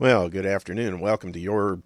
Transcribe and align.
Well, 0.00 0.30
good 0.30 0.46
afternoon 0.46 0.94
and 0.94 1.00
welcome 1.02 1.30
to 1.34 1.38
your 1.38 1.82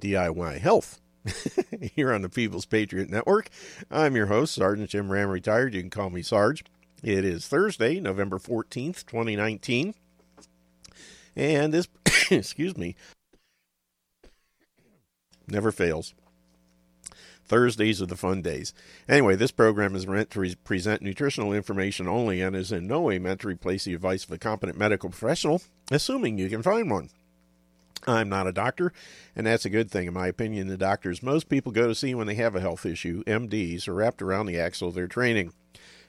DIY 0.00 0.58
Health 0.58 1.00
here 1.94 2.12
on 2.12 2.22
the 2.22 2.28
People's 2.28 2.66
Patriot 2.66 3.08
Network. 3.08 3.50
I'm 3.88 4.16
your 4.16 4.26
host, 4.26 4.52
Sergeant 4.52 4.90
Jim 4.90 5.12
Ram, 5.12 5.28
retired. 5.28 5.72
You 5.72 5.80
can 5.80 5.90
call 5.90 6.10
me 6.10 6.22
Sarge. 6.22 6.64
It 7.04 7.24
is 7.24 7.46
Thursday, 7.46 8.00
November 8.00 8.38
14th, 8.38 9.06
2019. 9.06 9.94
And 11.36 11.72
this, 11.72 11.86
excuse 12.32 12.76
me, 12.76 12.96
never 15.46 15.70
fails. 15.70 16.14
Thursdays 17.44 18.02
are 18.02 18.06
the 18.06 18.16
fun 18.16 18.42
days. 18.42 18.74
Anyway, 19.08 19.36
this 19.36 19.52
program 19.52 19.94
is 19.94 20.04
meant 20.04 20.30
to 20.30 20.40
re- 20.40 20.56
present 20.64 21.00
nutritional 21.00 21.52
information 21.52 22.08
only 22.08 22.40
and 22.40 22.56
is 22.56 22.72
in 22.72 22.88
no 22.88 23.02
way 23.02 23.20
meant 23.20 23.42
to 23.42 23.48
replace 23.48 23.84
the 23.84 23.94
advice 23.94 24.24
of 24.24 24.32
a 24.32 24.38
competent 24.38 24.76
medical 24.76 25.10
professional, 25.10 25.62
assuming 25.92 26.38
you 26.38 26.48
can 26.48 26.64
find 26.64 26.90
one. 26.90 27.08
I'm 28.06 28.28
not 28.28 28.46
a 28.46 28.52
doctor, 28.52 28.92
and 29.34 29.46
that's 29.46 29.64
a 29.64 29.70
good 29.70 29.90
thing, 29.90 30.06
in 30.06 30.14
my 30.14 30.28
opinion. 30.28 30.68
The 30.68 30.76
doctors 30.76 31.22
most 31.22 31.48
people 31.48 31.72
go 31.72 31.86
to 31.86 31.94
see 31.94 32.14
when 32.14 32.26
they 32.26 32.34
have 32.34 32.54
a 32.54 32.60
health 32.60 32.86
issue, 32.86 33.24
MDs, 33.24 33.88
are 33.88 33.94
wrapped 33.94 34.22
around 34.22 34.46
the 34.46 34.58
axle 34.58 34.88
of 34.88 34.94
their 34.94 35.08
training. 35.08 35.52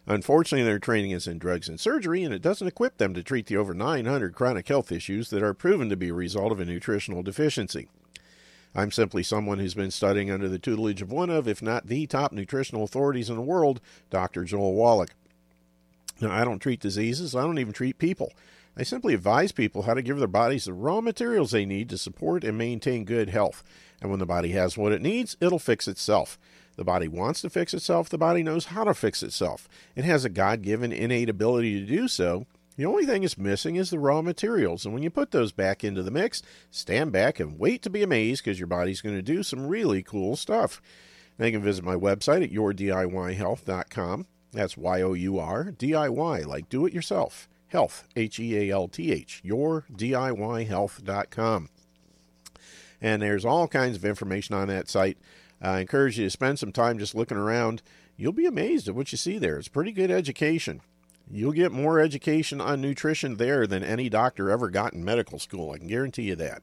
Unfortunately, 0.05 0.63
their 0.63 0.79
training 0.79 1.11
is 1.11 1.27
in 1.27 1.37
drugs 1.37 1.67
and 1.67 1.79
surgery, 1.79 2.23
and 2.23 2.33
it 2.33 2.41
doesn't 2.41 2.67
equip 2.67 2.97
them 2.97 3.13
to 3.13 3.23
treat 3.23 3.47
the 3.47 3.57
over 3.57 3.73
900 3.73 4.33
chronic 4.33 4.67
health 4.67 4.91
issues 4.91 5.29
that 5.29 5.43
are 5.43 5.53
proven 5.53 5.89
to 5.89 5.97
be 5.97 6.09
a 6.09 6.13
result 6.13 6.51
of 6.51 6.59
a 6.59 6.65
nutritional 6.65 7.23
deficiency. 7.23 7.89
I'm 8.73 8.91
simply 8.91 9.23
someone 9.23 9.59
who's 9.59 9.73
been 9.73 9.91
studying 9.91 10.31
under 10.31 10.47
the 10.47 10.59
tutelage 10.59 11.01
of 11.01 11.11
one 11.11 11.29
of, 11.29 11.47
if 11.47 11.61
not 11.61 11.87
the 11.87 12.05
top 12.07 12.31
nutritional 12.31 12.83
authorities 12.83 13.29
in 13.29 13.35
the 13.35 13.41
world, 13.41 13.81
Dr. 14.09 14.43
Joel 14.43 14.75
Wallach. 14.75 15.11
Now, 16.21 16.31
I 16.31 16.43
don't 16.45 16.59
treat 16.59 16.79
diseases, 16.79 17.35
I 17.35 17.41
don't 17.41 17.59
even 17.59 17.73
treat 17.73 17.97
people. 17.97 18.31
I 18.79 18.83
simply 18.83 19.15
advise 19.15 19.51
people 19.51 19.81
how 19.81 19.95
to 19.95 20.03
give 20.03 20.19
their 20.19 20.27
bodies 20.27 20.65
the 20.65 20.73
raw 20.73 21.01
materials 21.01 21.49
they 21.49 21.65
need 21.65 21.89
to 21.89 21.97
support 21.97 22.43
and 22.43 22.55
maintain 22.55 23.05
good 23.05 23.29
health. 23.29 23.63
And 23.99 24.11
when 24.11 24.19
the 24.19 24.25
body 24.27 24.51
has 24.51 24.77
what 24.77 24.91
it 24.91 25.01
needs, 25.01 25.35
it'll 25.41 25.57
fix 25.57 25.87
itself. 25.87 26.37
The 26.75 26.83
body 26.83 27.07
wants 27.07 27.41
to 27.41 27.49
fix 27.49 27.73
itself, 27.73 28.07
the 28.07 28.19
body 28.19 28.43
knows 28.43 28.65
how 28.65 28.83
to 28.83 28.93
fix 28.93 29.23
itself. 29.23 29.67
It 29.95 30.05
has 30.05 30.25
a 30.25 30.29
God 30.29 30.61
given 30.61 30.93
innate 30.93 31.27
ability 31.27 31.79
to 31.79 31.87
do 31.87 32.07
so. 32.07 32.45
The 32.75 32.85
only 32.85 33.07
thing 33.07 33.23
it's 33.23 33.35
missing 33.35 33.77
is 33.77 33.89
the 33.89 33.97
raw 33.97 34.21
materials, 34.21 34.85
and 34.85 34.93
when 34.93 35.01
you 35.01 35.09
put 35.09 35.31
those 35.31 35.51
back 35.51 35.83
into 35.83 36.03
the 36.03 36.11
mix, 36.11 36.43
stand 36.69 37.11
back 37.11 37.39
and 37.39 37.57
wait 37.57 37.81
to 37.81 37.89
be 37.89 38.03
amazed 38.03 38.43
because 38.43 38.59
your 38.59 38.67
body's 38.67 39.01
going 39.01 39.15
to 39.15 39.23
do 39.23 39.41
some 39.41 39.65
really 39.65 40.03
cool 40.03 40.35
stuff. 40.35 40.79
Now 41.39 41.47
you 41.47 41.53
can 41.53 41.63
visit 41.63 41.83
my 41.83 41.95
website 41.95 42.43
at 42.43 42.51
yourdiyhealth.com. 42.51 44.27
That's 44.51 44.77
Y 44.77 45.01
O 45.01 45.13
U 45.13 45.39
R, 45.39 45.71
D 45.71 45.95
I 45.95 46.09
Y, 46.09 46.41
like 46.41 46.69
do 46.69 46.85
it 46.85 46.93
yourself 46.93 47.49
health, 47.67 48.07
H 48.15 48.39
E 48.39 48.57
A 48.57 48.71
L 48.73 48.87
T 48.87 49.11
H, 49.11 49.43
yourdiyhealth.com. 49.45 51.69
And 52.99 53.21
there's 53.21 53.45
all 53.45 53.67
kinds 53.67 53.97
of 53.97 54.05
information 54.05 54.55
on 54.55 54.69
that 54.69 54.89
site. 54.89 55.19
I 55.61 55.79
encourage 55.79 56.17
you 56.17 56.25
to 56.25 56.31
spend 56.31 56.59
some 56.59 56.71
time 56.71 56.99
just 56.99 57.15
looking 57.15 57.37
around. 57.37 57.81
You'll 58.15 58.31
be 58.31 58.45
amazed 58.45 58.87
at 58.87 58.95
what 58.95 59.11
you 59.11 59.17
see 59.17 59.37
there. 59.37 59.57
It's 59.57 59.67
pretty 59.67 59.91
good 59.91 60.09
education. 60.09 60.81
You'll 61.29 61.51
get 61.51 61.71
more 61.71 61.99
education 61.99 62.61
on 62.61 62.81
nutrition 62.81 63.35
there 63.35 63.67
than 63.67 63.83
any 63.83 64.09
doctor 64.09 64.49
ever 64.49 64.69
got 64.69 64.93
in 64.93 65.03
medical 65.03 65.39
school. 65.39 65.71
I 65.71 65.77
can 65.77 65.87
guarantee 65.87 66.23
you 66.23 66.35
that. 66.37 66.61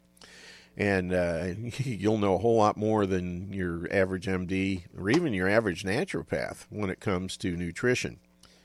And 0.77 1.13
uh, 1.13 1.49
you'll 1.79 2.19
know 2.19 2.35
a 2.35 2.39
whole 2.39 2.57
lot 2.57 2.77
more 2.77 3.07
than 3.07 3.53
your 3.53 3.87
average 3.93 4.27
MD 4.27 4.85
or 4.99 5.11
even 5.11 5.35
your 5.35 5.49
average 5.49 5.85
naturopath 5.85 6.67
when 6.71 6.91
it 6.91 7.01
comes 7.01 7.37
to 7.39 7.57
nutrition 7.57 8.19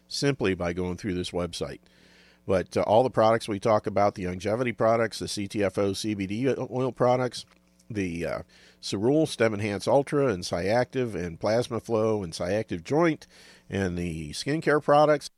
simply 0.08 0.56
by 0.56 0.74
going 0.74 0.98
through 0.98 1.14
this 1.14 1.32
website. 1.32 1.80
But 2.50 2.76
uh, 2.76 2.82
all 2.82 3.04
the 3.04 3.12
products 3.12 3.48
we 3.48 3.60
talk 3.60 3.86
about, 3.86 4.16
the 4.16 4.26
longevity 4.26 4.72
products, 4.72 5.20
the 5.20 5.28
CTFO 5.28 5.92
CBD 5.92 6.68
oil 6.72 6.92
products, 6.92 7.46
the 7.92 8.26
uh, 8.26 8.40
Cerule 8.82 9.28
Stem 9.28 9.54
Enhance 9.54 9.88
Ultra 9.88 10.30
and 10.30 10.44
Cyactive 10.44 11.14
and 11.14 11.40
Plasma 11.40 11.80
Flow 11.80 12.24
and 12.24 12.34
Cyactive 12.34 12.84
Joint 12.84 13.28
and 13.70 13.96
the 13.96 14.32
skincare 14.32 14.82
products, 14.82 15.30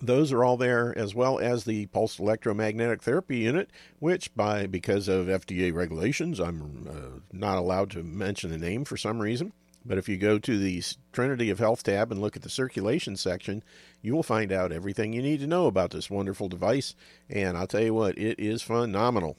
those 0.00 0.32
are 0.32 0.44
all 0.44 0.56
there 0.56 0.96
as 0.96 1.16
well 1.16 1.40
as 1.40 1.64
the 1.64 1.86
pulsed 1.86 2.20
electromagnetic 2.20 3.02
therapy 3.02 3.38
unit 3.38 3.68
which 3.98 4.34
by 4.34 4.66
because 4.66 5.08
of 5.08 5.26
fda 5.26 5.74
regulations 5.74 6.40
i'm 6.40 6.88
uh, 6.88 7.20
not 7.32 7.58
allowed 7.58 7.90
to 7.90 8.02
mention 8.02 8.48
the 8.48 8.56
name 8.56 8.82
for 8.82 8.96
some 8.96 9.20
reason 9.20 9.52
but 9.84 9.98
if 9.98 10.08
you 10.08 10.16
go 10.16 10.38
to 10.38 10.58
the 10.58 10.82
Trinity 11.12 11.50
of 11.50 11.58
Health 11.58 11.82
tab 11.82 12.12
and 12.12 12.20
look 12.20 12.36
at 12.36 12.42
the 12.42 12.50
circulation 12.50 13.16
section, 13.16 13.62
you 14.02 14.14
will 14.14 14.22
find 14.22 14.52
out 14.52 14.72
everything 14.72 15.12
you 15.12 15.22
need 15.22 15.40
to 15.40 15.46
know 15.46 15.66
about 15.66 15.90
this 15.90 16.10
wonderful 16.10 16.48
device. 16.48 16.94
And 17.28 17.56
I'll 17.56 17.66
tell 17.66 17.82
you 17.82 17.94
what, 17.94 18.18
it 18.18 18.38
is 18.38 18.62
phenomenal. 18.62 19.36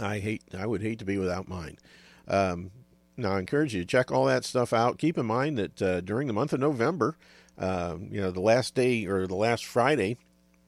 I 0.00 0.18
hate, 0.18 0.42
I 0.56 0.66
would 0.66 0.82
hate 0.82 0.98
to 0.98 1.04
be 1.04 1.18
without 1.18 1.48
mine. 1.48 1.78
Um, 2.26 2.70
now, 3.16 3.32
I 3.32 3.38
encourage 3.38 3.74
you 3.74 3.82
to 3.82 3.86
check 3.86 4.10
all 4.10 4.24
that 4.26 4.44
stuff 4.44 4.72
out. 4.72 4.98
Keep 4.98 5.18
in 5.18 5.26
mind 5.26 5.58
that 5.58 5.82
uh, 5.82 6.00
during 6.00 6.26
the 6.26 6.32
month 6.32 6.52
of 6.52 6.60
November, 6.60 7.16
uh, 7.58 7.96
you 8.10 8.20
know, 8.20 8.30
the 8.30 8.40
last 8.40 8.74
day 8.74 9.04
or 9.06 9.26
the 9.26 9.34
last 9.34 9.64
Friday, 9.64 10.16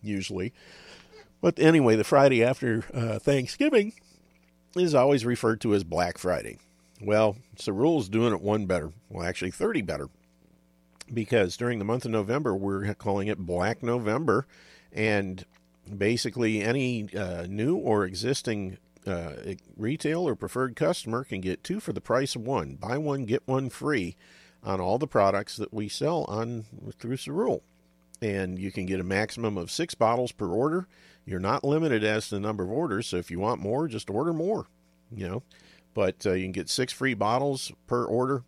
usually, 0.02 0.52
but 1.40 1.58
anyway, 1.58 1.96
the 1.96 2.04
Friday 2.04 2.44
after 2.44 2.84
uh, 2.94 3.18
Thanksgiving 3.18 3.94
is 4.76 4.94
always 4.94 5.24
referred 5.24 5.60
to 5.62 5.74
as 5.74 5.84
Black 5.84 6.18
Friday. 6.18 6.58
Well, 7.04 7.36
Cerule's 7.56 8.08
doing 8.08 8.32
it 8.32 8.40
one 8.40 8.66
better. 8.66 8.92
Well, 9.10 9.26
actually, 9.26 9.50
30 9.50 9.82
better. 9.82 10.08
Because 11.12 11.56
during 11.56 11.78
the 11.78 11.84
month 11.84 12.06
of 12.06 12.10
November, 12.10 12.54
we're 12.56 12.94
calling 12.94 13.28
it 13.28 13.38
Black 13.38 13.82
November. 13.82 14.46
And 14.90 15.44
basically, 15.96 16.62
any 16.62 17.14
uh, 17.14 17.46
new 17.46 17.76
or 17.76 18.06
existing 18.06 18.78
uh, 19.06 19.32
retail 19.76 20.26
or 20.26 20.34
preferred 20.34 20.76
customer 20.76 21.24
can 21.24 21.42
get 21.42 21.62
two 21.62 21.78
for 21.78 21.92
the 21.92 22.00
price 22.00 22.34
of 22.36 22.42
one. 22.42 22.76
Buy 22.76 22.96
one, 22.96 23.26
get 23.26 23.42
one 23.46 23.68
free 23.68 24.16
on 24.62 24.80
all 24.80 24.96
the 24.96 25.06
products 25.06 25.56
that 25.58 25.74
we 25.74 25.88
sell 25.88 26.24
on 26.24 26.64
through 26.98 27.16
Cerule. 27.16 27.60
And 28.22 28.58
you 28.58 28.72
can 28.72 28.86
get 28.86 29.00
a 29.00 29.04
maximum 29.04 29.58
of 29.58 29.70
six 29.70 29.94
bottles 29.94 30.32
per 30.32 30.46
order. 30.46 30.88
You're 31.26 31.40
not 31.40 31.64
limited 31.64 32.02
as 32.02 32.28
to 32.28 32.36
the 32.36 32.40
number 32.40 32.64
of 32.64 32.70
orders, 32.70 33.08
so 33.08 33.18
if 33.18 33.30
you 33.30 33.38
want 33.38 33.60
more, 33.60 33.88
just 33.88 34.08
order 34.08 34.32
more. 34.32 34.66
You 35.14 35.28
know, 35.28 35.42
but 35.94 36.26
uh, 36.26 36.32
you 36.32 36.44
can 36.44 36.52
get 36.52 36.68
six 36.68 36.92
free 36.92 37.14
bottles 37.14 37.72
per 37.86 38.04
order, 38.04 38.42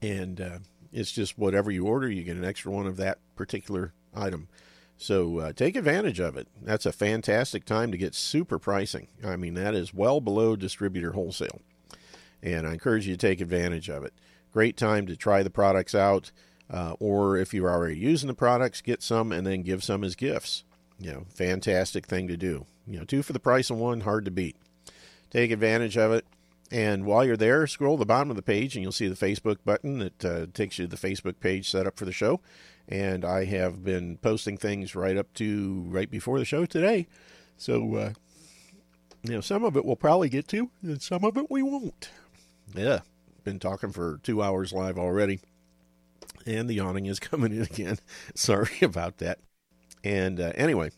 and 0.00 0.40
uh, 0.40 0.58
it's 0.92 1.10
just 1.10 1.38
whatever 1.38 1.70
you 1.70 1.86
order, 1.86 2.08
you 2.08 2.22
get 2.22 2.36
an 2.36 2.44
extra 2.44 2.70
one 2.70 2.86
of 2.86 2.96
that 2.98 3.18
particular 3.34 3.92
item. 4.14 4.48
So 4.96 5.38
uh, 5.38 5.52
take 5.52 5.74
advantage 5.74 6.20
of 6.20 6.36
it. 6.36 6.46
That's 6.62 6.86
a 6.86 6.92
fantastic 6.92 7.64
time 7.64 7.90
to 7.90 7.98
get 7.98 8.14
super 8.14 8.58
pricing. 8.58 9.08
I 9.24 9.36
mean, 9.36 9.54
that 9.54 9.74
is 9.74 9.92
well 9.92 10.20
below 10.20 10.54
distributor 10.54 11.12
wholesale. 11.12 11.60
And 12.42 12.66
I 12.66 12.74
encourage 12.74 13.06
you 13.06 13.14
to 13.14 13.26
take 13.26 13.40
advantage 13.40 13.88
of 13.88 14.04
it. 14.04 14.12
Great 14.52 14.76
time 14.76 15.06
to 15.06 15.16
try 15.16 15.42
the 15.42 15.50
products 15.50 15.94
out, 15.94 16.30
uh, 16.70 16.94
or 17.00 17.36
if 17.36 17.52
you're 17.52 17.70
already 17.70 17.98
using 17.98 18.28
the 18.28 18.34
products, 18.34 18.80
get 18.80 19.02
some 19.02 19.32
and 19.32 19.46
then 19.46 19.62
give 19.62 19.82
some 19.82 20.04
as 20.04 20.14
gifts. 20.14 20.62
You 21.00 21.12
know, 21.12 21.26
fantastic 21.28 22.06
thing 22.06 22.28
to 22.28 22.36
do. 22.36 22.66
You 22.86 22.98
know, 22.98 23.04
two 23.04 23.22
for 23.22 23.32
the 23.32 23.40
price 23.40 23.70
of 23.70 23.78
one, 23.78 24.02
hard 24.02 24.24
to 24.26 24.30
beat. 24.30 24.56
Take 25.34 25.50
advantage 25.50 25.98
of 25.98 26.12
it. 26.12 26.24
And 26.70 27.04
while 27.04 27.24
you're 27.24 27.36
there, 27.36 27.66
scroll 27.66 27.96
the 27.96 28.06
bottom 28.06 28.30
of 28.30 28.36
the 28.36 28.42
page 28.42 28.76
and 28.76 28.84
you'll 28.84 28.92
see 28.92 29.08
the 29.08 29.16
Facebook 29.16 29.58
button 29.64 29.98
that 29.98 30.24
uh, 30.24 30.46
takes 30.54 30.78
you 30.78 30.86
to 30.86 30.96
the 30.96 31.08
Facebook 31.08 31.40
page 31.40 31.68
set 31.68 31.88
up 31.88 31.96
for 31.96 32.04
the 32.04 32.12
show. 32.12 32.40
And 32.88 33.24
I 33.24 33.44
have 33.46 33.84
been 33.84 34.16
posting 34.18 34.56
things 34.56 34.94
right 34.94 35.16
up 35.16 35.32
to 35.34 35.84
right 35.88 36.08
before 36.08 36.38
the 36.38 36.44
show 36.44 36.66
today. 36.66 37.08
So, 37.56 37.96
uh, 37.96 38.12
you 39.24 39.32
know, 39.32 39.40
some 39.40 39.64
of 39.64 39.76
it 39.76 39.84
we'll 39.84 39.96
probably 39.96 40.28
get 40.28 40.46
to, 40.48 40.70
and 40.82 41.02
some 41.02 41.24
of 41.24 41.36
it 41.36 41.50
we 41.50 41.62
won't. 41.62 42.10
Yeah, 42.74 43.00
been 43.42 43.58
talking 43.58 43.90
for 43.90 44.20
two 44.22 44.40
hours 44.42 44.72
live 44.72 44.98
already. 44.98 45.40
And 46.46 46.68
the 46.68 46.74
yawning 46.74 47.06
is 47.06 47.18
coming 47.20 47.52
in 47.52 47.62
again. 47.62 47.98
Sorry 48.34 48.70
about 48.82 49.18
that. 49.18 49.38
And 50.04 50.38
uh, 50.38 50.52
anyway, 50.54 50.90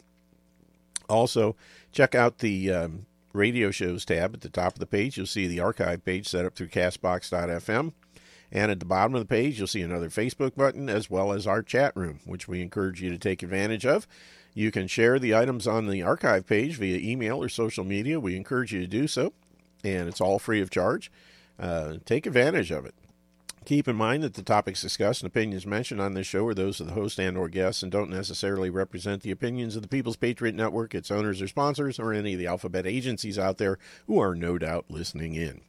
also 1.08 1.56
check 1.92 2.14
out 2.14 2.38
the 2.38 2.72
um, 2.72 3.06
radio 3.36 3.70
shows 3.70 4.04
tab 4.04 4.34
at 4.34 4.40
the 4.40 4.48
top 4.48 4.74
of 4.74 4.78
the 4.78 4.86
page, 4.86 5.16
you'll 5.16 5.26
see 5.26 5.46
the 5.46 5.60
archive 5.60 6.04
page 6.04 6.26
set 6.26 6.44
up 6.44 6.54
through 6.54 6.68
castbox.fm. 6.68 7.92
And 8.52 8.70
at 8.70 8.78
the 8.78 8.86
bottom 8.86 9.14
of 9.14 9.20
the 9.20 9.26
page, 9.26 9.58
you'll 9.58 9.66
see 9.66 9.82
another 9.82 10.08
Facebook 10.08 10.54
button 10.54 10.88
as 10.88 11.10
well 11.10 11.32
as 11.32 11.46
our 11.46 11.62
chat 11.62 11.92
room, 11.96 12.20
which 12.24 12.46
we 12.46 12.62
encourage 12.62 13.02
you 13.02 13.10
to 13.10 13.18
take 13.18 13.42
advantage 13.42 13.84
of. 13.84 14.06
You 14.54 14.70
can 14.70 14.86
share 14.86 15.18
the 15.18 15.34
items 15.34 15.66
on 15.66 15.88
the 15.88 16.02
archive 16.02 16.46
page 16.46 16.76
via 16.76 16.98
email 16.98 17.42
or 17.42 17.48
social 17.48 17.84
media. 17.84 18.18
We 18.18 18.36
encourage 18.36 18.72
you 18.72 18.80
to 18.80 18.86
do 18.86 19.06
so, 19.06 19.32
and 19.84 20.08
it's 20.08 20.20
all 20.20 20.38
free 20.38 20.60
of 20.60 20.70
charge. 20.70 21.12
Uh, 21.58 21.94
take 22.04 22.24
advantage 22.24 22.70
of 22.70 22.86
it. 22.86 22.94
Keep 23.66 23.88
in 23.88 23.96
mind 23.96 24.22
that 24.22 24.34
the 24.34 24.44
topics 24.44 24.80
discussed 24.80 25.22
and 25.22 25.26
opinions 25.26 25.66
mentioned 25.66 26.00
on 26.00 26.14
this 26.14 26.28
show 26.28 26.46
are 26.46 26.54
those 26.54 26.78
of 26.78 26.86
the 26.86 26.92
host 26.92 27.18
and 27.18 27.36
or 27.36 27.48
guests 27.48 27.82
and 27.82 27.90
don't 27.90 28.08
necessarily 28.08 28.70
represent 28.70 29.22
the 29.22 29.32
opinions 29.32 29.74
of 29.74 29.82
the 29.82 29.88
People's 29.88 30.14
Patriot 30.14 30.54
Network, 30.54 30.94
its 30.94 31.10
owners 31.10 31.42
or 31.42 31.48
sponsors, 31.48 31.98
or 31.98 32.12
any 32.12 32.34
of 32.34 32.38
the 32.38 32.46
alphabet 32.46 32.86
agencies 32.86 33.40
out 33.40 33.58
there 33.58 33.76
who 34.06 34.20
are 34.20 34.36
no 34.36 34.56
doubt 34.56 34.84
listening 34.88 35.34
in. 35.34 35.62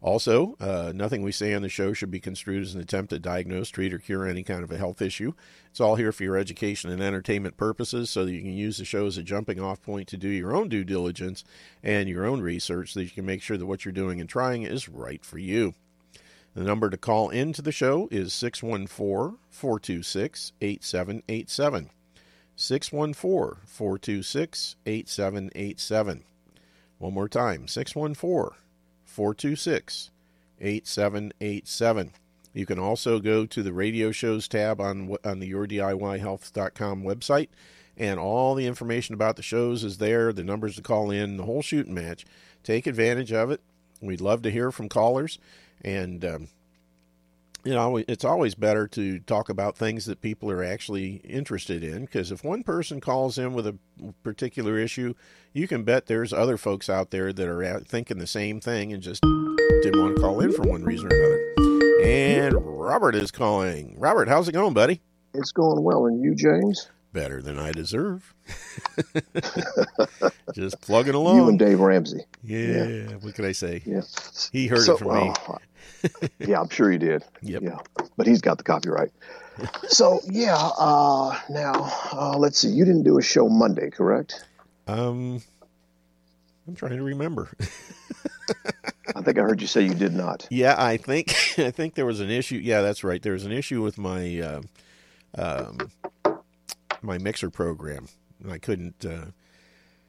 Also, 0.00 0.56
uh, 0.60 0.92
nothing 0.94 1.20
we 1.20 1.30
say 1.30 1.52
on 1.52 1.60
the 1.60 1.68
show 1.68 1.92
should 1.92 2.10
be 2.10 2.20
construed 2.20 2.62
as 2.62 2.74
an 2.74 2.80
attempt 2.80 3.10
to 3.10 3.18
diagnose, 3.18 3.68
treat, 3.68 3.92
or 3.92 3.98
cure 3.98 4.26
any 4.26 4.42
kind 4.42 4.64
of 4.64 4.72
a 4.72 4.78
health 4.78 5.02
issue. 5.02 5.34
It's 5.70 5.80
all 5.80 5.96
here 5.96 6.12
for 6.12 6.22
your 6.22 6.38
education 6.38 6.90
and 6.90 7.02
entertainment 7.02 7.58
purposes 7.58 8.08
so 8.08 8.24
that 8.24 8.32
you 8.32 8.40
can 8.40 8.54
use 8.54 8.78
the 8.78 8.86
show 8.86 9.04
as 9.04 9.18
a 9.18 9.22
jumping 9.22 9.60
off 9.60 9.82
point 9.82 10.08
to 10.08 10.16
do 10.16 10.28
your 10.28 10.56
own 10.56 10.70
due 10.70 10.84
diligence 10.84 11.44
and 11.82 12.08
your 12.08 12.24
own 12.24 12.40
research 12.40 12.94
so 12.94 13.00
that 13.00 13.04
you 13.04 13.10
can 13.10 13.26
make 13.26 13.42
sure 13.42 13.58
that 13.58 13.66
what 13.66 13.84
you're 13.84 13.92
doing 13.92 14.22
and 14.22 14.28
trying 14.30 14.62
is 14.62 14.88
right 14.88 15.22
for 15.22 15.36
you. 15.36 15.74
The 16.56 16.64
number 16.64 16.88
to 16.88 16.96
call 16.96 17.28
into 17.28 17.60
the 17.60 17.70
show 17.70 18.08
is 18.10 18.32
614 18.32 19.36
426 19.50 20.52
8787. 20.62 21.90
614 22.56 23.60
426 23.66 24.76
8787. 24.86 26.24
One 26.96 27.12
more 27.12 27.28
time 27.28 27.68
614 27.68 28.56
426 29.04 30.10
8787. 30.58 32.12
You 32.54 32.64
can 32.64 32.78
also 32.78 33.20
go 33.20 33.44
to 33.44 33.62
the 33.62 33.74
radio 33.74 34.10
shows 34.10 34.48
tab 34.48 34.80
on, 34.80 35.14
on 35.22 35.40
the 35.40 35.52
yourdiyhealth.com 35.52 37.02
website, 37.02 37.48
and 37.98 38.18
all 38.18 38.54
the 38.54 38.66
information 38.66 39.14
about 39.14 39.36
the 39.36 39.42
shows 39.42 39.84
is 39.84 39.98
there, 39.98 40.32
the 40.32 40.42
numbers 40.42 40.76
to 40.76 40.82
call 40.82 41.10
in, 41.10 41.36
the 41.36 41.44
whole 41.44 41.60
shooting 41.60 41.92
match. 41.92 42.24
Take 42.62 42.86
advantage 42.86 43.30
of 43.30 43.50
it. 43.50 43.60
We'd 44.00 44.22
love 44.22 44.40
to 44.42 44.50
hear 44.50 44.70
from 44.70 44.88
callers, 44.88 45.38
and 45.82 46.24
um, 46.24 46.48
you 47.66 47.74
know, 47.74 47.96
it's 47.96 48.24
always 48.24 48.54
better 48.54 48.86
to 48.86 49.18
talk 49.20 49.48
about 49.48 49.76
things 49.76 50.06
that 50.06 50.20
people 50.20 50.50
are 50.52 50.62
actually 50.62 51.16
interested 51.24 51.82
in 51.82 52.02
because 52.04 52.30
if 52.30 52.44
one 52.44 52.62
person 52.62 53.00
calls 53.00 53.38
in 53.38 53.54
with 53.54 53.66
a 53.66 53.76
particular 54.22 54.78
issue, 54.78 55.14
you 55.52 55.66
can 55.66 55.82
bet 55.82 56.06
there's 56.06 56.32
other 56.32 56.56
folks 56.56 56.88
out 56.88 57.10
there 57.10 57.32
that 57.32 57.48
are 57.48 57.80
thinking 57.80 58.18
the 58.18 58.26
same 58.26 58.60
thing 58.60 58.92
and 58.92 59.02
just 59.02 59.20
didn't 59.82 60.00
want 60.00 60.14
to 60.14 60.22
call 60.22 60.40
in 60.40 60.52
for 60.52 60.62
one 60.62 60.84
reason 60.84 61.12
or 61.12 61.16
another. 61.16 62.04
And 62.04 62.54
Robert 62.56 63.16
is 63.16 63.32
calling. 63.32 63.98
Robert, 63.98 64.28
how's 64.28 64.48
it 64.48 64.52
going, 64.52 64.72
buddy? 64.72 65.00
It's 65.34 65.50
going 65.50 65.82
well. 65.82 66.06
And 66.06 66.22
you, 66.22 66.36
James? 66.36 66.88
Better 67.16 67.40
than 67.40 67.58
I 67.58 67.72
deserve. 67.72 68.34
just 70.54 70.78
plugging 70.82 71.14
along. 71.14 71.36
You 71.36 71.48
and 71.48 71.58
Dave 71.58 71.80
Ramsey. 71.80 72.26
Yeah. 72.44 72.84
yeah. 72.84 73.06
What 73.22 73.34
could 73.34 73.46
I 73.46 73.52
say? 73.52 73.80
Yeah. 73.86 74.02
He 74.52 74.66
heard 74.66 74.82
so, 74.82 74.96
it 74.96 74.98
from 74.98 75.14
me. 75.14 75.32
Yeah, 76.40 76.60
I'm 76.60 76.68
sure 76.68 76.90
he 76.90 76.98
did. 76.98 77.24
Yep. 77.40 77.62
Yeah, 77.62 77.78
but 78.18 78.26
he's 78.26 78.42
got 78.42 78.58
the 78.58 78.64
copyright. 78.64 79.12
so 79.88 80.20
yeah. 80.26 80.58
Uh, 80.78 81.38
now 81.48 81.90
uh, 82.12 82.36
let's 82.36 82.58
see. 82.58 82.68
You 82.68 82.84
didn't 82.84 83.04
do 83.04 83.16
a 83.16 83.22
show 83.22 83.48
Monday, 83.48 83.88
correct? 83.88 84.44
Um, 84.86 85.40
I'm 86.68 86.76
trying 86.76 86.98
to 86.98 87.02
remember. 87.02 87.48
I 89.16 89.22
think 89.22 89.38
I 89.38 89.40
heard 89.40 89.62
you 89.62 89.66
say 89.66 89.80
you 89.80 89.94
did 89.94 90.12
not. 90.12 90.46
Yeah, 90.50 90.74
I 90.76 90.98
think 90.98 91.34
I 91.58 91.70
think 91.70 91.94
there 91.94 92.04
was 92.04 92.20
an 92.20 92.28
issue. 92.28 92.56
Yeah, 92.56 92.82
that's 92.82 93.02
right. 93.02 93.22
There 93.22 93.32
was 93.32 93.46
an 93.46 93.52
issue 93.52 93.82
with 93.82 93.96
my 93.96 94.38
uh, 94.38 94.60
um, 95.38 95.78
my 97.06 97.18
mixer 97.18 97.50
program. 97.50 98.08
I 98.50 98.58
couldn't. 98.58 99.04
Uh, 99.04 99.26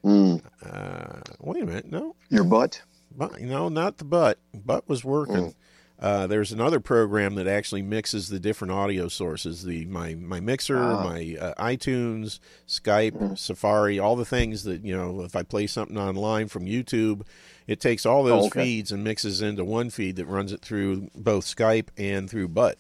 mm. 0.04 0.42
uh, 0.66 1.22
wait 1.40 1.64
a 1.64 1.66
minute. 1.66 1.92
No, 1.92 2.16
your 2.30 2.44
butt. 2.44 2.82
But, 3.16 3.40
no, 3.42 3.70
not 3.70 3.98
the 3.98 4.06
butt. 4.06 4.38
Butt 4.54 4.88
was 4.88 5.04
working. 5.04 5.36
Mm. 5.36 5.56
Uh, 6.00 6.28
there's 6.28 6.52
another 6.52 6.80
program 6.80 7.36
that 7.36 7.48
actually 7.48 7.82
mixes 7.82 8.30
the 8.30 8.40
different 8.40 8.72
audio 8.72 9.08
sources. 9.08 9.64
The 9.64 9.86
my 9.86 10.14
my 10.14 10.40
mixer, 10.40 10.78
ah. 10.78 11.04
my 11.04 11.36
uh, 11.40 11.54
iTunes, 11.56 12.40
Skype, 12.68 13.14
mm-hmm. 13.14 13.36
Safari, 13.36 13.98
all 13.98 14.16
the 14.16 14.26
things 14.26 14.64
that 14.66 14.84
you 14.86 14.96
know. 14.96 15.22
If 15.22 15.36
I 15.36 15.42
play 15.42 15.66
something 15.66 15.98
online 15.98 16.50
from 16.50 16.66
YouTube, 16.66 17.24
it 17.66 17.80
takes 17.80 18.06
all 18.06 18.24
those 18.24 18.44
oh, 18.44 18.48
okay. 18.48 18.64
feeds 18.64 18.92
and 18.92 19.04
mixes 19.04 19.42
into 19.42 19.66
one 19.66 19.90
feed 19.90 20.18
that 20.18 20.28
runs 20.28 20.52
it 20.52 20.62
through 20.62 21.10
both 21.16 21.46
Skype 21.46 21.88
and 21.98 22.30
through 22.30 22.50
Butt. 22.50 22.78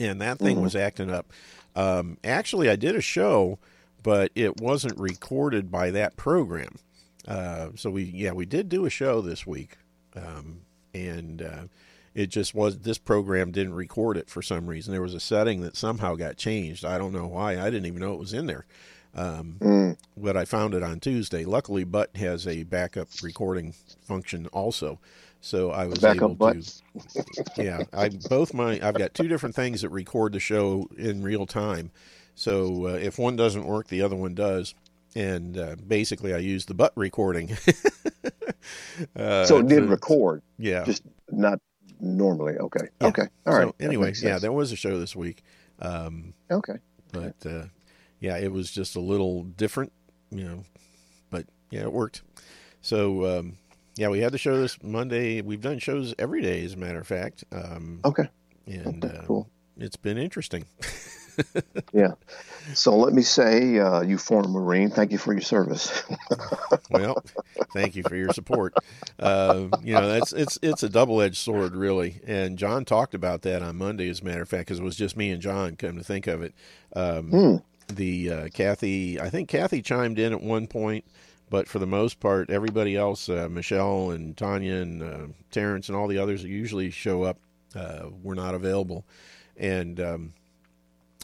And 0.00 0.20
that 0.20 0.38
thing 0.38 0.56
mm-hmm. 0.56 0.64
was 0.64 0.74
acting 0.74 1.10
up. 1.10 1.32
Um, 1.76 2.18
actually, 2.24 2.68
I 2.68 2.76
did 2.76 2.96
a 2.96 3.00
show, 3.00 3.58
but 4.02 4.32
it 4.34 4.60
wasn't 4.60 4.98
recorded 4.98 5.70
by 5.70 5.90
that 5.90 6.16
program. 6.16 6.76
Uh, 7.28 7.68
so 7.76 7.90
we 7.90 8.04
yeah 8.04 8.32
we 8.32 8.46
did 8.46 8.68
do 8.68 8.86
a 8.86 8.90
show 8.90 9.20
this 9.20 9.46
week, 9.46 9.76
um, 10.16 10.62
and 10.94 11.42
uh, 11.42 11.62
it 12.14 12.28
just 12.28 12.54
was 12.54 12.78
this 12.78 12.98
program 12.98 13.52
didn't 13.52 13.74
record 13.74 14.16
it 14.16 14.28
for 14.28 14.42
some 14.42 14.66
reason. 14.66 14.92
There 14.92 15.02
was 15.02 15.14
a 15.14 15.20
setting 15.20 15.60
that 15.60 15.76
somehow 15.76 16.14
got 16.16 16.36
changed. 16.36 16.84
I 16.84 16.98
don't 16.98 17.12
know 17.12 17.26
why. 17.26 17.60
I 17.60 17.70
didn't 17.70 17.86
even 17.86 18.00
know 18.00 18.14
it 18.14 18.18
was 18.18 18.32
in 18.32 18.46
there. 18.46 18.64
Um, 19.14 19.56
mm. 19.60 19.96
But 20.16 20.36
I 20.36 20.44
found 20.44 20.74
it 20.74 20.82
on 20.82 21.00
Tuesday. 21.00 21.44
Luckily, 21.44 21.84
Butt 21.84 22.16
has 22.16 22.46
a 22.46 22.62
backup 22.62 23.08
recording 23.22 23.74
function 24.02 24.46
also, 24.48 24.98
so 25.40 25.70
I 25.70 25.86
was 25.86 26.04
able 26.04 26.36
to. 26.36 26.64
yeah, 27.56 27.82
I 27.92 28.10
both 28.28 28.52
my 28.52 28.80
I've 28.82 28.94
got 28.94 29.14
two 29.14 29.28
different 29.28 29.54
things 29.54 29.82
that 29.82 29.88
record 29.88 30.32
the 30.32 30.40
show 30.40 30.88
in 30.96 31.22
real 31.22 31.46
time. 31.46 31.90
So 32.34 32.86
uh, 32.86 32.90
if 32.90 33.18
one 33.18 33.36
doesn't 33.36 33.66
work, 33.66 33.88
the 33.88 34.02
other 34.02 34.16
one 34.16 34.34
does. 34.34 34.74
And 35.14 35.58
uh, 35.58 35.76
basically, 35.86 36.32
I 36.32 36.38
use 36.38 36.66
the 36.66 36.74
butt 36.74 36.92
recording. 36.94 37.50
uh, 39.16 39.44
so 39.44 39.58
it 39.58 39.66
did 39.66 39.84
record. 39.84 40.42
Yeah. 40.56 40.84
Just 40.84 41.02
not 41.30 41.58
normally. 42.00 42.54
Okay. 42.54 42.86
Yeah. 43.00 43.08
Okay. 43.08 43.28
All 43.46 43.54
right. 43.54 43.66
So 43.66 43.74
anyway, 43.80 44.12
yeah, 44.22 44.38
there 44.38 44.52
was 44.52 44.72
a 44.72 44.76
show 44.76 45.00
this 45.00 45.16
week. 45.16 45.42
Um, 45.80 46.34
okay. 46.50 46.74
But 47.12 47.34
uh, 47.44 47.64
yeah, 48.20 48.36
it 48.36 48.52
was 48.52 48.70
just 48.70 48.94
a 48.94 49.00
little 49.00 49.42
different, 49.42 49.92
you 50.30 50.44
know. 50.44 50.64
But 51.30 51.46
yeah, 51.70 51.82
it 51.82 51.92
worked. 51.92 52.22
So 52.82 53.38
um, 53.38 53.56
yeah, 54.00 54.08
we 54.08 54.20
had 54.20 54.32
the 54.32 54.38
show 54.38 54.58
this 54.58 54.82
Monday. 54.82 55.42
We've 55.42 55.60
done 55.60 55.78
shows 55.78 56.14
every 56.18 56.40
day, 56.40 56.64
as 56.64 56.72
a 56.72 56.78
matter 56.78 57.00
of 57.00 57.06
fact. 57.06 57.44
Um, 57.52 58.00
okay. 58.02 58.30
And 58.64 59.04
okay, 59.04 59.20
cool. 59.26 59.46
Uh, 59.50 59.84
it's 59.84 59.96
been 59.96 60.16
interesting. 60.16 60.64
yeah. 61.92 62.12
So 62.72 62.96
let 62.96 63.12
me 63.12 63.20
say, 63.20 63.78
uh, 63.78 64.00
you 64.00 64.16
former 64.16 64.48
Marine, 64.48 64.88
thank 64.88 65.12
you 65.12 65.18
for 65.18 65.34
your 65.34 65.42
service. 65.42 66.02
well, 66.90 67.22
thank 67.74 67.94
you 67.94 68.02
for 68.02 68.16
your 68.16 68.32
support. 68.32 68.72
Uh, 69.18 69.66
you 69.82 69.92
know, 69.92 70.08
that's 70.08 70.32
it's 70.32 70.58
it's 70.62 70.82
a 70.82 70.88
double 70.88 71.20
edged 71.20 71.36
sword, 71.36 71.76
really. 71.76 72.22
And 72.26 72.56
John 72.56 72.86
talked 72.86 73.12
about 73.12 73.42
that 73.42 73.60
on 73.60 73.76
Monday, 73.76 74.08
as 74.08 74.22
a 74.22 74.24
matter 74.24 74.40
of 74.40 74.48
fact, 74.48 74.68
because 74.68 74.80
it 74.80 74.82
was 74.82 74.96
just 74.96 75.14
me 75.14 75.30
and 75.30 75.42
John. 75.42 75.76
Come 75.76 75.98
to 75.98 76.04
think 76.04 76.26
of 76.26 76.40
it, 76.40 76.54
um, 76.96 77.30
hmm. 77.30 77.56
the 77.94 78.32
uh, 78.32 78.48
Kathy, 78.48 79.20
I 79.20 79.28
think 79.28 79.50
Kathy 79.50 79.82
chimed 79.82 80.18
in 80.18 80.32
at 80.32 80.40
one 80.40 80.68
point. 80.68 81.04
But 81.50 81.68
for 81.68 81.80
the 81.80 81.86
most 81.86 82.20
part, 82.20 82.48
everybody 82.48 82.96
else, 82.96 83.28
uh, 83.28 83.48
Michelle 83.50 84.12
and 84.12 84.36
Tanya 84.36 84.74
and 84.76 85.02
uh, 85.02 85.26
Terrence 85.50 85.88
and 85.88 85.96
all 85.96 86.06
the 86.06 86.18
others 86.18 86.42
that 86.42 86.48
usually 86.48 86.90
show 86.90 87.24
up, 87.24 87.38
uh, 87.74 88.06
were 88.22 88.34
not 88.36 88.54
available. 88.54 89.04
And 89.56 90.00
um, 90.00 90.32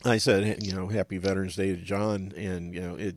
I 0.05 0.19
said, 0.19 0.63
you 0.63 0.75
know, 0.75 0.89
Happy 0.89 1.19
Veterans 1.19 1.57
Day 1.57 1.75
to 1.75 1.81
John, 1.81 2.33
and 2.37 2.75
you 2.75 2.81
know, 2.81 2.97
it, 2.97 3.17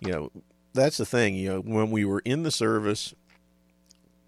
you 0.00 0.12
know, 0.12 0.30
that's 0.72 0.96
the 0.96 1.06
thing. 1.06 1.34
You 1.36 1.48
know, 1.48 1.60
when 1.60 1.90
we 1.90 2.04
were 2.04 2.20
in 2.24 2.42
the 2.42 2.50
service, 2.50 3.14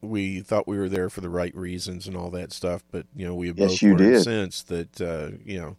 we 0.01 0.41
thought 0.41 0.69
we 0.69 0.79
were 0.79 0.89
there 0.89 1.11
for 1.11 1.21
the 1.21 1.29
right 1.29 1.55
reasons 1.55 2.07
and 2.07 2.17
all 2.17 2.31
that 2.31 2.53
stuff, 2.53 2.83
but 2.91 3.07
you 3.15 3.27
know, 3.27 3.35
we 3.35 3.49
have 3.49 3.59
yes, 3.59 3.73
both 3.73 3.83
learned 3.83 3.99
did. 3.99 4.23
since 4.23 4.63
that, 4.65 5.01
uh, 5.01 5.31
you 5.45 5.61
know, 5.61 5.77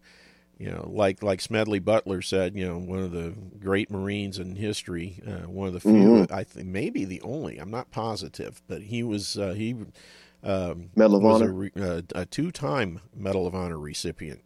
you 0.58 0.70
know, 0.70 0.90
like 0.92 1.22
like 1.22 1.40
Smedley 1.40 1.78
Butler 1.78 2.20
said, 2.20 2.56
you 2.56 2.66
know, 2.66 2.78
one 2.78 2.98
of 2.98 3.12
the 3.12 3.32
great 3.60 3.90
Marines 3.90 4.38
in 4.38 4.56
history, 4.56 5.20
uh, 5.26 5.48
one 5.48 5.68
of 5.68 5.74
the 5.74 5.80
few, 5.80 5.92
mm-hmm. 5.92 6.34
I 6.34 6.42
think 6.42 6.66
maybe 6.66 7.04
the 7.04 7.20
only. 7.22 7.58
I'm 7.58 7.70
not 7.70 7.92
positive, 7.92 8.60
but 8.66 8.82
he 8.82 9.04
was 9.04 9.38
uh, 9.38 9.52
he 9.52 9.76
um, 10.42 10.90
Medal 10.96 11.16
of 11.16 11.24
Honor, 11.24 11.70
a, 11.76 11.80
uh, 11.80 12.02
a, 12.14 12.26
two-time 12.26 13.00
Medal 13.14 13.46
of 13.46 13.54
Honor 13.54 13.78
recipient, 13.78 14.40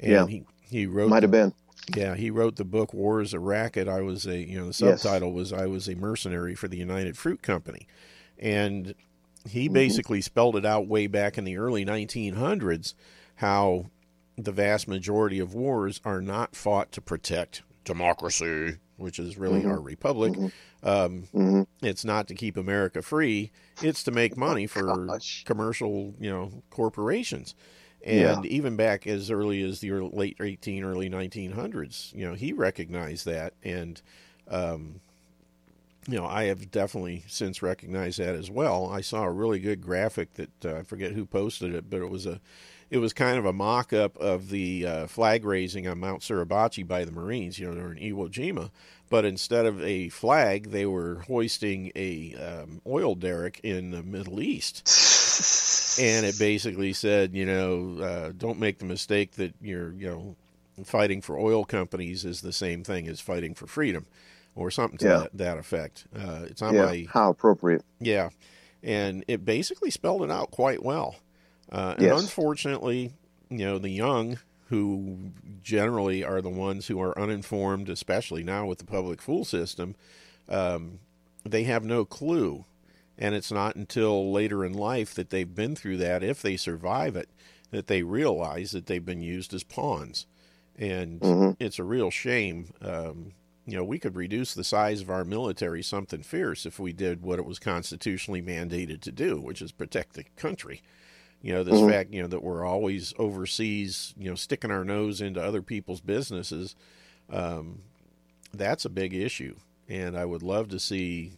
and 0.00 0.10
yeah. 0.10 0.26
he 0.26 0.44
he 0.60 0.86
wrote 0.86 1.08
might 1.08 1.22
have 1.22 1.32
been. 1.32 1.54
Yeah, 1.94 2.16
he 2.16 2.30
wrote 2.30 2.56
the 2.56 2.64
book 2.64 2.92
War 2.92 3.20
is 3.20 3.32
a 3.32 3.38
Racket. 3.38 3.88
I 3.88 4.00
was 4.00 4.26
a 4.26 4.38
you 4.38 4.58
know 4.58 4.66
the 4.66 4.72
subtitle 4.72 5.28
yes. 5.28 5.36
was 5.36 5.52
I 5.52 5.66
was 5.66 5.88
a 5.88 5.94
mercenary 5.94 6.56
for 6.56 6.66
the 6.66 6.76
United 6.76 7.16
Fruit 7.16 7.42
Company, 7.42 7.86
and 8.40 8.92
he 9.48 9.66
mm-hmm. 9.66 9.74
basically 9.74 10.20
spelled 10.20 10.56
it 10.56 10.66
out 10.66 10.88
way 10.88 11.06
back 11.06 11.38
in 11.38 11.44
the 11.44 11.58
early 11.58 11.84
1900s 11.84 12.94
how 13.36 13.86
the 14.38 14.52
vast 14.52 14.86
majority 14.86 15.40
of 15.40 15.52
wars 15.52 16.00
are 16.04 16.22
not 16.22 16.54
fought 16.54 16.92
to 16.92 17.00
protect 17.00 17.62
democracy, 17.84 18.76
which 18.96 19.18
is 19.18 19.36
really 19.36 19.60
mm-hmm. 19.60 19.70
our 19.72 19.80
republic. 19.80 20.32
Mm-hmm. 20.32 20.88
Um, 20.88 21.24
mm-hmm. 21.34 21.62
it's 21.84 22.04
not 22.04 22.28
to 22.28 22.34
keep 22.34 22.56
America 22.56 23.02
free; 23.02 23.50
it's 23.82 24.04
to 24.04 24.12
make 24.12 24.36
money 24.48 24.66
for 24.66 25.06
Gosh. 25.06 25.44
commercial, 25.44 26.14
you 26.20 26.30
know, 26.30 26.62
corporations. 26.70 27.54
And 28.04 28.44
yeah. 28.44 28.50
even 28.50 28.76
back 28.76 29.08
as 29.08 29.28
early 29.28 29.60
as 29.62 29.80
the 29.80 29.90
early, 29.90 30.10
late 30.12 30.36
18, 30.40 30.84
early 30.84 31.10
1900s, 31.10 32.14
you 32.14 32.24
know, 32.24 32.34
he 32.34 32.52
recognized 32.52 33.26
that. 33.26 33.54
And, 33.64 34.00
um, 34.46 35.00
you 36.06 36.16
know, 36.16 36.24
I 36.24 36.44
have 36.44 36.70
definitely 36.70 37.24
since 37.26 37.60
recognized 37.60 38.20
that 38.20 38.36
as 38.36 38.52
well. 38.52 38.88
I 38.88 39.00
saw 39.00 39.24
a 39.24 39.32
really 39.32 39.58
good 39.58 39.82
graphic 39.82 40.34
that 40.34 40.64
uh, 40.64 40.76
I 40.76 40.82
forget 40.84 41.12
who 41.12 41.26
posted 41.26 41.74
it, 41.74 41.90
but 41.90 42.00
it 42.00 42.08
was 42.08 42.24
a, 42.24 42.40
it 42.90 42.98
was 42.98 43.12
kind 43.12 43.38
of 43.38 43.44
a 43.44 43.52
mock-up 43.52 44.16
of 44.18 44.48
the 44.50 44.86
uh, 44.86 45.06
flag 45.06 45.44
raising 45.44 45.86
on 45.86 45.98
Mount 45.98 46.22
Suribachi 46.22 46.86
by 46.86 47.04
the 47.04 47.12
Marines, 47.12 47.58
you 47.58 47.66
know, 47.68 47.74
during 47.74 47.98
Iwo 47.98 48.28
Jima. 48.30 48.70
But 49.10 49.24
instead 49.24 49.64
of 49.66 49.82
a 49.82 50.08
flag, 50.10 50.70
they 50.70 50.84
were 50.86 51.20
hoisting 51.26 51.92
a 51.96 52.34
um, 52.34 52.80
oil 52.86 53.14
derrick 53.14 53.58
in 53.62 53.90
the 53.90 54.02
Middle 54.02 54.40
East. 54.40 54.86
and 56.00 56.26
it 56.26 56.38
basically 56.38 56.92
said, 56.92 57.32
you 57.34 57.46
know, 57.46 57.98
uh, 58.02 58.32
don't 58.36 58.58
make 58.58 58.78
the 58.78 58.84
mistake 58.84 59.32
that 59.32 59.54
you're, 59.60 59.92
you 59.92 60.08
know, 60.08 60.36
fighting 60.84 61.20
for 61.22 61.38
oil 61.38 61.64
companies 61.64 62.24
is 62.24 62.40
the 62.42 62.52
same 62.52 62.84
thing 62.84 63.08
as 63.08 63.20
fighting 63.20 63.54
for 63.54 63.66
freedom, 63.66 64.06
or 64.54 64.70
something 64.70 64.98
to 64.98 65.06
Yeah. 65.06 65.18
that, 65.18 65.30
that 65.38 65.58
effect. 65.58 66.04
Uh, 66.14 66.42
it's 66.44 66.62
on 66.62 66.74
yeah. 66.74 66.84
my 66.84 67.06
How 67.12 67.30
appropriate. 67.30 67.84
yeah, 68.00 68.28
and 68.82 69.24
it 69.26 69.44
basically 69.44 69.90
spelled 69.90 70.22
it 70.22 70.30
out 70.30 70.50
quite 70.50 70.84
well. 70.84 71.16
Uh, 71.70 71.94
and 71.98 72.10
Yes. 72.10 72.12
unfortunately, 72.12 73.12
you 73.50 73.58
know, 73.58 73.78
the 73.78 73.90
young, 73.90 74.38
who 74.68 75.32
generally 75.62 76.22
are 76.22 76.42
the 76.42 76.50
ones 76.50 76.86
who 76.88 77.00
are 77.00 77.18
uninformed, 77.18 77.88
especially 77.88 78.42
now 78.44 78.66
with 78.66 78.78
the 78.78 78.84
public 78.84 79.22
fool 79.22 79.44
system, 79.44 79.94
um, 80.48 81.00
they 81.44 81.64
have 81.64 81.84
no 81.84 82.04
clue. 82.04 82.64
And 83.16 83.34
it's 83.34 83.50
not 83.50 83.76
until 83.76 84.32
later 84.32 84.64
in 84.64 84.72
life 84.74 85.14
that 85.14 85.30
they've 85.30 85.54
been 85.54 85.74
through 85.74 85.96
that, 85.98 86.22
if 86.22 86.40
they 86.42 86.56
survive 86.56 87.16
it, 87.16 87.28
that 87.70 87.86
they 87.88 88.02
realize 88.02 88.70
that 88.72 88.86
they've 88.86 89.04
been 89.04 89.22
used 89.22 89.52
as 89.54 89.64
pawns. 89.64 90.26
And 90.76 91.22
Mhm. 91.22 91.56
it's 91.58 91.78
a 91.78 91.84
real 91.84 92.10
shame. 92.10 92.72
Um, 92.80 93.32
you 93.66 93.76
know, 93.76 93.84
we 93.84 93.98
could 93.98 94.16
reduce 94.16 94.54
the 94.54 94.64
size 94.64 95.00
of 95.00 95.10
our 95.10 95.24
military 95.24 95.82
something 95.82 96.22
fierce 96.22 96.64
if 96.64 96.78
we 96.78 96.92
did 96.92 97.22
what 97.22 97.38
it 97.38 97.44
was 97.44 97.58
constitutionally 97.58 98.40
mandated 98.40 99.00
to 99.02 99.12
do, 99.12 99.40
which 99.40 99.60
is 99.60 99.72
protect 99.72 100.14
the 100.14 100.24
country. 100.36 100.82
You 101.42 101.52
know, 101.52 101.62
this 101.64 101.80
Mhm. 101.80 101.88
fact, 101.88 102.12
you 102.12 102.20
know, 102.22 102.28
that 102.28 102.42
we're 102.42 102.64
always 102.64 103.14
overseas, 103.18 104.12
you 104.18 104.28
know, 104.28 104.34
sticking 104.34 104.70
our 104.70 104.84
nose 104.84 105.20
into 105.20 105.42
other 105.42 105.62
people's 105.62 106.00
businesses, 106.00 106.74
um, 107.30 107.82
that's 108.52 108.84
a 108.84 108.90
big 108.90 109.14
issue. 109.14 109.54
And 109.88 110.16
I 110.16 110.24
would 110.24 110.42
love 110.42 110.68
to 110.68 110.80
see 110.80 111.32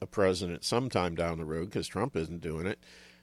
a 0.00 0.06
president 0.06 0.64
sometime 0.64 1.14
down 1.14 1.38
the 1.38 1.44
road, 1.44 1.66
because 1.66 1.86
Trump 1.86 2.16
isn't 2.16 2.40
doing 2.40 2.66
it, 2.66 2.78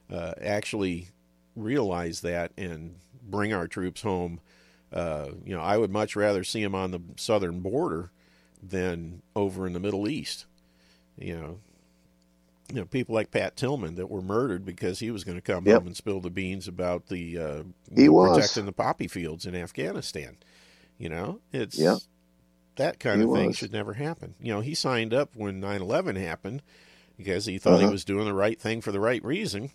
uh, 0.09 0.33
actually 0.41 1.09
realize 1.55 2.21
that 2.21 2.51
and 2.57 2.95
bring 3.23 3.53
our 3.53 3.67
troops 3.67 4.01
home. 4.01 4.39
Uh, 4.91 5.31
you 5.45 5.55
know, 5.55 5.61
I 5.61 5.77
would 5.77 5.91
much 5.91 6.15
rather 6.15 6.43
see 6.43 6.63
them 6.63 6.75
on 6.75 6.91
the 6.91 7.01
southern 7.17 7.61
border 7.61 8.11
than 8.61 9.21
over 9.35 9.65
in 9.65 9.73
the 9.73 9.79
Middle 9.79 10.07
East. 10.07 10.45
You 11.17 11.35
know, 11.35 11.59
you 12.73 12.79
know, 12.79 12.85
people 12.85 13.13
like 13.13 13.29
Pat 13.29 13.55
Tillman 13.55 13.93
that 13.95 14.09
were 14.09 14.21
murdered 14.23 14.65
because 14.65 14.97
he 14.97 15.11
was 15.11 15.23
going 15.23 15.37
to 15.37 15.41
come 15.41 15.65
Yep. 15.67 15.77
home 15.79 15.87
and 15.87 15.95
spill 15.95 16.19
the 16.21 16.31
beans 16.31 16.67
about 16.67 17.05
the 17.07 17.37
uh, 17.37 17.63
He 17.95 18.09
was. 18.09 18.35
protecting 18.37 18.65
the 18.65 18.71
poppy 18.71 19.07
fields 19.07 19.45
in 19.45 19.53
Afghanistan. 19.53 20.37
You 20.97 21.09
know, 21.09 21.39
it's 21.51 21.77
Yeah. 21.77 21.97
that 22.77 22.99
kind 22.99 23.21
He 23.21 23.27
of 23.27 23.33
thing 23.35 23.47
was. 23.47 23.57
should 23.57 23.71
never 23.71 23.93
happen. 23.93 24.33
You 24.41 24.53
know, 24.53 24.61
he 24.61 24.73
signed 24.73 25.13
up 25.13 25.35
when 25.35 25.61
9/11 25.61 26.15
happened 26.15 26.63
because 27.15 27.45
he 27.45 27.59
thought 27.59 27.77
he 27.77 27.83
Uh-huh. 27.85 27.91
was 27.91 28.03
doing 28.05 28.25
the 28.25 28.33
right 28.33 28.59
thing 28.59 28.81
for 28.81 28.91
the 28.91 28.99
right 28.99 29.23
reason, 29.23 29.69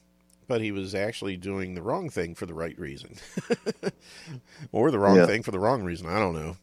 but 0.48 0.60
he 0.60 0.72
was 0.72 0.92
actually 0.92 1.36
doing 1.36 1.74
the 1.74 1.82
wrong 1.82 2.10
thing 2.10 2.34
for 2.34 2.46
the 2.46 2.54
right 2.54 2.76
reason, 2.78 3.14
or 4.72 4.90
the 4.90 4.98
wrong 4.98 5.16
Yeah. 5.16 5.26
thing 5.26 5.42
for 5.44 5.50
the 5.52 5.60
wrong 5.60 5.82
reason. 5.82 6.06
I 6.08 6.18
don't 6.18 6.34
know, 6.34 6.56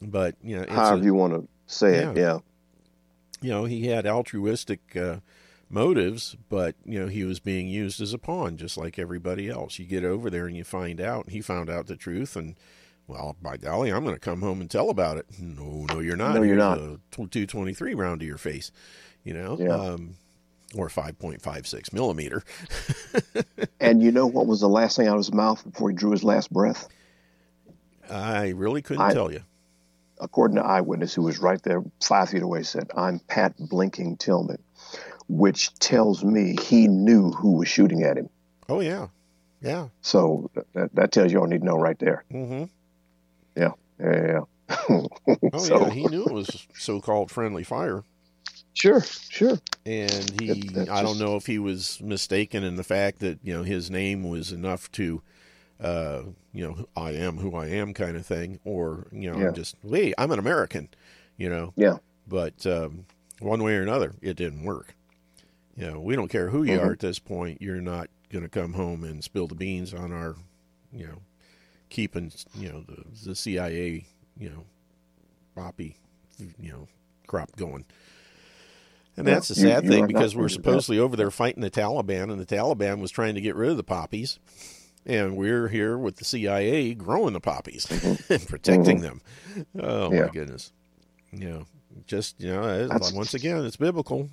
but 0.00 0.36
you 0.42 0.56
know, 0.56 0.62
it's 0.62 0.72
However 0.72 1.02
a- 1.02 1.04
you 1.04 1.14
want 1.14 1.34
to 1.34 1.48
say 1.66 1.96
it. 1.98 2.16
Yeah. 2.16 2.22
Yeah. 2.22 2.38
you 3.40 3.50
know, 3.50 3.64
he 3.64 3.86
had 3.88 4.06
altruistic 4.06 4.96
uh, 4.96 5.16
motives, 5.72 6.36
but 6.48 6.74
you 6.84 7.00
know, 7.00 7.06
he 7.08 7.24
was 7.24 7.40
being 7.40 7.66
used 7.68 8.00
as 8.00 8.12
a 8.12 8.18
pawn, 8.18 8.56
just 8.56 8.76
like 8.76 8.98
everybody 8.98 9.48
else. 9.48 9.78
You 9.78 9.84
get 9.86 10.04
over 10.04 10.30
there 10.30 10.46
and 10.46 10.56
you 10.56 10.64
find 10.64 11.00
out. 11.00 11.30
He 11.30 11.40
found 11.40 11.70
out 11.70 11.86
the 11.86 11.96
truth, 11.96 12.36
and 12.36 12.54
well, 13.08 13.36
by 13.42 13.56
golly, 13.56 13.90
I'm 13.90 14.04
going 14.04 14.14
to 14.16 14.20
come 14.20 14.42
home 14.42 14.60
and 14.60 14.70
tell 14.70 14.90
about 14.90 15.16
it. 15.16 15.26
No, 15.40 15.86
no, 15.92 16.00
you're 16.00 16.16
not. 16.16 16.34
No, 16.34 16.42
you're 16.42 16.56
Here's 16.56 16.80
not. 17.16 17.30
Two 17.30 17.46
twenty 17.46 17.74
three 17.74 17.94
round 17.94 18.20
to 18.20 18.26
your 18.26 18.38
face, 18.38 18.70
you 19.24 19.34
know, 19.34 19.56
Yeah. 19.58 19.74
um, 19.74 20.14
or 20.76 20.88
five 20.88 21.18
point 21.18 21.42
five 21.42 21.66
six 21.66 21.92
millimeter. 21.92 22.42
And 23.80 24.00
you 24.00 24.12
know 24.12 24.26
what 24.28 24.46
was 24.46 24.60
the 24.60 24.68
last 24.68 24.96
thing 24.96 25.08
out 25.08 25.14
of 25.16 25.18
his 25.18 25.32
mouth 25.32 25.62
before 25.64 25.90
he 25.90 25.96
drew 25.96 26.12
his 26.12 26.22
last 26.22 26.52
breath? 26.52 26.86
I 28.08 28.50
really 28.50 28.80
couldn't 28.82 29.02
I- 29.02 29.12
tell 29.12 29.32
you. 29.32 29.40
According 30.20 30.56
to 30.56 30.62
eyewitness 30.62 31.12
who 31.14 31.22
was 31.22 31.40
right 31.40 31.60
there 31.64 31.82
five 32.00 32.28
feet 32.30 32.42
away, 32.42 32.62
said, 32.62 32.88
"I'm 32.96 33.18
Pat 33.26 33.54
Blinking 33.58 34.18
Tillman," 34.18 34.62
which 35.28 35.74
tells 35.78 36.24
me 36.24 36.56
he 36.62 36.88
knew 36.88 37.30
who 37.32 37.52
was 37.52 37.68
shooting 37.68 38.02
at 38.02 38.16
him. 38.16 38.28
Oh 38.68 38.80
yeah, 38.80 39.08
yeah. 39.60 39.88
So 40.02 40.50
that, 40.74 40.94
that 40.94 41.12
tells 41.12 41.32
you 41.32 41.38
all 41.38 41.46
you 41.46 41.54
need 41.54 41.60
to 41.60 41.64
know 41.66 41.76
right 41.78 41.98
there. 41.98 42.24
Mm-hmm. 42.32 42.64
Yeah. 43.56 43.72
Yeah. 44.00 44.40
Oh 45.52 45.58
So- 45.58 45.86
yeah, 45.86 45.90
he 45.90 46.06
knew 46.06 46.24
it 46.24 46.32
was 46.32 46.66
so-called 46.74 47.30
friendly 47.30 47.62
fire. 47.64 48.02
Sure. 48.74 49.02
Sure. 49.02 49.58
and 49.84 50.40
he 50.40 50.46
That- 50.46 50.74
that's 50.74 50.90
i 50.90 51.02
don't 51.02 51.18
know 51.18 51.36
if 51.36 51.44
he 51.46 51.58
was 51.58 52.00
mistaken 52.00 52.64
in 52.64 52.76
the 52.76 52.84
fact 52.84 53.18
that 53.18 53.38
you 53.42 53.52
know 53.52 53.62
his 53.64 53.90
name 53.90 54.22
was 54.28 54.50
enough 54.50 54.90
to 54.92 55.20
uh 55.80 56.22
you 56.54 56.66
know 56.66 56.86
i 56.96 57.10
am 57.10 57.36
who 57.38 57.54
i 57.54 57.66
am 57.66 57.92
kind 57.92 58.16
of 58.16 58.24
thing 58.24 58.58
or 58.64 59.08
you 59.12 59.30
know 59.30 59.38
Yeah. 59.38 59.50
just 59.50 59.76
wait 59.82 60.14
i'm 60.16 60.30
an 60.30 60.38
american 60.38 60.88
you 61.36 61.50
know 61.50 61.72
Yeah. 61.76 61.98
but 62.26 62.64
um 62.66 63.04
one 63.40 63.62
way 63.62 63.74
or 63.76 63.82
another 63.82 64.14
it 64.22 64.36
didn't 64.36 64.62
work 64.64 64.94
you 65.76 65.90
know 65.90 66.00
we 66.00 66.14
don't 66.16 66.28
care 66.28 66.48
who 66.50 66.62
you 66.62 66.78
Mhm. 66.78 66.84
are 66.86 66.92
at 66.92 67.00
this 67.00 67.18
point 67.18 67.60
you're 67.62 67.80
not 67.80 68.08
going 68.30 68.42
to 68.44 68.48
come 68.48 68.72
home 68.74 69.04
and 69.04 69.22
spill 69.24 69.46
the 69.46 69.54
beans 69.54 69.92
on 69.94 70.12
our 70.12 70.36
you 70.92 71.06
know 71.06 71.18
keeping 71.90 72.32
you 72.58 72.68
know 72.70 72.82
the, 72.86 73.28
the 73.28 73.34
cia 73.34 74.04
you 74.38 74.48
know 74.50 74.64
poppy 75.54 75.96
you 76.58 76.72
know 76.72 76.88
crop 77.26 77.54
going 77.56 77.84
and 79.16 79.26
that's 79.26 79.48
the 79.48 79.54
you- 79.54 79.68
sad 79.68 79.84
you 79.84 79.90
thing 79.90 80.06
because 80.06 80.34
we're 80.34 80.42
wrong 80.42 80.44
with 80.44 80.52
that. 80.54 80.62
supposedly 80.64 80.98
over 80.98 81.16
there 81.16 81.30
fighting 81.30 81.60
the 81.60 81.70
Taliban, 81.70 82.30
and 82.32 82.40
the 82.40 82.46
Taliban 82.46 82.98
was 82.98 83.10
trying 83.10 83.34
to 83.34 83.42
get 83.42 83.54
rid 83.54 83.68
of 83.70 83.76
the 83.76 83.84
poppies, 83.84 84.38
and 85.04 85.36
we're 85.36 85.68
here 85.68 85.98
with 85.98 86.16
the 86.16 86.24
CIA 86.24 86.94
growing 86.94 87.34
the 87.34 87.40
poppies 87.40 87.86
and 88.30 88.46
protecting 88.48 89.02
them. 89.02 89.20
Oh 89.78 90.08
Mm-hmm. 90.08 90.14
Yeah. 90.14 90.22
my 90.22 90.28
goodness! 90.30 90.72
You 91.30 91.48
know, 91.50 91.66
just 92.06 92.40
you 92.40 92.52
know, 92.54 92.88
once 93.12 93.34
again, 93.34 93.66
it's 93.66 93.76
biblical. 93.76 94.30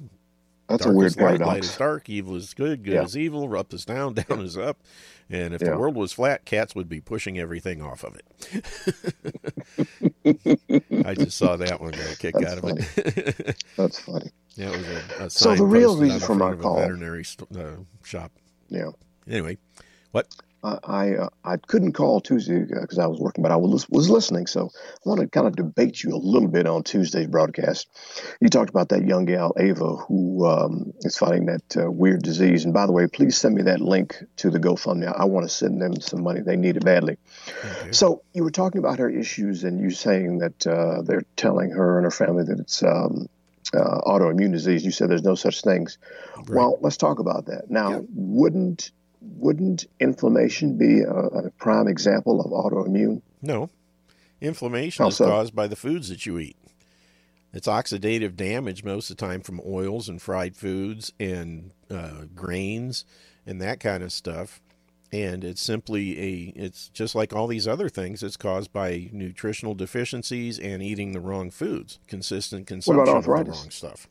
That's 0.69 0.83
dark 0.83 0.93
a 0.93 0.97
weird 0.97 1.11
is 1.11 1.17
light, 1.17 1.39
light 1.41 1.63
is 1.65 1.75
dark, 1.77 2.09
evil 2.09 2.35
is 2.35 2.53
good, 2.53 2.83
good 2.83 2.93
Yeah. 2.93 3.03
is 3.03 3.17
evil, 3.17 3.55
up 3.57 3.73
is 3.73 3.85
down, 3.85 4.13
down 4.29 4.41
is 4.41 4.57
up. 4.57 4.77
And 5.29 5.53
if 5.53 5.61
Yeah. 5.61 5.71
the 5.71 5.77
world 5.77 5.95
was 5.95 6.13
flat, 6.13 6.45
cats 6.45 6.73
would 6.75 6.88
be 6.89 7.01
pushing 7.01 7.38
everything 7.39 7.81
off 7.81 8.03
of 8.03 8.15
it. 8.15 8.25
I 11.05 11.13
just 11.13 11.38
saw 11.38 11.55
that 11.55 11.79
one 11.81 11.91
got 11.91 12.13
a 12.13 12.17
kick 12.17 12.35
That's 12.39 12.51
out 12.53 12.57
of 12.59 12.77
it. 12.97 13.63
That's 13.77 13.99
funny. 13.99 14.31
That 14.57 14.71
was 14.77 14.88
a, 14.88 15.25
a 15.25 15.29
So 15.29 15.55
the 15.55 15.63
real 15.65 15.97
reason 15.97 16.19
for 16.19 16.35
my 16.35 16.47
front 16.47 16.53
of 16.55 16.59
a 16.59 16.63
call- 16.63 16.77
veterinary 16.77 17.23
st- 17.23 17.55
uh, 17.57 17.75
shop. 18.03 18.31
Yeah. 18.69 18.89
Anyway, 19.27 19.57
what? 20.11 20.27
I 20.63 20.78
I, 20.84 21.16
uh, 21.16 21.30
I 21.44 21.58
couldn't 21.58 21.94
call 21.94 22.22
Tuesday 22.22 22.60
because 22.60 23.00
I 23.00 23.08
was 23.08 23.20
working, 23.20 23.42
but 23.42 23.51
I 23.51 23.56
was 23.56 23.88
was 23.89 24.10
listening. 24.10 24.48
So 24.48 24.70
I 24.74 25.10
want 25.10 25.22
to 25.22 25.28
kind 25.28 25.48
of 25.48 25.56
debate 25.56 26.04
you 26.04 26.16
a 26.16 26.18
little 26.18 26.48
bit 26.48 26.68
on 26.68 26.84
Tuesday's 26.84 27.28
broadcast. 27.28 27.88
You 28.39 28.50
talked 28.50 28.70
about 28.70 28.89
that 28.89 29.06
young 29.06 29.25
gal 29.25 29.54
Ava 29.58 29.96
who 29.96 30.46
um, 30.46 30.94
is 31.01 31.18
fighting 31.18 31.46
that 31.48 31.78
uh, 31.78 31.92
weird 31.92 32.24
disease. 32.24 32.66
And 32.66 32.74
by 32.74 32.86
the 32.86 32.92
way, 32.92 33.08
please 33.08 33.38
send 33.38 33.56
me 33.56 33.63
that 33.63 33.82
link 33.82 34.18
to 34.38 34.50
the 34.50 34.60
GoFundMe. 34.60 35.13
I 35.13 35.25
want 35.25 35.46
to 35.46 35.50
send 35.50 35.82
them 35.82 36.00
some 36.01 36.24
money; 36.24 36.42
they 36.42 36.56
need 36.56 36.78
it 36.78 36.86
badly. 36.86 37.18
Okay. 37.48 37.92
So 37.92 38.24
you 38.34 38.44
were 38.44 38.51
talking 38.51 38.80
about 38.80 39.00
her 39.00 39.10
issues, 39.10 39.63
and 39.63 39.80
you 39.80 39.92
saying 39.92 40.39
that 40.39 40.68
uh, 40.68 41.01
they're 41.01 41.25
telling 41.36 41.72
her 41.72 41.98
and 41.98 42.06
her 42.06 42.12
family 42.12 42.44
that 42.44 42.60
it's 42.60 42.84
um, 42.84 43.28
uh, 43.74 44.01
autoimmune 44.01 44.51
disease. 44.51 44.84
You 44.86 44.92
said 44.92 45.10
there's 45.10 45.24
no 45.24 45.36
such 45.36 45.62
things. 45.62 45.98
Right. 46.38 46.50
Well, 46.50 46.78
let's 46.82 46.98
talk 46.98 47.20
about 47.20 47.46
that 47.46 47.70
now. 47.70 47.92
Yeah. 47.92 48.01
Wouldn't 48.13 48.92
wouldn't 49.21 49.85
inflammation 49.99 50.77
be 50.77 51.01
a, 51.01 51.11
a 51.11 51.49
prime 51.51 51.88
example 51.88 52.41
of 52.41 52.51
autoimmune? 52.51 53.21
No. 53.41 53.69
Inflammation 54.41 55.03
How 55.03 55.09
is 55.09 55.17
caused 55.17 55.55
by 55.55 55.67
the 55.67 55.75
foods 55.75 56.09
that 56.09 56.25
you 56.25 56.39
eat. 56.39 56.55
It's 57.51 57.67
oxidative 57.67 58.35
damage 58.35 58.83
most 58.83 59.09
of 59.09 59.17
the 59.17 59.25
time 59.25 59.41
from 59.41 59.59
oils 59.65 60.07
and 60.07 60.21
fried 60.21 60.55
foods 60.55 61.11
and 61.19 61.71
uh, 61.89 62.25
grains 62.35 63.05
and 63.45 63.59
that 63.61 63.79
kind 63.79 64.03
of 64.03 64.11
stuff. 64.11 64.61
And 65.11 65.43
it's 65.43 65.61
simply 65.61 66.19
a, 66.19 66.53
it's 66.55 66.89
just 66.89 67.15
like 67.15 67.33
all 67.33 67.47
these 67.47 67.67
other 67.67 67.89
things. 67.89 68.21
It's 68.21 68.38
caused 68.38 68.71
by 68.71 69.09
nutritional 69.11 69.73
deficiencies 69.73 70.59
and 70.59 70.83
eating 70.83 71.13
the 71.13 71.19
wrong 71.19 71.49
foods, 71.49 71.97
consistent 72.07 72.67
consumption 72.67 73.15
of 73.15 73.23
the 73.23 73.31
wrong 73.31 73.71
stuff. 73.71 74.07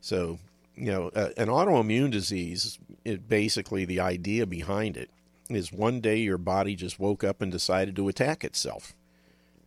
So, 0.00 0.38
you 0.74 0.90
know, 0.90 1.10
uh, 1.14 1.30
an 1.36 1.48
autoimmune 1.48 2.10
disease, 2.10 2.78
it 3.04 3.28
basically 3.28 3.84
the 3.84 4.00
idea 4.00 4.46
behind 4.46 4.96
it 4.96 5.10
is 5.50 5.72
one 5.72 6.00
day 6.00 6.16
your 6.16 6.38
body 6.38 6.74
just 6.74 6.98
woke 6.98 7.22
up 7.22 7.42
and 7.42 7.52
decided 7.52 7.94
to 7.96 8.08
attack 8.08 8.44
itself. 8.44 8.94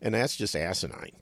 And 0.02 0.14
that's 0.14 0.36
just 0.36 0.56
asinine. 0.56 1.14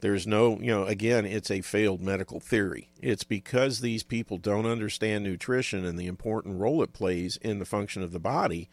There's 0.00 0.26
no, 0.26 0.58
you 0.58 0.66
know, 0.66 0.84
again, 0.84 1.24
it's 1.24 1.50
a 1.50 1.60
failed 1.60 2.00
medical 2.00 2.40
theory. 2.40 2.88
It's 3.00 3.24
because 3.24 3.80
these 3.80 4.02
people 4.02 4.36
don't 4.36 4.66
understand 4.66 5.22
nutrition 5.22 5.84
and 5.84 5.98
the 5.98 6.08
important 6.08 6.60
role 6.60 6.82
it 6.82 6.92
plays 6.92 7.36
in 7.36 7.60
the 7.60 7.64
function 7.64 8.02
of 8.02 8.12
the 8.12 8.18
body 8.18 8.68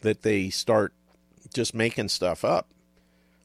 that 0.00 0.22
they 0.22 0.50
start 0.50 0.92
just 1.54 1.74
making 1.74 2.08
stuff 2.08 2.44
up. 2.44 2.68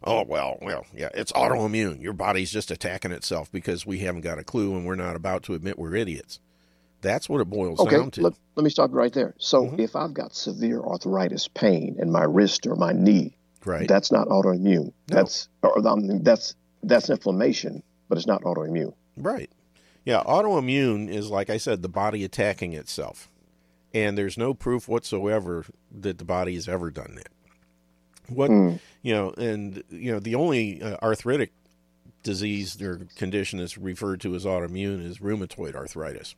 Oh, 0.03 0.23
well, 0.23 0.57
well, 0.61 0.85
yeah, 0.95 1.09
it's 1.13 1.31
autoimmune. 1.33 2.01
Your 2.01 2.13
body's 2.13 2.51
just 2.51 2.71
attacking 2.71 3.11
itself 3.11 3.51
because 3.51 3.85
we 3.85 3.99
haven't 3.99 4.21
got 4.21 4.39
a 4.39 4.43
clue 4.43 4.75
and 4.75 4.85
we're 4.85 4.95
not 4.95 5.15
about 5.15 5.43
to 5.43 5.53
admit 5.53 5.77
we're 5.77 5.95
idiots. 5.95 6.39
That's 7.01 7.29
what 7.29 7.39
it 7.41 7.49
boils 7.49 7.79
okay, 7.79 7.97
down 7.97 8.11
to. 8.11 8.21
Let, 8.23 8.33
let 8.55 8.63
me 8.63 8.69
stop 8.69 8.91
right 8.93 9.13
there. 9.13 9.33
So 9.37 9.63
Mhm. 9.65 9.79
if 9.79 9.95
I've 9.95 10.13
got 10.13 10.35
severe 10.35 10.81
arthritis 10.81 11.47
pain 11.47 11.95
in 11.99 12.11
my 12.11 12.23
wrist 12.23 12.67
or 12.67 12.75
my 12.75 12.91
knee, 12.91 13.37
right. 13.65 13.87
that's 13.87 14.11
not 14.11 14.27
autoimmune. 14.27 14.85
No. 14.85 14.91
That's 15.07 15.47
or 15.63 15.81
that's 16.21 16.55
that's 16.83 17.09
inflammation, 17.09 17.83
but 18.09 18.17
it's 18.17 18.27
not 18.27 18.41
autoimmune. 18.43 18.93
Right. 19.17 19.49
Yeah, 20.05 20.23
autoimmune 20.23 21.09
is 21.09 21.29
like 21.29 21.49
I 21.49 21.57
said, 21.57 21.81
the 21.81 21.89
body 21.89 22.23
attacking 22.23 22.73
itself. 22.73 23.29
And 23.93 24.17
there's 24.17 24.37
no 24.37 24.53
proof 24.53 24.87
whatsoever 24.87 25.65
that 25.99 26.19
the 26.19 26.25
body 26.25 26.53
has 26.55 26.67
ever 26.67 26.91
done 26.91 27.15
that. 27.15 27.29
What 28.27 28.51
Mm. 28.51 28.79
you 29.01 29.13
know, 29.13 29.31
and 29.31 29.83
you 29.89 30.11
know, 30.11 30.19
the 30.19 30.35
only 30.35 30.81
uh, 30.81 30.97
arthritic 31.01 31.51
disease 32.23 32.79
or 32.81 33.07
condition 33.15 33.59
that's 33.59 33.77
referred 33.77 34.21
to 34.21 34.35
as 34.35 34.45
autoimmune 34.45 35.03
is 35.05 35.19
rheumatoid 35.19 35.73
arthritis. 35.75 36.35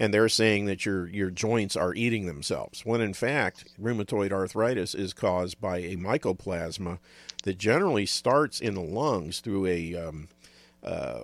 And 0.00 0.14
they're 0.14 0.28
saying 0.28 0.66
that 0.66 0.86
your 0.86 1.08
your 1.08 1.30
joints 1.30 1.76
are 1.76 1.92
eating 1.92 2.26
themselves, 2.26 2.86
when 2.86 3.00
in 3.00 3.14
fact, 3.14 3.64
rheumatoid 3.80 4.30
arthritis 4.30 4.94
is 4.94 5.12
caused 5.12 5.60
by 5.60 5.78
a 5.78 5.96
mycoplasma 5.96 7.00
that 7.42 7.58
generally 7.58 8.06
starts 8.06 8.60
in 8.60 8.74
the 8.74 8.80
lungs 8.80 9.40
through 9.40 9.66
a 9.66 9.96
um, 9.96 10.28
uh, 10.84 11.22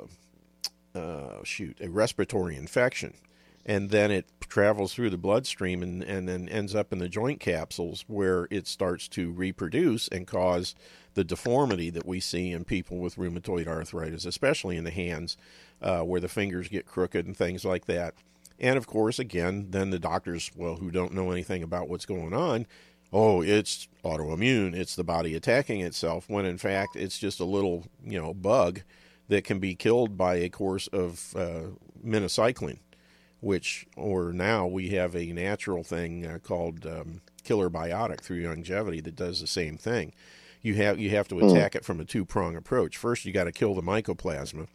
uh, 0.95 1.43
shoot 1.45 1.79
a 1.81 1.89
respiratory 1.89 2.57
infection, 2.57 3.15
and 3.65 3.91
then 3.91 4.11
it 4.11 4.27
travels 4.49 4.95
through 4.95 5.11
the 5.11 5.19
bloodstream 5.19 5.83
and, 5.83 6.03
and 6.03 6.29
then 6.29 6.49
ends 6.49 6.75
up 6.75 6.93
in 6.93 6.99
the 6.99 7.09
joint 7.09 7.41
capsules 7.41 8.05
where 8.07 8.47
it 8.51 8.67
starts 8.67 9.09
to 9.09 9.33
reproduce 9.33 10.07
and 10.09 10.27
cause 10.27 10.75
the 11.15 11.25
deformity 11.25 11.91
that 11.91 12.07
we 12.07 12.21
see 12.21 12.53
in 12.53 12.65
people 12.65 12.99
with 12.99 13.17
rheumatoid 13.17 13.67
arthritis, 13.67 14.25
especially 14.25 14.77
in 14.77 14.85
the 14.85 14.91
hands, 14.91 15.37
uh, 15.83 16.01
where 16.01 16.21
the 16.21 16.29
fingers 16.29 16.69
get 16.69 16.87
crooked 16.87 17.27
and 17.27 17.37
things 17.37 17.65
like 17.65 17.87
that. 17.87 18.15
And 18.59 18.77
of 18.77 18.87
course, 18.87 19.19
again, 19.19 19.69
then 19.71 19.91
the 19.91 19.99
doctors, 19.99 20.51
well, 20.57 20.77
who 20.77 20.91
don't 20.91 21.13
know 21.13 21.31
anything 21.31 21.63
about 21.63 21.89
what's 21.89 22.07
going 22.07 22.33
on, 22.33 22.67
oh, 23.13 23.43
it's 23.43 23.89
autoimmune, 24.05 24.75
it's 24.75 24.97
the 24.97 25.05
body 25.05 25.35
attacking 25.35 25.81
itself, 25.81 26.29
when 26.29 26.45
in 26.45 26.59
fact 26.59 26.97
it's 26.97 27.19
just 27.19 27.41
a 27.41 27.45
little, 27.45 27.85
you 28.05 28.21
know, 28.21 28.35
bug 28.35 28.83
that 29.29 29.45
can 29.45 29.59
be 29.59 29.75
killed 29.75 30.17
by 30.17 30.37
a 30.37 30.49
course 30.49 30.87
of 30.89 31.35
uh, 31.37 31.63
minocycline, 32.05 32.79
which, 33.41 33.87
or 33.97 34.33
now 34.33 34.67
we 34.67 34.91
have 34.91 35.15
a 35.15 35.33
natural 35.33 35.83
thing 35.83 36.27
uh, 36.27 36.39
called 36.43 36.87
um, 36.87 37.21
killer 37.45 37.71
biotic 37.71 38.21
through 38.21 38.47
longevity 38.47 39.01
that 39.01 39.17
does 39.17 39.41
the 39.41 39.47
same 39.47 39.77
thing. 39.77 40.13
You 40.63 40.75
have 40.77 40.99
you 40.99 41.11
have 41.11 41.29
to 41.29 41.41
attack 41.41 41.75
it 41.75 41.85
from 41.85 42.01
a 42.01 42.07
two 42.07 42.25
prong 42.25 42.57
approach. 42.57 42.97
First, 42.97 43.27
you 43.27 43.33
got 43.33 43.45
to 43.45 43.53
kill 43.53 43.75
the 43.75 43.83
mycoplasma 43.83 44.67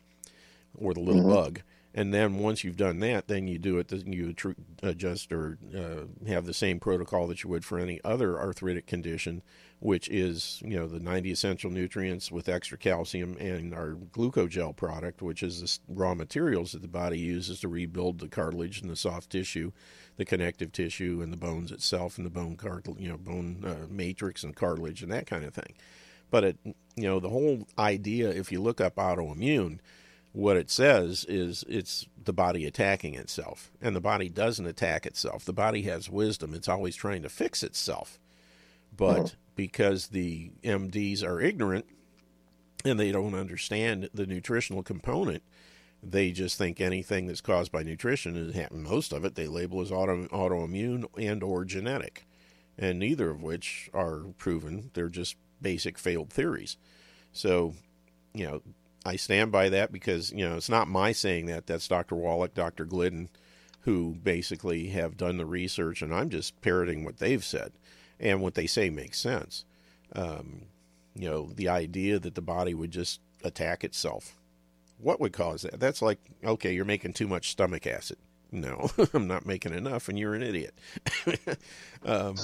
or 0.77 0.93
the 0.93 0.99
little 0.99 1.23
bug, 1.27 1.61
and 1.93 2.13
then 2.13 2.37
once 2.37 2.63
you've 2.63 2.77
done 2.77 2.99
that, 2.99 3.27
then 3.27 3.47
you 3.47 3.57
do 3.57 3.79
it. 3.79 3.87
Then 3.87 4.13
You 4.13 4.35
adjust 4.83 5.33
or 5.33 5.57
uh, 5.75 6.27
have 6.27 6.45
the 6.45 6.53
same 6.53 6.79
protocol 6.79 7.25
that 7.27 7.43
you 7.43 7.49
would 7.49 7.65
for 7.65 7.79
any 7.79 7.99
other 8.03 8.39
arthritic 8.39 8.85
condition, 8.85 9.41
which 9.79 10.07
is 10.09 10.61
you 10.63 10.77
know 10.77 10.87
the 10.87 10.99
90 10.99 11.31
essential 11.31 11.71
nutrients 11.71 12.31
with 12.31 12.47
extra 12.47 12.77
calcium 12.77 13.35
and 13.39 13.73
our 13.73 13.95
glucogel 14.11 14.75
product, 14.75 15.23
which 15.23 15.41
is 15.41 15.61
the 15.61 15.93
raw 15.93 16.13
materials 16.13 16.73
that 16.73 16.83
the 16.83 16.87
body 16.87 17.17
uses 17.17 17.59
to 17.61 17.67
rebuild 17.67 18.19
the 18.19 18.27
cartilage 18.27 18.81
and 18.81 18.89
the 18.89 18.95
soft 18.95 19.31
tissue, 19.31 19.71
the 20.17 20.25
connective 20.25 20.71
tissue 20.71 21.21
and 21.23 21.33
the 21.33 21.37
bones 21.37 21.71
itself 21.71 22.17
and 22.17 22.25
the 22.25 22.31
bone 22.31 22.55
cartilage, 22.55 23.01
you 23.01 23.09
know, 23.09 23.17
bone 23.17 23.63
uh, 23.65 23.87
matrix 23.89 24.43
and 24.43 24.55
cartilage 24.55 25.01
and 25.01 25.11
that 25.11 25.25
kind 25.25 25.43
of 25.43 25.55
thing. 25.55 25.73
But 26.29 26.43
it, 26.43 26.57
you 26.63 27.07
know, 27.07 27.19
the 27.19 27.29
whole 27.29 27.67
idea, 27.79 28.29
if 28.29 28.51
you 28.51 28.61
look 28.61 28.79
up 28.79 28.97
autoimmune, 28.97 29.79
what 30.31 30.57
it 30.57 30.69
says 30.69 31.25
is 31.25 31.63
it's 31.67 32.05
the 32.23 32.33
body 32.33 32.65
attacking 32.65 33.15
itself. 33.15 33.71
And 33.81 33.95
the 33.95 34.01
body 34.01 34.29
doesn't 34.29 34.65
attack 34.65 35.05
itself. 35.05 35.45
The 35.45 35.53
body 35.53 35.83
has 35.83 36.09
wisdom. 36.09 36.53
It's 36.53 36.69
always 36.69 36.95
trying 36.95 37.23
to 37.23 37.29
fix 37.29 37.63
itself. 37.63 38.19
But 38.95 39.17
mm-hmm. 39.17 39.35
because 39.55 40.07
the 40.07 40.51
MDs 40.63 41.23
are 41.23 41.41
ignorant 41.41 41.85
and 42.85 42.99
they 42.99 43.11
don't 43.11 43.35
understand 43.35 44.09
the 44.13 44.27
nutritional 44.27 44.83
component, 44.83 45.43
they 46.01 46.31
just 46.31 46.57
think 46.57 46.79
anything 46.79 47.27
that's 47.27 47.41
caused 47.41 47.71
by 47.71 47.83
nutrition 47.83 48.35
is 48.35 48.55
most 48.71 49.11
of 49.11 49.25
it 49.25 49.35
they 49.35 49.47
label 49.47 49.81
as 49.81 49.91
auto, 49.91 50.27
autoimmune 50.27 51.05
and 51.17 51.43
or 51.43 51.65
genetic 51.65 52.25
and 52.77 52.99
neither 52.99 53.29
of 53.29 53.41
which 53.41 53.89
are 53.93 54.21
proven 54.37 54.91
they're 54.93 55.09
just 55.09 55.35
basic 55.61 55.97
failed 55.97 56.29
theories 56.29 56.77
so 57.33 57.73
you 58.33 58.47
know 58.47 58.61
i 59.05 59.15
stand 59.15 59.51
by 59.51 59.69
that 59.69 59.91
because 59.91 60.31
you 60.31 60.47
know 60.47 60.55
it's 60.55 60.69
not 60.69 60.87
my 60.87 61.11
saying 61.11 61.45
that 61.45 61.67
that's 61.67 61.87
dr 61.87 62.13
wallach 62.13 62.53
dr 62.53 62.83
glidden 62.85 63.29
who 63.81 64.15
basically 64.23 64.87
have 64.87 65.17
done 65.17 65.37
the 65.37 65.45
research 65.45 66.01
and 66.01 66.13
i'm 66.13 66.29
just 66.29 66.59
parroting 66.61 67.03
what 67.03 67.17
they've 67.17 67.43
said 67.43 67.71
and 68.19 68.41
what 68.41 68.55
they 68.55 68.67
say 68.67 68.89
makes 68.89 69.19
sense 69.19 69.65
um, 70.13 70.63
you 71.15 71.29
know 71.29 71.51
the 71.55 71.69
idea 71.69 72.19
that 72.19 72.35
the 72.35 72.41
body 72.41 72.73
would 72.73 72.91
just 72.91 73.21
attack 73.43 73.83
itself 73.83 74.39
what 74.99 75.19
would 75.19 75.33
cause 75.33 75.63
that? 75.63 75.79
That's 75.79 76.01
like, 76.01 76.19
okay, 76.43 76.73
you're 76.73 76.85
making 76.85 77.13
too 77.13 77.27
much 77.27 77.51
stomach 77.51 77.87
acid. 77.87 78.17
No, 78.51 78.89
I'm 79.13 79.27
not 79.27 79.45
making 79.45 79.73
enough, 79.73 80.09
and 80.09 80.19
you're 80.19 80.35
an 80.35 80.43
idiot. 80.43 80.73
um, 82.05 82.35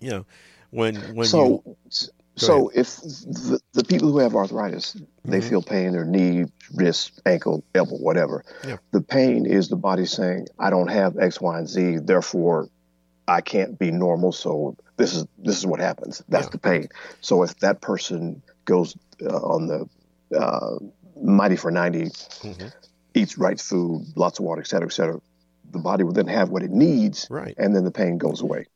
you 0.00 0.10
know, 0.10 0.26
when 0.70 0.96
when 1.14 1.26
so, 1.26 1.62
you 1.64 1.76
so 2.40 2.70
if 2.74 2.96
the, 3.00 3.60
the 3.72 3.84
people 3.84 4.10
who 4.10 4.18
have 4.18 4.34
arthritis, 4.34 4.96
they 5.24 5.38
Mhm. 5.40 5.48
feel 5.48 5.62
pain 5.62 5.86
in 5.88 5.92
their 5.92 6.04
knee, 6.04 6.46
wrist, 6.74 7.20
ankle, 7.26 7.62
elbow, 7.74 7.96
whatever. 7.96 8.44
Yeah. 8.66 8.76
The 8.92 9.00
pain 9.00 9.46
is 9.46 9.68
the 9.68 9.76
body 9.76 10.06
saying, 10.06 10.46
"I 10.58 10.70
don't 10.70 10.88
have 10.88 11.18
X, 11.18 11.40
Y, 11.40 11.58
and 11.58 11.68
Z, 11.68 11.98
therefore, 11.98 12.68
I 13.28 13.40
can't 13.40 13.78
be 13.78 13.90
normal." 13.90 14.32
So 14.32 14.76
this 14.96 15.14
is 15.14 15.26
this 15.38 15.56
is 15.58 15.66
what 15.66 15.80
happens. 15.80 16.22
That's 16.28 16.46
Yeah. 16.46 16.50
the 16.50 16.58
pain. 16.58 16.88
So 17.20 17.42
if 17.42 17.58
that 17.60 17.80
person 17.80 18.42
goes 18.64 18.96
uh, 19.24 19.36
on 19.36 19.66
the 19.66 19.86
uh, 20.36 20.78
Mighty 21.22 21.56
for 21.56 21.70
90, 21.70 22.04
Mhm. 22.42 22.72
eats 23.14 23.36
right 23.36 23.60
food, 23.60 24.06
lots 24.16 24.38
of 24.38 24.44
water, 24.46 24.62
et 24.62 24.66
cetera, 24.68 24.86
et 24.88 24.92
cetera, 24.92 25.20
the 25.72 25.78
body 25.78 26.02
will 26.04 26.12
then 26.14 26.26
have 26.28 26.48
what 26.50 26.62
it 26.62 26.70
needs, 26.70 27.26
right, 27.30 27.54
and 27.58 27.74
then 27.76 27.84
the 27.84 27.90
pain 27.90 28.16
goes 28.16 28.40
away. 28.40 28.66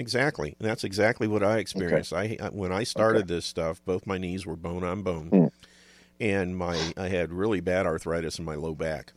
Exactly, 0.00 0.56
and 0.58 0.68
that's 0.68 0.82
exactly 0.84 1.28
what 1.28 1.42
I 1.44 1.58
experienced. 1.58 2.12
I 2.12 2.36
I- 2.40 2.48
when 2.48 2.72
I 2.72 2.82
started 2.84 3.28
this 3.28 3.44
stuff, 3.46 3.80
both 3.84 4.06
my 4.06 4.18
knees 4.18 4.44
were 4.46 4.56
bone 4.56 4.82
on 4.82 5.02
bone, 5.02 5.30
Mm. 5.30 5.50
and 6.18 6.56
my 6.56 6.92
I 6.96 7.08
had 7.08 7.32
really 7.32 7.60
bad 7.60 7.86
arthritis 7.86 8.38
in 8.38 8.44
my 8.44 8.54
low 8.56 8.74
back, 8.74 9.12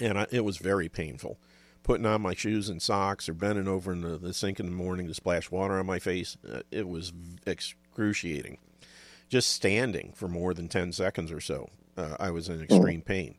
and 0.00 0.18
I, 0.18 0.26
it 0.30 0.44
was 0.44 0.58
very 0.58 0.88
painful. 0.88 1.38
Putting 1.82 2.06
on 2.06 2.20
my 2.20 2.34
shoes 2.34 2.68
and 2.68 2.80
socks 2.80 3.28
or 3.28 3.32
bending 3.34 3.66
over 3.66 3.92
in 3.92 4.02
the, 4.02 4.18
the 4.18 4.34
sink 4.34 4.60
in 4.60 4.66
the 4.66 4.72
morning 4.72 5.08
to 5.08 5.14
splash 5.14 5.50
water 5.50 5.78
on 5.78 5.86
my 5.86 5.98
face, 5.98 6.36
uh, 6.48 6.60
it 6.70 6.86
was 6.86 7.12
excruciating. 7.46 8.58
Just 9.28 9.50
standing 9.50 10.12
for 10.14 10.28
more 10.28 10.52
than 10.54 10.68
10 10.68 10.92
seconds 10.92 11.32
or 11.32 11.40
so, 11.40 11.70
uh, 11.96 12.16
I 12.20 12.30
was 12.30 12.48
in 12.48 12.60
extreme 12.62 13.00
pain. 13.00 13.36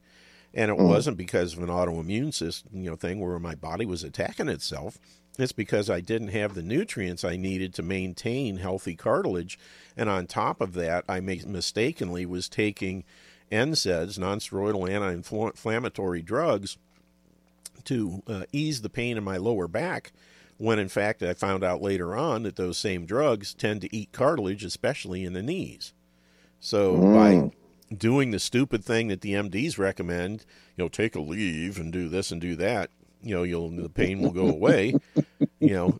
And 0.54 0.69
it 0.71 0.77
wasn't 0.77 1.17
because 1.17 1.54
of 1.54 1.60
an 1.63 1.69
autoimmune 1.69 2.34
system, 2.34 2.71
you 2.82 2.89
know, 2.89 2.95
thing 2.97 3.19
where 3.21 3.39
my 3.39 3.56
body 3.56 3.86
was 3.86 4.04
attacking 4.04 4.49
itself. 4.49 4.97
It's 5.38 5.52
because 5.52 5.89
I 5.89 6.02
didn't 6.02 6.30
have 6.30 6.54
the 6.54 6.62
nutrients 6.62 7.24
I 7.24 7.38
needed 7.38 7.74
to 7.76 7.84
maintain 7.84 8.58
healthy 8.58 8.96
cartilage. 8.96 9.58
And 9.96 10.10
on 10.10 10.28
top 10.28 10.62
of 10.62 10.74
that, 10.74 11.06
I 11.08 11.20
mistakenly 11.20 12.26
was 12.26 12.50
taking 12.50 13.04
NSAIDs, 13.52 14.20
non-steroidal 14.20 14.89
anti-inflammatory 14.89 16.22
drugs, 16.22 16.78
to 17.86 18.22
uh, 18.28 18.44
ease 18.52 18.82
the 18.82 18.89
pain 18.89 19.17
in 19.17 19.24
my 19.24 19.38
lower 19.38 19.67
back. 19.67 20.12
When 20.58 20.78
in 20.78 20.89
fact, 20.89 21.24
I 21.24 21.34
found 21.34 21.63
out 21.63 21.82
later 21.82 22.15
on 22.15 22.44
that 22.44 22.56
those 22.56 22.78
same 22.78 23.06
drugs 23.06 23.54
tend 23.54 23.82
to 23.82 23.96
eat 23.96 24.12
cartilage, 24.12 24.63
especially 24.63 25.26
in 25.26 25.34
the 25.34 25.41
knees. 25.41 25.94
So 26.60 26.98
by 26.98 27.52
doing 27.96 28.30
the 28.32 28.39
stupid 28.39 28.86
thing 28.86 29.08
that 29.08 29.22
the 29.22 29.34
MDs 29.34 29.80
recommend, 29.80 30.46
you 30.78 30.84
know, 30.84 30.88
take 30.88 31.13
Aleve 31.13 31.78
and 31.78 31.91
do 31.91 32.08
this 32.08 32.32
and 32.32 32.39
do 32.39 32.56
that, 32.58 32.91
you 33.23 33.36
know, 33.36 33.43
you'll 33.43 33.69
the 33.69 33.89
pain 33.89 34.21
will 34.21 34.31
go 34.31 34.47
away. 34.47 34.95
you 35.60 35.73
know, 35.73 35.99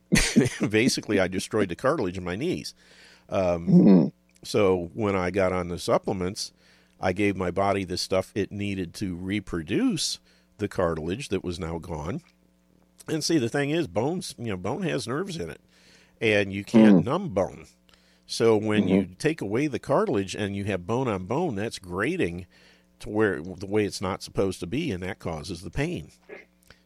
basically, 0.70 1.20
I 1.20 1.28
destroyed 1.28 1.70
the 1.70 1.76
cartilage 1.76 2.18
in 2.18 2.24
my 2.24 2.36
knees. 2.36 2.74
Um, 3.30 3.68
mm-hmm. 3.68 4.08
so 4.44 4.92
when 4.94 5.16
I 5.16 5.32
got 5.32 5.54
on 5.54 5.70
the 5.70 5.80
supplements, 5.80 6.52
I 7.00 7.14
gave 7.14 7.36
my 7.36 7.52
body 7.52 7.84
the 7.84 7.98
stuff 7.98 8.32
it 8.36 8.52
needed 8.52 8.94
to 8.96 9.16
reproduce 9.16 10.20
the 10.58 10.68
cartilage 10.68 11.30
that 11.30 11.44
was 11.44 11.60
now 11.60 11.78
gone. 11.78 12.22
And 13.08 13.24
see, 13.24 13.38
the 13.38 13.50
thing 13.50 13.72
is, 13.72 13.88
bones, 13.88 14.36
you 14.38 14.48
know, 14.48 14.58
bone 14.58 14.84
has 14.84 15.08
nerves 15.08 15.38
in 15.38 15.50
it, 15.50 15.62
and 16.20 16.54
you 16.54 16.64
can't 16.64 17.02
mm. 17.02 17.06
numb 17.06 17.30
bone. 17.30 17.66
So 18.28 18.56
when 18.56 18.88
you 18.88 19.02
mm-hmm. 19.02 19.14
take 19.14 19.42
away 19.42 19.68
the 19.68 19.80
cartilage 19.80 20.36
and 20.36 20.56
you 20.56 20.64
have 20.66 20.88
bone 20.88 21.08
on 21.08 21.26
bone, 21.26 21.56
that's 21.56 21.80
grating 21.80 22.46
to 23.00 23.10
where 23.10 23.42
the 23.42 23.66
way 23.66 23.84
it's 23.84 24.00
not 24.00 24.24
supposed 24.24 24.60
to 24.62 24.68
be, 24.68 24.92
and 24.92 25.04
that 25.04 25.20
causes 25.20 25.62
the 25.62 25.72
pain. 25.72 26.12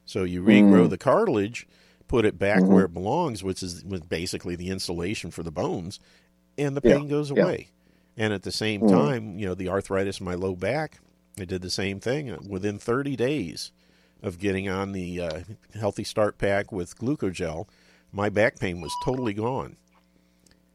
So 0.06 0.24
you 0.24 0.42
regrow 0.42 0.86
mm. 0.86 0.90
the 0.90 0.98
cartilage, 0.98 1.66
put 2.08 2.24
it 2.24 2.38
back 2.38 2.60
mm-hmm. 2.60 2.72
where 2.72 2.84
it 2.84 2.94
belongs, 2.94 3.44
which 3.44 3.62
is 3.62 3.82
basically 3.82 4.56
the 4.56 4.70
insulation 4.70 5.30
for 5.30 5.42
the 5.42 5.50
bones, 5.50 6.00
and 6.56 6.76
the 6.76 6.88
Yeah, 6.88 6.96
pain 6.96 7.08
goes 7.08 7.30
yeah. 7.30 7.42
away. 7.42 7.68
And 8.16 8.32
at 8.32 8.44
the 8.44 8.52
same 8.52 8.82
mm. 8.82 8.90
time, 8.90 9.38
you 9.38 9.46
know, 9.46 9.54
the 9.54 9.68
arthritis 9.68 10.20
in 10.20 10.24
my 10.24 10.34
low 10.34 10.54
back, 10.56 11.00
I 11.38 11.44
did 11.44 11.60
the 11.60 11.70
same 11.70 12.00
thing. 12.00 12.30
Uh, 12.30 12.38
within 12.48 12.78
30 12.78 13.14
days, 13.16 13.72
of 14.22 14.38
getting 14.38 14.68
on 14.68 14.92
the 14.92 15.20
uh, 15.20 15.40
Healthy 15.74 16.04
Start 16.04 16.38
Pack 16.38 16.72
with 16.72 16.98
Glucogel, 16.98 17.68
my 18.12 18.28
back 18.28 18.58
pain 18.58 18.80
was 18.80 18.94
totally 19.04 19.34
gone, 19.34 19.76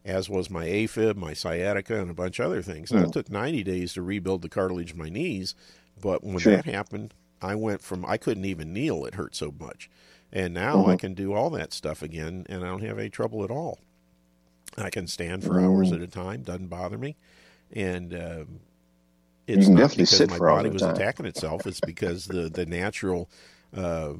as 0.05 0.29
was 0.29 0.49
my 0.49 0.65
AFib, 0.65 1.15
my 1.15 1.33
sciatica, 1.33 1.99
and 1.99 2.09
a 2.09 2.13
bunch 2.13 2.39
of 2.39 2.45
other 2.45 2.61
things. 2.61 2.91
Now, 2.91 3.01
it 3.01 3.07
mm. 3.07 3.13
took 3.13 3.29
90 3.29 3.63
days 3.63 3.93
to 3.93 4.01
rebuild 4.01 4.41
the 4.41 4.49
cartilage 4.49 4.91
in 4.91 4.97
my 4.97 5.09
knees, 5.09 5.55
but 5.99 6.23
when 6.23 6.39
Sure. 6.39 6.55
that 6.55 6.65
happened, 6.65 7.13
I 7.41 7.55
went 7.55 7.81
from 7.81 8.05
I 8.05 8.17
couldn't 8.17 8.45
even 8.45 8.73
kneel; 8.73 9.05
it 9.05 9.15
hurt 9.15 9.35
so 9.35 9.53
much, 9.59 9.89
and 10.31 10.53
now 10.53 10.85
I 10.85 10.95
can 10.95 11.13
do 11.13 11.33
all 11.33 11.49
that 11.51 11.73
stuff 11.73 12.01
again, 12.01 12.45
and 12.49 12.63
I 12.63 12.67
don't 12.67 12.83
have 12.83 12.99
any 12.99 13.09
trouble 13.09 13.43
at 13.43 13.51
all. 13.51 13.79
I 14.77 14.89
can 14.89 15.07
stand 15.07 15.43
for 15.43 15.59
hours 15.59 15.91
at 15.91 16.01
a 16.01 16.07
time; 16.07 16.43
doesn't 16.43 16.67
bother 16.67 16.97
me, 16.97 17.17
and 17.71 18.13
um, 18.13 18.59
it's 19.47 19.67
not 19.67 19.77
definitely 19.77 20.03
because 20.03 20.29
my 20.29 20.39
body 20.39 20.69
was 20.69 20.81
time. 20.81 20.95
attacking 20.95 21.25
itself. 21.25 21.65
It's 21.67 21.81
because 21.81 22.25
the 22.25 22.49
the 22.49 22.65
natural 22.65 23.29
uh, 23.75 24.13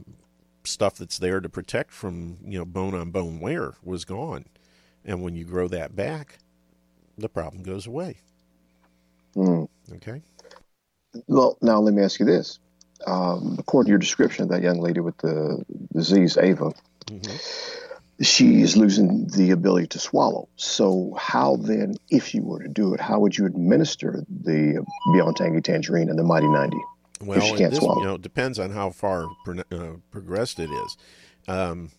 stuff 0.63 0.95
that's 0.97 1.17
there 1.17 1.39
to 1.39 1.49
protect 1.49 1.91
from 1.91 2.38
you 2.45 2.60
know 2.60 2.65
bone 2.65 2.95
on 2.95 3.12
bone 3.12 3.39
wear 3.39 3.73
was 3.84 4.05
gone, 4.05 4.45
and 5.05 5.21
when 5.21 5.36
you 5.36 5.45
grow 5.45 5.67
that 5.67 5.95
back, 5.95 6.39
the 7.17 7.29
problem 7.29 7.63
goes 7.63 7.88
away. 7.88 8.17
Mm. 9.36 9.67
Okay. 9.93 10.21
Well, 11.27 11.57
now 11.62 11.79
let 11.79 11.93
me 11.93 12.03
ask 12.03 12.19
you 12.19 12.25
this. 12.25 12.60
Um, 13.08 13.56
according 13.60 13.88
to 13.88 13.90
your 13.92 14.00
description 14.00 14.44
of 14.44 14.50
that 14.50 14.62
young 14.62 14.80
lady 14.80 15.00
with 15.00 15.18
the 15.18 15.64
disease, 15.94 16.38
Ava, 16.38 16.72
she 18.22 18.62
is 18.62 18.78
losing 18.78 19.28
the 19.28 19.52
ability 19.52 19.88
to 19.88 20.00
swallow. 20.00 20.48
So, 20.56 21.16
how 21.18 21.56
then, 21.58 21.96
if 22.10 22.36
you 22.36 22.44
were 22.44 22.62
to 22.62 22.70
do 22.70 22.94
it, 22.94 23.00
how 23.00 23.20
would 23.20 23.38
you 23.38 23.46
administer 23.46 24.24
the 24.30 24.86
Beyond 25.14 25.38
Tangy 25.38 25.62
Tangerine 25.62 26.10
and 26.10 26.20
the 26.20 26.24
Mighty 26.24 26.48
90? 26.48 26.78
Well, 27.24 27.42
she 27.42 27.56
can't 27.56 27.72
this, 27.72 27.80
swallow. 27.80 28.00
you 28.00 28.08
know, 28.08 28.16
it 28.16 28.22
depends 28.22 28.60
on 28.60 28.72
how 28.72 28.90
far 28.92 29.28
pro- 29.46 29.60
uh, 29.72 29.98
progressed 30.12 30.60
it 30.60 30.70
is. 30.70 30.98
Um, 31.48 31.92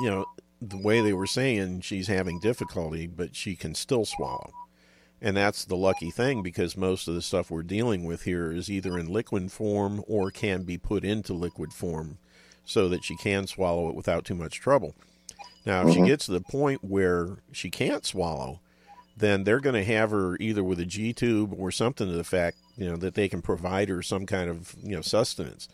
you 0.00 0.10
know, 0.10 0.26
the 0.60 0.78
way 0.78 1.00
they 1.00 1.12
were 1.12 1.26
saying 1.26 1.80
she's 1.80 2.06
having 2.06 2.38
difficulty, 2.38 3.06
but 3.06 3.34
she 3.34 3.56
can 3.56 3.74
still 3.74 4.04
swallow. 4.04 4.50
And 5.24 5.36
that's 5.36 5.64
the 5.64 5.76
lucky 5.76 6.10
thing 6.10 6.42
because 6.42 6.76
most 6.76 7.06
of 7.06 7.14
the 7.14 7.22
stuff 7.22 7.48
we're 7.48 7.62
dealing 7.62 8.04
with 8.04 8.24
here 8.24 8.50
is 8.50 8.68
either 8.68 8.98
in 8.98 9.06
liquid 9.06 9.52
form 9.52 10.02
or 10.08 10.32
can 10.32 10.64
be 10.64 10.76
put 10.76 11.04
into 11.04 11.32
liquid 11.32 11.72
form 11.72 12.18
so 12.64 12.88
that 12.88 13.04
she 13.04 13.16
can 13.16 13.46
swallow 13.46 13.88
it 13.88 13.94
without 13.94 14.24
too 14.24 14.34
much 14.34 14.58
trouble. 14.60 14.96
Now, 15.64 15.86
if 15.86 15.94
she 15.94 16.02
gets 16.02 16.26
to 16.26 16.32
the 16.32 16.40
point 16.40 16.82
where 16.82 17.36
she 17.52 17.70
can't 17.70 18.04
swallow, 18.04 18.58
then 19.16 19.44
they're 19.44 19.60
going 19.60 19.76
to 19.76 19.84
have 19.84 20.10
her 20.10 20.36
either 20.40 20.64
with 20.64 20.80
a 20.80 20.84
G 20.84 21.12
tube 21.12 21.54
or 21.56 21.70
something 21.70 22.08
to 22.08 22.14
the 22.14 22.24
fact, 22.24 22.56
you 22.76 22.90
know, 22.90 22.96
that 22.96 23.14
they 23.14 23.28
can 23.28 23.42
provide 23.42 23.88
her 23.90 24.02
some 24.02 24.26
kind 24.26 24.50
of, 24.50 24.74
you 24.82 24.96
know, 24.96 25.02
sustenance. 25.02 25.68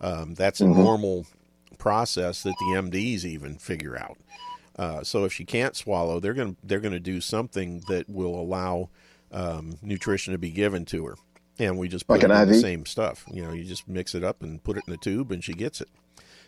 Um, 0.00 0.34
that's 0.34 0.60
a 0.60 0.66
normal 0.66 1.26
process 1.78 2.44
that 2.44 2.54
the 2.60 2.76
MDs 2.76 3.24
even 3.24 3.56
figure 3.56 3.96
out. 3.96 4.16
Uh, 4.76 5.02
so 5.02 5.24
if 5.24 5.32
she 5.32 5.44
can't 5.44 5.76
swallow, 5.76 6.18
they're 6.20 6.34
going 6.34 6.54
to 6.54 6.60
they're 6.64 6.80
going 6.80 6.92
to 6.92 7.00
do 7.00 7.20
something 7.20 7.82
that 7.88 8.08
will 8.08 8.34
allow 8.34 8.88
um, 9.30 9.76
nutrition 9.82 10.32
to 10.32 10.38
be 10.38 10.50
given 10.50 10.84
to 10.86 11.04
her, 11.06 11.16
and 11.58 11.78
we 11.78 11.88
just 11.88 12.06
put 12.06 12.22
Like 12.22 12.24
it 12.24 12.48
the 12.48 12.54
same 12.60 12.86
stuff. 12.86 13.24
You 13.30 13.42
know, 13.42 13.52
you 13.52 13.64
just 13.64 13.86
mix 13.88 14.14
it 14.14 14.24
up 14.24 14.42
and 14.42 14.62
put 14.62 14.76
it 14.76 14.84
in 14.86 14.92
the 14.92 14.98
tube, 14.98 15.30
and 15.30 15.44
she 15.44 15.52
gets 15.52 15.80
it. 15.80 15.88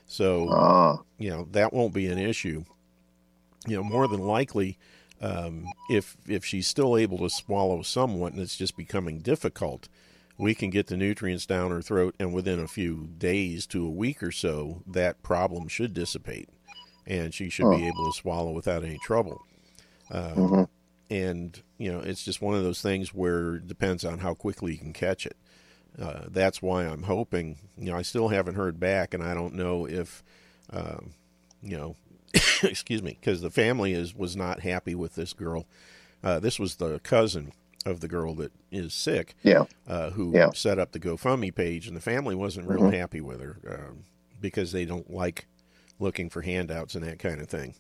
So 0.07 0.49
Ah, 0.51 0.99
you 1.19 1.31
know 1.31 1.49
that 1.53 1.73
won't 1.73 1.95
be 1.95 2.07
an 2.07 2.19
issue. 2.19 2.65
You 3.67 3.77
know, 3.77 3.83
more 3.83 4.07
than 4.09 4.21
likely, 4.21 4.79
um, 5.21 5.67
if 5.91 6.17
if 6.27 6.45
she's 6.45 6.67
still 6.67 6.97
able 6.97 7.19
to 7.19 7.31
swallow 7.31 7.83
somewhat 7.83 8.33
and 8.33 8.43
it's 8.43 8.57
just 8.57 8.77
becoming 8.77 9.21
difficult, 9.21 9.89
we 10.37 10.55
can 10.55 10.71
get 10.71 10.89
the 10.89 10.97
nutrients 10.97 11.47
down 11.47 11.71
her 11.71 11.81
throat, 11.83 12.15
and 12.19 12.35
within 12.35 12.59
a 12.59 12.69
few 12.69 13.09
days 13.19 13.67
to 13.69 13.87
a 13.87 13.91
week 13.91 14.23
or 14.23 14.33
so, 14.33 14.83
that 14.87 15.23
problem 15.23 15.69
should 15.69 15.95
dissipate, 15.95 16.49
and 17.07 17.33
she 17.35 17.49
should 17.51 17.71
be 17.71 17.87
able 17.87 18.11
to 18.11 18.17
swallow 18.19 18.53
without 18.53 18.85
any 18.85 18.99
trouble. 18.99 19.43
Uh, 20.11 20.35
mhm. 20.35 20.69
And 21.11 21.62
you 21.79 21.93
know, 21.93 22.01
it's 22.01 22.25
just 22.25 22.40
one 22.40 22.55
of 22.55 22.62
those 22.62 22.81
things 22.81 23.12
where 23.14 23.57
it 23.57 23.67
depends 23.69 24.05
on 24.05 24.19
how 24.21 24.35
quickly 24.35 24.73
you 24.73 24.79
can 24.79 24.93
catch 24.93 25.27
it. 25.27 25.37
Uh, 26.01 26.25
that's 26.29 26.61
why 26.62 26.85
I'm 26.87 27.05
hoping. 27.05 27.57
You 27.79 27.90
know, 27.93 27.97
I 27.97 28.03
still 28.03 28.29
haven't 28.29 28.55
heard 28.57 28.81
back, 28.81 29.14
and 29.14 29.23
I 29.23 29.33
don't 29.35 29.55
know 29.55 29.87
if, 29.87 30.25
um, 30.73 31.12
you 31.62 31.77
know, 31.77 31.97
excuse 32.62 33.03
me, 33.03 33.17
because 33.21 33.43
the 33.43 33.51
family 33.51 33.93
is 33.93 34.14
was 34.14 34.35
not 34.37 34.61
happy 34.61 34.95
with 34.95 35.14
this 35.14 35.33
girl. 35.33 35.67
Uh, 36.23 36.38
this 36.40 36.59
was 36.59 36.77
the 36.77 36.99
cousin 37.01 37.53
of 37.87 38.01
the 38.01 38.09
girl 38.09 38.35
that 38.37 38.51
is 38.73 38.95
sick, 38.95 39.35
yeah. 39.43 39.64
uh, 39.87 40.09
who 40.11 40.33
Yeah. 40.35 40.51
set 40.55 40.79
up 40.79 40.93
the 40.93 40.99
GoFundMe 40.99 41.55
page, 41.55 41.87
and 41.87 41.95
the 41.95 42.01
family 42.01 42.35
wasn't 42.35 42.67
real 42.67 42.90
happy 42.90 43.21
with 43.21 43.40
her 43.43 43.59
um, 43.69 44.05
because 44.40 44.73
they 44.73 44.87
don't 44.87 45.12
like 45.12 45.47
looking 45.99 46.29
for 46.31 46.43
handouts 46.43 46.95
and 46.95 47.05
that 47.05 47.19
kind 47.19 47.41
of 47.41 47.49
thing, 47.49 47.75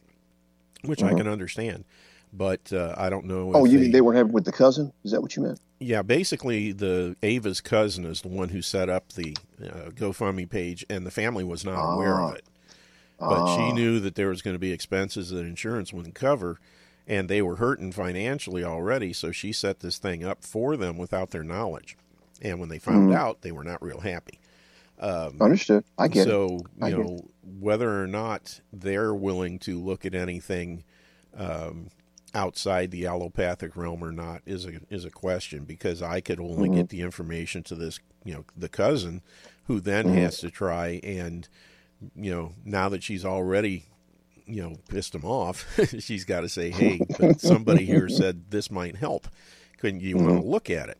which 0.84 1.02
I 1.02 1.14
can 1.14 1.26
understand. 1.28 1.84
But 2.32 2.72
uh, 2.72 2.94
I 2.96 3.10
don't 3.10 3.26
know. 3.26 3.52
Oh, 3.54 3.64
you 3.64 3.78
they, 3.78 3.84
mean 3.84 3.92
they 3.92 4.00
weren't 4.00 4.16
having 4.16 4.32
with 4.32 4.44
the 4.44 4.52
cousin? 4.52 4.92
Is 5.04 5.12
that 5.12 5.22
what 5.22 5.36
you 5.36 5.42
meant? 5.42 5.60
yeah, 5.80 6.02
basically, 6.02 6.72
the 6.72 7.14
Ava's 7.22 7.60
cousin 7.60 8.04
is 8.06 8.22
the 8.22 8.28
one 8.28 8.48
who 8.48 8.62
set 8.62 8.88
up 8.88 9.12
the 9.12 9.36
uh, 9.62 9.90
GoFundMe 9.90 10.48
page, 10.48 10.84
and 10.88 11.06
the 11.06 11.10
family 11.10 11.44
was 11.44 11.64
not 11.64 11.94
aware 11.94 12.14
of 12.20 12.30
Ah. 12.30 12.32
it. 12.34 12.44
But 13.20 13.54
she 13.54 13.62
Ah. 13.62 13.72
knew 13.74 14.00
that 14.00 14.14
there 14.16 14.28
was 14.28 14.42
going 14.42 14.54
to 14.54 14.58
be 14.60 14.72
expenses 14.72 15.30
that 15.30 15.40
insurance 15.46 15.92
wouldn't 15.92 16.14
cover, 16.16 16.58
and 17.06 17.28
they 17.28 17.40
were 17.42 17.56
hurting 17.56 17.92
financially 17.92 18.64
already. 18.64 19.12
So 19.12 19.30
she 19.30 19.52
set 19.52 19.80
this 19.80 19.98
thing 19.98 20.24
up 20.24 20.42
for 20.42 20.76
them 20.76 20.96
without 20.98 21.30
their 21.30 21.44
knowledge. 21.44 21.96
And 22.42 22.58
when 22.58 22.68
they 22.68 22.78
found 22.80 23.10
Mm. 23.10 23.14
out, 23.14 23.42
they 23.42 23.52
were 23.52 23.64
not 23.64 23.80
real 23.82 24.00
happy. 24.00 24.40
Um, 25.04 25.38
Understood. 25.40 25.84
I 25.98 26.08
get 26.08 26.22
it. 26.22 26.24
so 26.24 26.66
you 26.78 26.96
know 26.96 27.20
whether 27.42 28.02
or 28.02 28.06
not 28.06 28.60
they're 28.72 29.14
willing 29.14 29.58
to 29.60 29.78
look 29.78 30.06
at 30.06 30.14
anything 30.14 30.84
um, 31.36 31.88
outside 32.34 32.90
the 32.90 33.06
allopathic 33.06 33.76
realm 33.76 34.02
or 34.02 34.12
not 34.12 34.42
is 34.46 34.66
a 34.66 34.80
is 34.90 35.04
a 35.04 35.10
question 35.10 35.64
because 35.64 36.02
I 36.02 36.20
could 36.20 36.40
only 36.40 36.68
Mm-hmm. 36.68 36.76
get 36.76 36.88
the 36.88 37.02
information 37.02 37.62
to 37.64 37.74
this 37.74 38.00
you 38.24 38.34
know 38.34 38.44
the 38.56 38.68
cousin 38.68 39.22
who 39.64 39.80
then 39.80 40.08
Mm-hmm. 40.08 40.14
has 40.14 40.38
to 40.38 40.50
try 40.50 41.00
and 41.04 41.48
you 42.16 42.30
know 42.34 42.52
now 42.64 42.88
that 42.88 43.02
she's 43.02 43.24
already 43.24 43.86
you 44.46 44.62
know 44.62 44.76
pissed 44.88 45.14
him 45.14 45.24
off 45.24 45.66
she's 46.00 46.24
got 46.24 46.40
to 46.42 46.48
say 46.48 46.70
hey 46.70 47.06
somebody 47.36 47.86
here 47.86 48.08
said 48.10 48.50
this 48.50 48.70
might 48.70 48.96
help 48.96 49.28
couldn't 49.78 50.00
you 50.00 50.18
want 50.18 50.34
to 50.36 50.40
look 50.40 50.70
at 50.70 50.88
it 50.88 50.98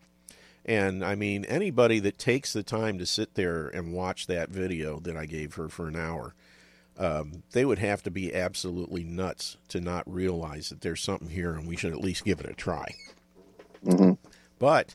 and 0.64 1.04
I 1.04 1.14
mean, 1.14 1.44
anybody 1.44 1.98
that 2.00 2.18
takes 2.18 2.52
the 2.52 2.62
time 2.62 2.98
to 2.98 3.06
sit 3.06 3.34
there 3.34 3.68
and 3.68 3.92
watch 3.92 4.26
that 4.26 4.48
video 4.50 4.98
that 5.00 5.16
I 5.16 5.26
gave 5.26 5.54
her 5.54 5.68
for 5.68 5.88
an 5.88 5.96
hour, 5.96 6.34
um, 6.98 7.42
they 7.52 7.64
would 7.64 7.78
have 7.80 8.02
to 8.04 8.10
be 8.10 8.34
absolutely 8.34 9.04
nuts 9.04 9.56
to 9.68 9.80
not 9.80 10.10
realize 10.10 10.68
that 10.70 10.80
there's 10.80 11.02
something 11.02 11.28
here 11.30 11.52
and 11.54 11.66
we 11.66 11.76
should 11.76 11.92
at 11.92 12.00
least 12.00 12.24
give 12.24 12.40
it 12.40 12.48
a 12.48 12.54
try. 12.54 12.94
hmm 13.84 14.12
But, 14.58 14.94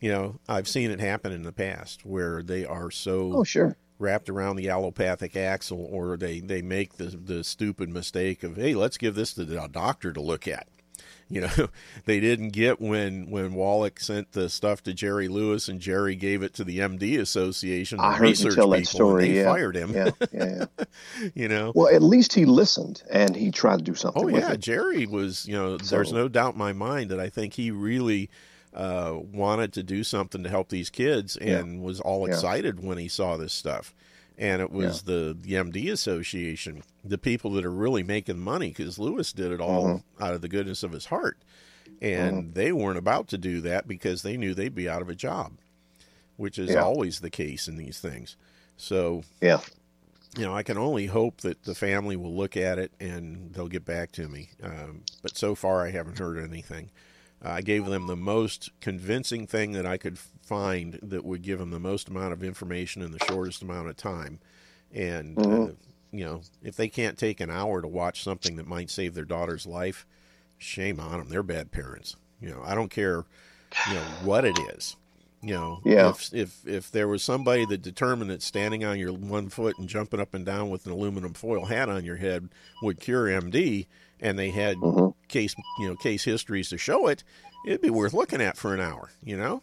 you 0.00 0.10
know, 0.10 0.38
I've 0.48 0.68
seen 0.68 0.90
it 0.90 1.00
happen 1.00 1.32
in 1.32 1.42
the 1.42 1.52
past 1.52 2.06
where 2.06 2.42
they 2.42 2.64
are 2.64 2.90
so 2.90 3.32
Oh, 3.34 3.44
sure. 3.44 3.76
wrapped 3.98 4.30
around 4.30 4.56
the 4.56 4.70
allopathic 4.70 5.36
axle 5.36 5.86
or 5.90 6.16
they, 6.16 6.40
they 6.40 6.62
make 6.62 6.94
the, 6.96 7.06
the 7.06 7.44
stupid 7.44 7.88
mistake 7.90 8.42
of, 8.42 8.56
hey, 8.56 8.74
let's 8.74 8.96
give 8.96 9.14
this 9.14 9.34
to 9.34 9.44
the 9.44 9.68
doctor 9.68 10.12
to 10.12 10.20
look 10.20 10.46
at. 10.48 10.68
You 11.34 11.42
know, 11.42 11.68
they 12.06 12.18
didn't 12.18 12.48
get 12.50 12.80
when 12.80 13.30
when 13.30 13.54
Wallach 13.54 14.00
sent 14.00 14.32
the 14.32 14.48
stuff 14.48 14.82
to 14.82 14.92
Jerry 14.92 15.28
Lewis 15.28 15.68
and 15.68 15.78
Jerry 15.80 16.16
gave 16.16 16.42
it 16.42 16.54
to 16.54 16.64
the 16.64 16.80
MD 16.80 17.20
Association 17.20 17.98
to 17.98 18.04
I 18.04 18.14
heard 18.14 18.24
you 18.24 18.30
research 18.30 18.54
tell 18.56 18.70
that 18.70 18.86
story. 18.88 19.26
and 19.26 19.34
they 19.34 19.38
yeah. 19.38 19.44
fired 19.44 19.76
him. 19.76 19.94
Yeah, 19.94 20.10
yeah, 20.32 20.64
yeah. 20.78 21.30
You 21.36 21.46
know. 21.46 21.70
Well, 21.72 21.94
at 21.94 22.02
least 22.02 22.32
he 22.32 22.46
listened 22.46 23.04
and 23.12 23.36
he 23.36 23.52
tried 23.52 23.78
to 23.78 23.84
do 23.84 23.94
something 23.94 24.24
Oh 24.24 24.26
yeah, 24.26 24.52
it. 24.54 24.60
Jerry 24.60 25.06
was. 25.06 25.46
You 25.46 25.54
know, 25.54 25.76
there's 25.76 26.12
no 26.12 26.26
doubt 26.26 26.54
in 26.54 26.58
my 26.58 26.72
mind 26.72 27.10
that 27.12 27.20
I 27.20 27.28
think 27.28 27.54
he 27.54 27.70
really 27.70 28.28
uh, 28.74 29.16
wanted 29.32 29.72
to 29.74 29.84
do 29.84 30.02
something 30.02 30.42
to 30.42 30.48
help 30.48 30.68
these 30.68 30.90
kids 30.90 31.36
and 31.36 31.80
was 31.80 32.00
all 32.00 32.26
Yeah. 32.26 32.34
excited 32.34 32.82
when 32.82 32.98
he 32.98 33.06
saw 33.06 33.36
this 33.36 33.52
stuff. 33.52 33.94
And 34.40 34.62
it 34.62 34.72
was 34.72 35.02
the, 35.02 35.36
the 35.38 35.52
MD 35.52 35.92
Association, 35.92 36.82
the 37.04 37.18
people 37.18 37.50
that 37.52 37.64
are 37.66 37.70
really 37.70 38.02
making 38.02 38.38
money, 38.40 38.68
because 38.70 38.98
Lewis 38.98 39.32
did 39.32 39.52
it 39.52 39.60
all 39.60 39.84
Mm-hmm. 39.84 40.22
out 40.22 40.32
of 40.34 40.40
the 40.40 40.48
goodness 40.48 40.82
of 40.82 40.92
his 40.92 41.06
heart. 41.06 41.36
And 42.00 42.54
they 42.54 42.72
weren't 42.72 42.96
about 42.96 43.28
to 43.28 43.38
do 43.38 43.60
that 43.60 43.86
because 43.86 44.22
they 44.22 44.38
knew 44.38 44.54
they'd 44.54 44.74
be 44.74 44.88
out 44.88 45.02
of 45.02 45.10
a 45.10 45.14
job, 45.14 45.52
which 46.38 46.58
is 46.58 46.70
Yeah. 46.70 46.82
always 46.82 47.20
the 47.20 47.28
case 47.28 47.68
in 47.68 47.76
these 47.76 48.00
things. 48.00 48.36
So 48.78 49.24
Yeah. 49.42 49.60
you 50.38 50.44
know, 50.44 50.54
I 50.56 50.62
can 50.62 50.78
only 50.78 51.04
hope 51.06 51.42
that 51.42 51.64
the 51.64 51.74
family 51.74 52.16
will 52.16 52.34
look 52.34 52.56
at 52.56 52.78
it 52.78 52.92
and 52.98 53.52
they'll 53.52 53.68
get 53.68 53.84
back 53.84 54.10
to 54.12 54.26
me. 54.28 54.50
Um, 54.62 55.02
but 55.22 55.36
so 55.36 55.54
far, 55.54 55.84
I 55.84 55.90
haven't 55.90 56.18
heard 56.18 56.38
anything. 56.38 56.88
Uh, 57.44 57.50
I 57.50 57.60
gave 57.62 57.86
them 57.86 58.06
the 58.06 58.16
most 58.16 58.70
convincing 58.80 59.46
thing 59.46 59.72
that 59.72 59.86
I 59.86 59.96
could 59.96 60.18
find 60.18 60.98
that 61.02 61.24
would 61.24 61.42
give 61.42 61.58
them 61.58 61.70
the 61.70 61.80
most 61.80 62.08
amount 62.08 62.32
of 62.32 62.42
information 62.44 63.02
in 63.02 63.12
the 63.12 63.24
shortest 63.26 63.62
amount 63.62 63.88
of 63.88 63.96
time. 63.96 64.40
And, 64.92 65.38
uh, 65.38 65.72
you 66.12 66.24
know, 66.24 66.42
if 66.62 66.76
they 66.76 66.88
can't 66.88 67.16
take 67.16 67.40
an 67.40 67.50
hour 67.50 67.80
to 67.80 67.88
watch 67.88 68.22
something 68.22 68.56
that 68.56 68.66
might 68.66 68.90
save 68.90 69.14
their 69.14 69.24
daughter's 69.24 69.66
life, 69.66 70.04
shame 70.58 71.00
on 71.00 71.18
them. 71.18 71.28
They're 71.28 71.42
bad 71.42 71.70
parents. 71.70 72.16
You 72.40 72.50
know, 72.50 72.62
I 72.64 72.74
don't 72.74 72.90
care, 72.90 73.24
you 73.88 73.94
know, 73.94 74.02
what 74.24 74.44
it 74.44 74.58
is. 74.74 74.96
You 75.42 75.54
know, 75.54 75.80
Yeah. 75.84 76.10
if 76.10 76.34
if 76.34 76.66
if 76.66 76.90
there 76.90 77.08
was 77.08 77.22
somebody 77.22 77.64
that 77.66 77.80
determined 77.80 78.30
that 78.30 78.42
standing 78.42 78.84
on 78.84 78.98
your 78.98 79.12
one 79.12 79.48
foot 79.48 79.78
and 79.78 79.88
jumping 79.88 80.20
up 80.20 80.34
and 80.34 80.44
down 80.44 80.68
with 80.68 80.84
an 80.84 80.92
aluminum 80.92 81.32
foil 81.32 81.64
hat 81.64 81.88
on 81.88 82.04
your 82.04 82.16
head 82.16 82.50
would 82.82 83.00
cure 83.00 83.26
MD, 83.26 83.86
and 84.20 84.38
they 84.38 84.50
had 84.50 84.76
Mhm. 84.76 85.14
case 85.28 85.54
you 85.78 85.88
know 85.88 85.96
case 85.96 86.24
histories 86.24 86.68
to 86.70 86.78
show 86.78 87.06
it, 87.08 87.24
it'd 87.66 87.80
be 87.80 87.90
worth 87.90 88.12
looking 88.12 88.40
at 88.40 88.56
for 88.56 88.74
an 88.74 88.80
hour. 88.80 89.10
You 89.24 89.36
know, 89.36 89.62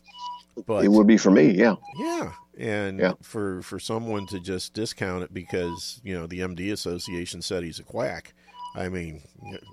but 0.66 0.84
It 0.86 0.90
would 0.90 1.08
be 1.08 1.18
for 1.18 1.32
me. 1.32 1.52
Yeah. 1.52 1.76
yeah, 2.00 2.34
and 2.58 3.00
Yeah. 3.00 3.14
for 3.22 3.62
for 3.62 3.80
someone 3.80 4.26
to 4.28 4.40
just 4.40 4.74
discount 4.74 5.24
it 5.24 5.34
because 5.34 6.02
you 6.04 6.14
know 6.14 6.28
the 6.28 6.42
MD 6.42 6.72
Association 6.72 7.42
said 7.42 7.64
he's 7.64 7.80
a 7.80 7.84
quack. 7.84 8.34
I 8.76 8.90
mean, 8.90 9.22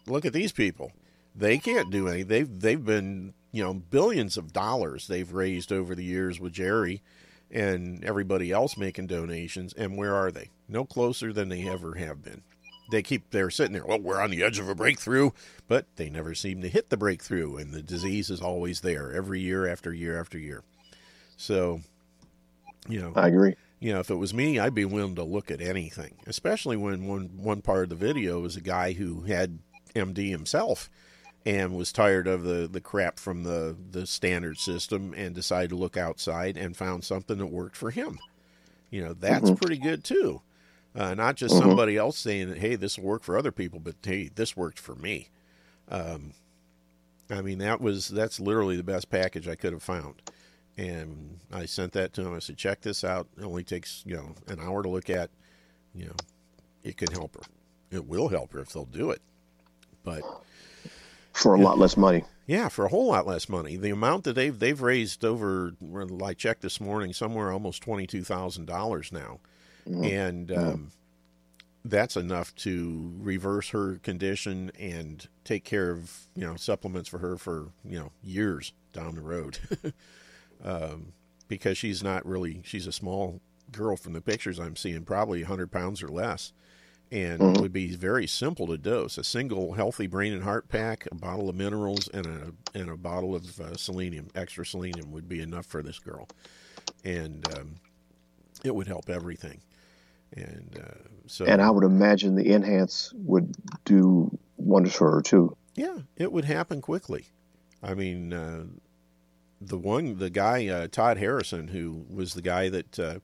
look 0.06 0.24
at 0.24 0.32
these 0.32 0.52
people. 0.52 0.92
They 1.36 1.58
can't 1.58 1.90
do 1.90 2.08
anything. 2.08 2.28
They've 2.28 2.60
they've 2.60 2.84
been 2.84 3.34
you 3.52 3.62
know 3.62 3.74
billions 3.74 4.36
of 4.36 4.52
dollars 4.52 5.06
they've 5.08 5.32
raised 5.32 5.72
over 5.72 5.94
the 5.94 6.04
years 6.04 6.40
with 6.40 6.52
Jerry 6.52 7.02
and 7.50 8.02
everybody 8.04 8.50
else 8.50 8.76
making 8.76 9.06
donations. 9.06 9.72
And 9.74 9.96
where 9.96 10.14
are 10.14 10.30
they? 10.32 10.50
No 10.68 10.84
closer 10.84 11.32
than 11.32 11.48
they 11.50 11.68
ever 11.68 11.94
have 11.94 12.22
been. 12.22 12.42
They 12.90 13.02
keep 13.02 13.30
they're 13.30 13.50
sitting 13.50 13.72
there. 13.72 13.86
Well, 13.86 14.00
we're 14.00 14.20
on 14.20 14.30
the 14.30 14.42
edge 14.42 14.58
of 14.58 14.68
a 14.68 14.74
breakthrough, 14.74 15.30
but 15.68 15.86
they 15.96 16.10
never 16.10 16.34
seem 16.34 16.60
to 16.62 16.68
hit 16.68 16.90
the 16.90 16.96
breakthrough, 16.96 17.56
and 17.56 17.72
the 17.72 17.82
disease 17.82 18.30
is 18.30 18.40
always 18.40 18.80
there 18.80 19.12
every 19.12 19.40
year 19.40 19.66
after 19.66 19.92
year 19.92 20.20
after 20.20 20.38
year. 20.38 20.62
So, 21.36 21.80
you 22.88 23.00
know, 23.00 23.12
I 23.16 23.28
agree. 23.28 23.56
you 23.80 23.92
know, 23.92 24.00
if 24.00 24.10
it 24.10 24.16
was 24.16 24.34
me, 24.34 24.58
I'd 24.58 24.74
be 24.74 24.84
willing 24.84 25.14
to 25.16 25.24
look 25.24 25.50
at 25.50 25.60
anything, 25.60 26.16
especially 26.26 26.76
when 26.76 27.06
one 27.06 27.30
one 27.36 27.62
part 27.62 27.84
of 27.84 27.88
the 27.88 27.96
video 27.96 28.40
was 28.40 28.56
a 28.56 28.60
guy 28.60 28.92
who 28.92 29.22
had 29.22 29.58
MD 29.94 30.30
himself 30.30 30.90
and 31.46 31.76
was 31.76 31.92
tired 31.92 32.26
of 32.26 32.42
the 32.44 32.68
the 32.70 32.80
crap 32.80 33.18
from 33.18 33.44
the 33.44 33.76
the 33.90 34.06
standard 34.06 34.58
system 34.58 35.14
and 35.16 35.34
decided 35.34 35.70
to 35.70 35.76
look 35.76 35.96
outside 35.96 36.56
and 36.56 36.76
found 36.76 37.04
something 37.04 37.38
that 37.38 37.46
worked 37.46 37.76
for 37.76 37.90
him. 37.90 38.18
You 38.90 39.04
know, 39.04 39.12
that's 39.14 39.50
mm-hmm. 39.50 39.54
pretty 39.54 39.78
good 39.78 40.04
too. 40.04 40.40
Uh, 40.94 41.12
not 41.14 41.34
just 41.36 41.54
Mhm. 41.56 41.58
somebody 41.58 41.96
else 41.96 42.16
saying 42.16 42.48
that, 42.50 42.58
hey, 42.58 42.76
this 42.76 42.96
will 42.98 43.04
work 43.06 43.24
for 43.24 43.36
other 43.36 43.50
people, 43.50 43.80
but 43.80 43.96
hey, 44.02 44.30
this 44.34 44.56
worked 44.56 44.78
for 44.78 44.94
me. 44.94 45.28
Um, 45.88 46.32
I 47.30 47.40
mean, 47.42 47.58
that 47.58 47.80
was 47.80 48.08
that's 48.08 48.38
literally 48.38 48.76
the 48.76 48.82
best 48.84 49.10
package 49.10 49.48
I 49.48 49.56
could 49.56 49.72
have 49.72 49.82
found. 49.82 50.22
And 50.76 51.40
I 51.52 51.66
sent 51.66 51.92
that 51.92 52.12
to 52.14 52.22
him. 52.26 52.34
I 52.34 52.38
said, 52.40 52.56
check 52.56 52.80
this 52.80 53.02
out. 53.04 53.26
It 53.38 53.44
only 53.44 53.64
takes, 53.64 54.02
you 54.06 54.16
know, 54.16 54.34
an 54.46 54.60
hour 54.60 54.82
to 54.82 54.88
look 54.88 55.08
at. 55.10 55.30
You 55.94 56.06
know, 56.06 56.16
it 56.82 56.96
can 56.96 57.10
help 57.12 57.34
her. 57.36 57.42
It 57.90 58.06
will 58.06 58.28
help 58.28 58.52
her 58.52 58.60
if 58.60 58.72
they'll 58.72 58.84
do 58.84 59.10
it. 59.10 59.22
But 60.02 60.22
For 61.32 61.54
a 61.54 61.60
lot 61.60 61.78
less 61.78 61.96
money. 61.96 62.24
yeah, 62.46 62.68
for 62.68 62.84
a 62.84 62.88
whole 62.88 63.06
lot 63.06 63.26
less 63.26 63.48
money. 63.48 63.76
The 63.76 63.90
amount 63.90 64.24
that 64.24 64.34
they've 64.34 64.56
they've 64.58 64.80
raised 64.80 65.24
over, 65.24 65.72
I 66.22 66.34
checked 66.34 66.62
this 66.62 66.80
morning, 66.80 67.12
somewhere 67.12 67.50
almost 67.52 67.82
twenty 67.82 68.06
two 68.06 68.22
thousand 68.24 68.66
dollars 68.66 69.10
now, 69.12 69.38
and 70.02 70.50
um, 70.52 70.92
that's 71.84 72.16
enough 72.16 72.54
to 72.56 73.12
reverse 73.18 73.70
her 73.70 73.96
condition 73.98 74.70
and 74.78 75.28
take 75.44 75.64
care 75.64 75.90
of 75.90 76.26
you 76.34 76.46
know 76.46 76.56
supplements 76.56 77.08
for 77.08 77.18
her 77.18 77.36
for 77.36 77.70
you 77.84 77.98
know 77.98 78.12
years 78.22 78.72
down 78.92 79.14
the 79.16 79.20
road, 79.20 79.58
um, 80.64 81.12
because 81.48 81.76
she's 81.78 82.02
not 82.02 82.24
really 82.26 82.62
she's 82.64 82.86
a 82.86 82.92
small 82.92 83.40
girl 83.72 83.96
from 83.96 84.12
the 84.12 84.20
pictures 84.20 84.58
I'm 84.58 84.76
seeing, 84.76 85.04
probably 85.04 85.42
hundred 85.42 85.70
pounds 85.72 86.02
or 86.02 86.08
less 86.08 86.52
and 87.12 87.40
Mhm. 87.42 87.54
it 87.54 87.58
would 87.58 87.72
be 87.72 87.94
very 87.94 88.26
simple 88.26 88.66
to 88.68 88.78
dose. 88.78 89.18
A 89.18 89.24
single 89.24 89.74
healthy 89.74 90.06
brain 90.06 90.32
and 90.32 90.42
heart 90.42 90.68
pack, 90.68 91.06
a 91.12 91.14
bottle 91.14 91.48
of 91.48 91.54
minerals, 91.56 92.08
and 92.08 92.26
a 92.26 92.52
and 92.78 92.90
a 92.90 92.96
bottle 92.96 93.34
of 93.34 93.60
uh, 93.60 93.76
selenium, 93.76 94.28
extra 94.34 94.66
selenium, 94.66 95.12
would 95.12 95.28
be 95.28 95.40
enough 95.40 95.66
for 95.66 95.82
this 95.82 95.98
girl, 96.00 96.28
and 97.04 97.46
um, 97.46 97.76
it 98.64 98.74
would 98.74 98.86
help 98.88 99.08
everything. 99.10 99.60
And 100.34 100.78
uh, 100.82 101.08
so, 101.26 101.44
And 101.46 101.62
I 101.62 101.70
would 101.70 101.84
imagine 101.84 102.34
the 102.34 102.52
enhance 102.52 103.12
would 103.16 103.54
do 103.84 104.36
wonders 104.56 104.94
for 104.94 105.10
her 105.12 105.22
too. 105.22 105.56
yeah, 105.76 105.98
it 106.16 106.32
would 106.32 106.44
happen 106.44 106.80
quickly. 106.80 107.26
I 107.82 107.94
mean, 107.94 108.32
uh, 108.32 108.64
the 109.60 109.78
one, 109.78 110.18
the 110.18 110.30
guy 110.30 110.66
uh, 110.68 110.88
Todd 110.88 111.18
Harrison, 111.18 111.68
who 111.68 112.04
was 112.10 112.34
the 112.34 112.42
guy 112.42 112.68
that 112.68 112.98
uh, 112.98 113.18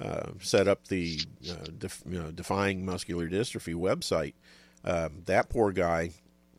uh, 0.00 0.30
set 0.40 0.66
up 0.68 0.88
the 0.88 1.18
uh, 1.50 1.66
def, 1.78 2.02
you 2.08 2.18
know, 2.18 2.30
Defying 2.30 2.84
Muscular 2.84 3.28
Dystrophy 3.28 3.74
website. 3.74 4.34
Um, 4.84 5.22
that 5.26 5.50
poor 5.50 5.72
guy, 5.72 6.12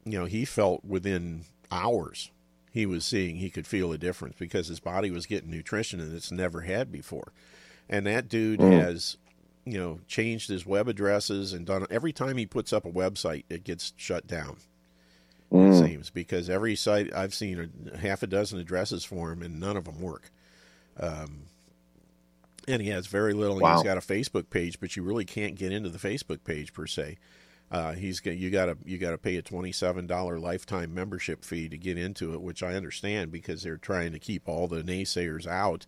you 0.05 0.19
know, 0.19 0.25
he 0.25 0.45
felt 0.45 0.85
within 0.85 1.45
hours 1.71 2.29
he 2.71 2.85
was 2.85 3.05
seeing 3.05 3.35
he 3.37 3.49
could 3.49 3.67
feel 3.67 3.91
a 3.91 3.97
difference 3.97 4.35
because 4.39 4.67
his 4.67 4.79
body 4.79 5.11
was 5.11 5.25
getting 5.25 5.49
nutrition 5.51 5.99
and 5.99 6.15
it's 6.15 6.31
never 6.31 6.61
had 6.61 6.91
before. 6.91 7.33
And 7.89 8.05
that 8.05 8.29
dude 8.29 8.59
Mm. 8.61 8.71
has, 8.71 9.17
you 9.65 9.77
know, 9.77 9.99
changed 10.07 10.49
his 10.49 10.65
web 10.65 10.87
addresses 10.87 11.53
and 11.53 11.65
done 11.65 11.85
every 11.89 12.11
time 12.13 12.37
he 12.37 12.45
puts 12.45 12.73
up 12.73 12.85
a 12.85 12.91
website, 12.91 13.43
it 13.49 13.63
gets 13.63 13.93
shut 13.97 14.27
down 14.27 14.57
it 15.51 15.55
Mm. 15.55 15.85
seems 15.85 16.09
because 16.09 16.49
every 16.49 16.75
site 16.77 17.13
I've 17.13 17.33
seen 17.33 17.69
a 17.93 17.97
half 17.97 18.23
a 18.23 18.27
dozen 18.27 18.57
addresses 18.57 19.03
for 19.03 19.31
him 19.33 19.41
and 19.41 19.59
none 19.59 19.75
of 19.75 19.83
them 19.83 19.99
work. 19.99 20.31
Um, 20.97 21.43
and 22.67 22.81
he 22.81 22.89
has 22.89 23.07
very 23.07 23.33
little. 23.33 23.59
Wow. 23.59 23.75
He's 23.75 23.83
got 23.83 23.97
a 23.97 24.01
Facebook 24.01 24.49
page, 24.49 24.79
but 24.79 24.95
you 24.95 25.03
really 25.03 25.25
can't 25.25 25.55
get 25.55 25.71
into 25.73 25.89
the 25.89 25.97
Facebook 25.97 26.43
page 26.45 26.73
per 26.73 26.85
se. 26.87 27.17
Uh, 27.69 27.93
he's 27.93 28.19
got 28.19 28.35
you 28.37 28.49
got 28.49 28.65
to 28.67 28.77
you 28.85 28.97
got 28.97 29.11
to 29.11 29.17
pay 29.17 29.35
a 29.37 29.41
twenty 29.41 29.71
seven 29.71 30.05
dollar 30.07 30.39
lifetime 30.39 30.93
membership 30.93 31.43
fee 31.43 31.67
to 31.69 31.77
get 31.77 31.97
into 31.97 32.33
it, 32.33 32.41
which 32.41 32.61
I 32.63 32.73
understand 32.75 33.31
because 33.31 33.63
they're 33.63 33.77
trying 33.77 34.11
to 34.13 34.19
keep 34.19 34.47
all 34.47 34.67
the 34.67 34.83
naysayers 34.83 35.47
out 35.47 35.85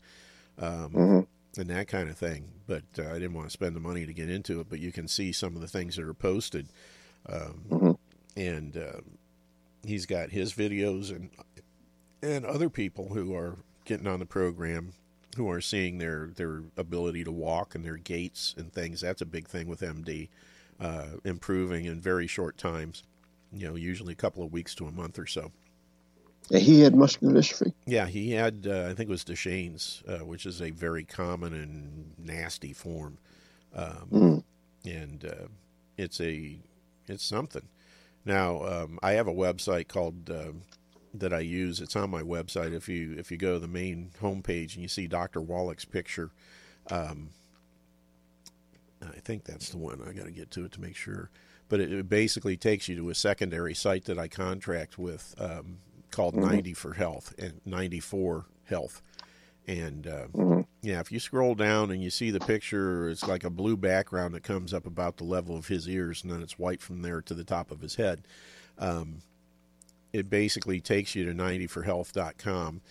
um, 0.57 0.89
Mhm. 0.91 1.27
And 1.57 1.69
that 1.69 1.87
kind 1.87 2.09
of 2.09 2.17
thing. 2.17 2.45
But 2.67 2.83
uh, 2.97 3.09
I 3.09 3.13
didn't 3.13 3.33
want 3.33 3.47
to 3.47 3.53
spend 3.53 3.75
the 3.75 3.79
money 3.79 4.05
to 4.05 4.13
get 4.13 4.29
into 4.29 4.59
it. 4.59 4.67
But 4.69 4.79
you 4.79 4.91
can 4.91 5.07
see 5.07 5.31
some 5.31 5.55
of 5.55 5.61
the 5.61 5.67
things 5.67 5.95
that 5.95 6.05
are 6.07 6.13
posted, 6.13 6.67
um, 7.27 7.63
Mhm. 7.69 7.97
and 8.35 8.77
uh, 8.77 9.01
he's 9.85 10.05
got 10.05 10.29
his 10.31 10.53
videos 10.53 11.09
and 11.11 11.29
and 12.21 12.45
other 12.45 12.69
people 12.69 13.09
who 13.13 13.35
are 13.35 13.57
getting 13.85 14.07
on 14.07 14.19
the 14.19 14.25
program 14.25 14.93
who 15.35 15.49
are 15.49 15.59
seeing 15.61 15.97
their 15.97 16.27
their 16.35 16.61
ability 16.77 17.23
to 17.23 17.31
walk 17.31 17.75
and 17.75 17.83
their 17.83 17.97
gaits 17.97 18.53
and 18.57 18.71
things. 18.71 19.01
That's 19.01 19.21
a 19.21 19.25
big 19.25 19.47
thing 19.47 19.67
with 19.67 19.81
MD, 19.81 20.29
uh, 20.79 21.17
improving 21.25 21.85
in 21.85 21.99
very 21.99 22.27
short 22.27 22.57
times. 22.57 23.03
You 23.51 23.67
know, 23.67 23.75
usually 23.75 24.13
a 24.13 24.15
couple 24.15 24.43
of 24.43 24.51
weeks 24.53 24.73
to 24.75 24.87
a 24.87 24.91
month 24.91 25.19
or 25.19 25.27
so. 25.27 25.51
He 26.49 26.81
had 26.81 26.95
muscular 26.95 27.33
dystrophy. 27.33 27.73
Yeah, 27.85 28.05
he 28.07 28.31
had, 28.31 28.67
uh, 28.69 28.83
I 28.89 28.93
think 28.93 29.09
it 29.09 29.09
was 29.09 29.23
Duchenne's, 29.23 30.03
uh, 30.07 30.19
which 30.25 30.45
is 30.45 30.61
a 30.61 30.69
very 30.71 31.03
common 31.03 31.53
and 31.53 32.13
nasty 32.17 32.73
form. 32.73 33.17
Um, 33.75 34.07
Mm. 34.11 34.43
and 34.85 35.25
uh, 35.25 35.47
it's 35.97 36.19
a, 36.21 36.57
it's 37.07 37.23
something. 37.23 37.67
Now, 38.25 38.63
um, 38.63 38.99
I 39.01 39.13
have 39.13 39.27
a 39.27 39.33
website 39.33 39.87
called, 39.87 40.29
um 40.29 40.61
that 41.15 41.31
I 41.31 41.41
use. 41.41 41.79
It's 41.79 41.95
on 41.95 42.09
my 42.09 42.23
website. 42.23 42.73
If 42.73 42.89
you, 42.89 43.15
if 43.19 43.29
you 43.29 43.37
go 43.37 43.53
to 43.53 43.59
the 43.59 43.67
main 43.67 44.09
homepage 44.19 44.73
and 44.73 44.81
you 44.81 44.87
see 44.87 45.05
Dr. 45.05 45.41
Wallach's 45.41 45.85
picture, 45.85 46.31
um, 46.89 47.29
I 49.01 49.19
think 49.19 49.43
that's 49.43 49.69
the 49.69 49.77
one. 49.77 50.01
I 50.07 50.13
got 50.13 50.25
to 50.25 50.31
get 50.31 50.49
to 50.51 50.65
it 50.65 50.71
to 50.73 50.81
make 50.81 50.95
sure. 50.95 51.29
But 51.69 51.79
it, 51.81 51.91
it 51.93 52.09
basically 52.09 52.57
takes 52.57 52.87
you 52.87 52.95
to 52.95 53.09
a 53.11 53.15
secondary 53.15 53.75
site 53.75 54.05
that 54.05 54.17
I 54.17 54.27
contract 54.27 54.97
with 54.97 55.35
um, 55.37 55.77
called 56.13 56.35
Mhm. 56.35 56.41
90 56.43 56.73
for 56.73 56.93
Health 56.93 57.33
and 57.37 57.59
94 57.65 58.45
Health. 58.65 59.01
And 59.67 60.05
uh, 60.07 60.27
Mhm. 60.33 60.65
yeah, 60.81 60.99
if 60.99 61.11
you 61.11 61.19
scroll 61.19 61.55
down 61.55 61.89
and 61.91 62.01
you 62.03 62.09
see 62.09 62.31
the 62.31 62.39
picture, 62.39 63.09
it's 63.09 63.27
like 63.27 63.43
a 63.43 63.49
blue 63.49 63.77
background 63.77 64.33
that 64.35 64.43
comes 64.43 64.73
up 64.73 64.85
about 64.85 65.17
the 65.17 65.23
level 65.23 65.55
of 65.55 65.67
his 65.67 65.87
ears, 65.87 66.21
and 66.23 66.31
then 66.31 66.41
it's 66.41 66.59
white 66.59 66.81
from 66.81 67.01
there 67.01 67.21
to 67.21 67.33
the 67.33 67.43
top 67.45 67.71
of 67.71 67.79
his 67.81 67.95
head. 67.95 68.27
Um, 68.77 69.21
it 70.11 70.29
basically 70.29 70.79
takes 70.81 71.15
you 71.15 71.25
to 71.25 71.33
90forhealth.com, 71.33 72.81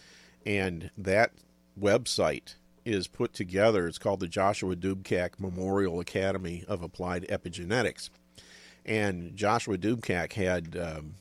and 0.47 0.91
that 0.97 1.33
website 1.79 2.55
is 2.85 3.07
put 3.07 3.33
together. 3.33 3.87
It's 3.87 3.99
called 3.99 4.21
the 4.21 4.27
Joshua 4.29 4.75
Dubkak 4.75 5.39
Memorial 5.39 6.01
Academy 6.01 6.65
of 6.67 6.83
Applied 6.83 7.25
Epigenetics. 7.29 8.11
And 8.85 9.37
Joshua 9.37 9.79
Dubkak 9.79 10.33
had 10.33 10.77
um, 10.77 11.15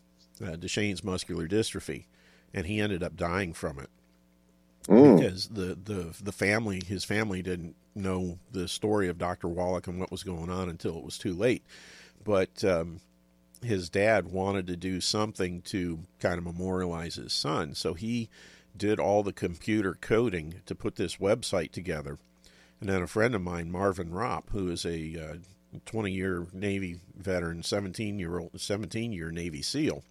uh, 0.43 0.55
Duchenne's 0.55 1.03
muscular 1.03 1.47
dystrophy, 1.47 2.05
and 2.53 2.65
he 2.65 2.79
ended 2.81 3.03
up 3.03 3.15
dying 3.15 3.53
from 3.53 3.79
it 3.79 3.89
Mm. 4.87 5.19
because 5.19 5.47
the, 5.49 5.77
the 5.83 6.15
the 6.23 6.31
family 6.31 6.81
his 6.83 7.03
family 7.03 7.43
didn't 7.43 7.75
know 7.93 8.39
the 8.51 8.67
story 8.67 9.07
of 9.07 9.19
Dr. 9.19 9.47
Wallach 9.47 9.87
and 9.87 9.99
what 9.99 10.09
was 10.09 10.23
going 10.23 10.49
on 10.49 10.69
until 10.69 10.97
it 10.97 11.03
was 11.03 11.19
too 11.19 11.35
late. 11.35 11.63
But 12.23 12.63
um, 12.65 12.99
his 13.63 13.89
dad 13.91 14.31
wanted 14.31 14.65
to 14.67 14.75
do 14.75 14.99
something 14.99 15.61
to 15.63 15.99
kind 16.19 16.39
of 16.39 16.43
memorialize 16.45 17.15
his 17.15 17.31
son, 17.31 17.75
so 17.75 17.93
he 17.93 18.27
did 18.75 18.99
all 18.99 19.21
the 19.21 19.33
computer 19.33 19.95
coding 20.01 20.61
to 20.65 20.73
put 20.73 20.95
this 20.95 21.17
website 21.17 21.71
together. 21.71 22.17
And 22.79 22.89
then 22.89 23.03
a 23.03 23.07
friend 23.07 23.35
of 23.35 23.41
mine, 23.43 23.69
Marvin 23.71 24.09
Ropp, 24.09 24.45
who 24.51 24.71
is 24.71 24.83
a 24.83 25.15
uh, 25.75 25.77
20 25.85 26.11
year 26.11 26.47
Navy 26.53 27.01
veteran, 27.15 27.61
17 27.61 28.17
year 28.17 28.39
old, 28.39 28.59
17 28.59 29.11
year 29.11 29.29
Navy 29.29 29.61
SEAL, 29.61 30.03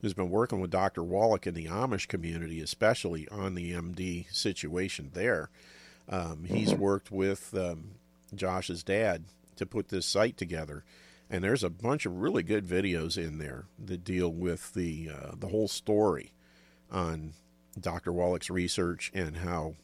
who's 0.00 0.14
been 0.14 0.30
working 0.30 0.60
with 0.60 0.70
Dr. 0.70 1.02
Wallach 1.02 1.46
in 1.46 1.54
the 1.54 1.66
Amish 1.66 2.08
community, 2.08 2.60
especially 2.60 3.28
on 3.28 3.54
the 3.54 3.72
MD 3.72 4.32
situation 4.32 5.10
there. 5.12 5.50
Um, 6.08 6.44
he's 6.44 6.72
mm-hmm. 6.72 6.80
worked 6.80 7.10
with 7.10 7.54
um, 7.54 7.90
Josh's 8.34 8.82
dad 8.82 9.24
to 9.56 9.66
put 9.66 9.88
this 9.88 10.06
site 10.06 10.36
together, 10.36 10.84
and 11.28 11.44
there's 11.44 11.64
a 11.64 11.70
bunch 11.70 12.06
of 12.06 12.16
really 12.16 12.42
good 12.42 12.66
videos 12.66 13.18
in 13.18 13.38
there 13.38 13.66
that 13.84 14.04
deal 14.04 14.32
with 14.32 14.72
the 14.72 15.10
uh, 15.12 15.34
the 15.38 15.48
whole 15.48 15.68
story 15.68 16.32
on 16.90 17.34
Dr. 17.78 18.12
Wallach's 18.12 18.50
research 18.50 19.10
and 19.14 19.38
how 19.38 19.74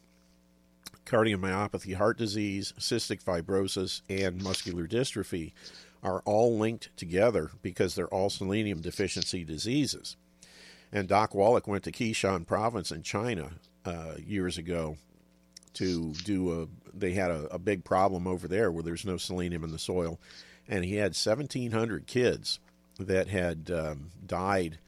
cardiomyopathy, 1.04 1.94
heart 1.94 2.16
disease, 2.16 2.72
cystic 2.78 3.22
fibrosis, 3.22 4.00
and 4.08 4.42
muscular 4.42 4.86
dystrophy 4.86 5.52
are 6.04 6.22
all 6.24 6.58
linked 6.58 6.94
together 6.96 7.50
because 7.62 7.94
they're 7.94 8.06
all 8.08 8.30
selenium 8.30 8.80
deficiency 8.80 9.42
diseases. 9.42 10.16
And 10.92 11.08
Doc 11.08 11.34
Wallach 11.34 11.66
went 11.66 11.82
to 11.84 11.92
Keshan 11.92 12.46
province 12.46 12.92
in 12.92 13.02
China 13.02 13.52
uh, 13.84 14.14
years 14.24 14.58
ago 14.58 14.96
to 15.74 16.12
do 16.24 16.62
a. 16.62 16.96
They 16.96 17.12
had 17.12 17.32
a, 17.32 17.46
a 17.54 17.58
big 17.58 17.82
problem 17.82 18.28
over 18.28 18.46
there 18.46 18.70
where 18.70 18.84
there's 18.84 19.04
no 19.04 19.16
selenium 19.16 19.64
in 19.64 19.72
the 19.72 19.78
soil, 19.78 20.20
and 20.68 20.84
he 20.84 20.96
had 20.96 21.16
1,700 21.16 22.06
kids 22.06 22.60
that 23.00 23.26
had 23.26 23.70
um, 23.74 24.10
died 24.24 24.78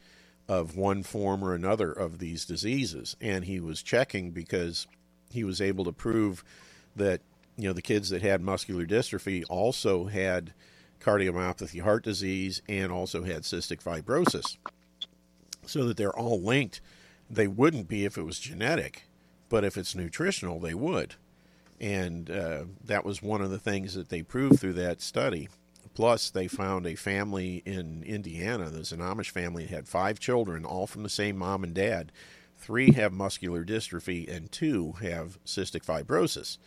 of 0.49 0.77
one 0.77 1.03
form 1.03 1.43
or 1.43 1.55
another 1.55 1.91
of 1.91 2.19
these 2.21 2.45
diseases. 2.45 3.17
And 3.21 3.45
he 3.45 3.59
was 3.59 3.83
checking 3.83 4.31
because 4.31 4.87
he 5.31 5.43
was 5.43 5.61
able 5.61 5.85
to 5.85 5.93
prove 5.93 6.45
that 6.95 7.21
you 7.57 7.65
know 7.65 7.73
the 7.73 7.83
kids 7.83 8.11
that 8.11 8.23
had 8.23 8.41
muscular 8.41 8.87
dystrophy 8.87 9.43
also 9.49 10.05
had 10.07 10.53
cardiomyopathy, 11.01 11.83
heart 11.83 12.05
disease, 12.05 12.63
and 12.69 12.93
also 12.93 13.25
had 13.25 13.43
cystic 13.43 13.83
fibrosis. 13.83 14.57
So 15.67 15.85
that 15.85 15.97
they're 15.97 16.17
all 16.17 16.41
linked. 16.41 16.81
They 17.29 17.49
wouldn't 17.49 17.89
be 17.89 18.05
if 18.05 18.17
it 18.17 18.23
was 18.23 18.39
genetic, 18.39 19.05
but 19.49 19.65
if 19.65 19.77
it's 19.77 19.95
nutritional, 19.95 20.61
they 20.61 20.75
would. 20.75 21.15
And 21.81 22.31
uh, 22.31 22.65
that 22.85 23.05
was 23.05 23.23
one 23.23 23.43
of 23.43 23.51
the 23.51 23.59
things 23.59 23.95
that 23.95 24.09
they 24.09 24.23
proved 24.23 24.61
through 24.61 24.75
that 24.75 25.01
study. 25.01 25.49
Plus, 25.95 26.31
they 26.31 26.47
found 26.47 26.87
a 26.87 26.95
family 26.95 27.63
in 27.65 28.03
Indiana. 28.03 28.69
There's 28.69 28.93
an 28.93 29.01
Amish 29.01 29.31
family 29.31 29.65
that 29.65 29.75
had 29.75 29.89
five 29.89 30.21
children, 30.21 30.65
all 30.65 30.87
from 30.87 31.03
the 31.03 31.09
same 31.09 31.37
mom 31.39 31.65
and 31.65 31.75
dad. 31.75 32.13
Three 32.57 32.93
have 32.93 33.13
muscular 33.13 33.65
dystrophy, 33.65 34.29
and 34.29 34.53
two 34.53 34.93
have 35.01 35.43
cystic 35.45 35.85
fibrosis. 35.85 36.59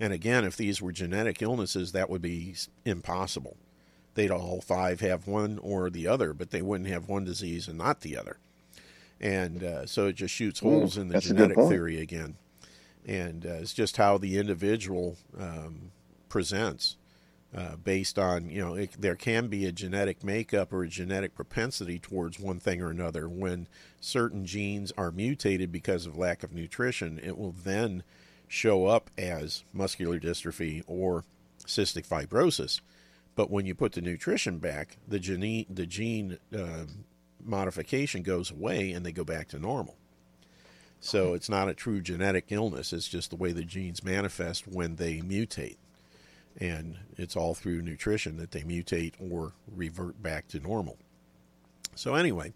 And 0.00 0.12
again, 0.12 0.44
if 0.44 0.56
these 0.56 0.80
were 0.80 0.92
genetic 0.92 1.42
illnesses, 1.42 1.92
that 1.92 2.08
would 2.08 2.22
be 2.22 2.54
impossible. 2.84 3.56
They'd 4.18 4.32
all 4.32 4.60
five 4.60 4.98
have 4.98 5.28
one 5.28 5.60
or 5.62 5.90
the 5.90 6.08
other, 6.08 6.32
but 6.32 6.50
they 6.50 6.60
wouldn't 6.60 6.90
have 6.90 7.08
one 7.08 7.22
disease 7.22 7.68
and 7.68 7.78
not 7.78 8.00
the 8.00 8.16
other. 8.16 8.38
And 9.20 9.62
uh, 9.62 9.86
so 9.86 10.08
it 10.08 10.16
just 10.16 10.34
shoots 10.34 10.58
hmm, 10.58 10.66
holes 10.66 10.96
in 10.96 11.06
the 11.06 11.20
genetic 11.20 11.56
theory 11.56 12.00
again. 12.00 12.34
And 13.06 13.46
uh, 13.46 13.60
it's 13.60 13.72
just 13.72 13.96
how 13.96 14.18
the 14.18 14.36
individual 14.36 15.18
um, 15.38 15.92
presents 16.28 16.96
uh, 17.56 17.76
based 17.76 18.18
on 18.18 18.50
you 18.50 18.60
know 18.60 18.74
it, 18.74 18.90
there 18.98 19.14
can 19.14 19.46
be 19.46 19.64
a 19.66 19.70
genetic 19.70 20.24
makeup 20.24 20.72
or 20.72 20.82
a 20.82 20.88
genetic 20.88 21.36
propensity 21.36 22.00
towards 22.00 22.40
one 22.40 22.58
thing 22.58 22.82
or 22.82 22.90
another 22.90 23.28
when 23.28 23.68
certain 24.00 24.44
genes 24.44 24.92
are 24.98 25.12
mutated 25.12 25.70
because 25.70 26.06
of 26.06 26.18
lack 26.18 26.42
of 26.42 26.52
nutrition 26.52 27.20
it 27.22 27.38
will 27.38 27.54
then 27.64 28.02
show 28.48 28.86
up 28.86 29.10
as 29.16 29.62
muscular 29.72 30.18
dystrophy 30.18 30.82
or 30.88 31.24
cystic 31.64 32.06
fibrosis 32.06 32.80
but 33.38 33.50
when 33.50 33.66
you 33.66 33.74
put 33.74 33.92
the 33.92 34.00
nutrition 34.00 34.58
back 34.58 34.96
the 35.06 35.20
gene 35.20 35.64
the 35.70 35.86
gene 35.86 36.38
uh, 36.56 36.84
modification 37.44 38.22
goes 38.22 38.50
away 38.50 38.90
and 38.90 39.06
they 39.06 39.12
go 39.12 39.24
back 39.24 39.46
to 39.48 39.58
normal 39.58 39.96
so 41.00 41.34
it's 41.34 41.48
not 41.48 41.68
a 41.68 41.74
true 41.74 42.00
genetic 42.00 42.46
illness 42.50 42.92
it's 42.92 43.08
just 43.08 43.30
the 43.30 43.36
way 43.36 43.52
the 43.52 43.62
genes 43.64 44.02
manifest 44.02 44.66
when 44.66 44.96
they 44.96 45.18
mutate 45.20 45.76
and 46.60 46.96
it's 47.16 47.36
all 47.36 47.54
through 47.54 47.82
nutrition 47.82 48.36
that 48.38 48.50
they 48.50 48.62
mutate 48.62 49.12
or 49.20 49.52
revert 49.74 50.20
back 50.22 50.48
to 50.48 50.60
normal. 50.60 50.98
So 51.94 52.14
anyway, 52.14 52.52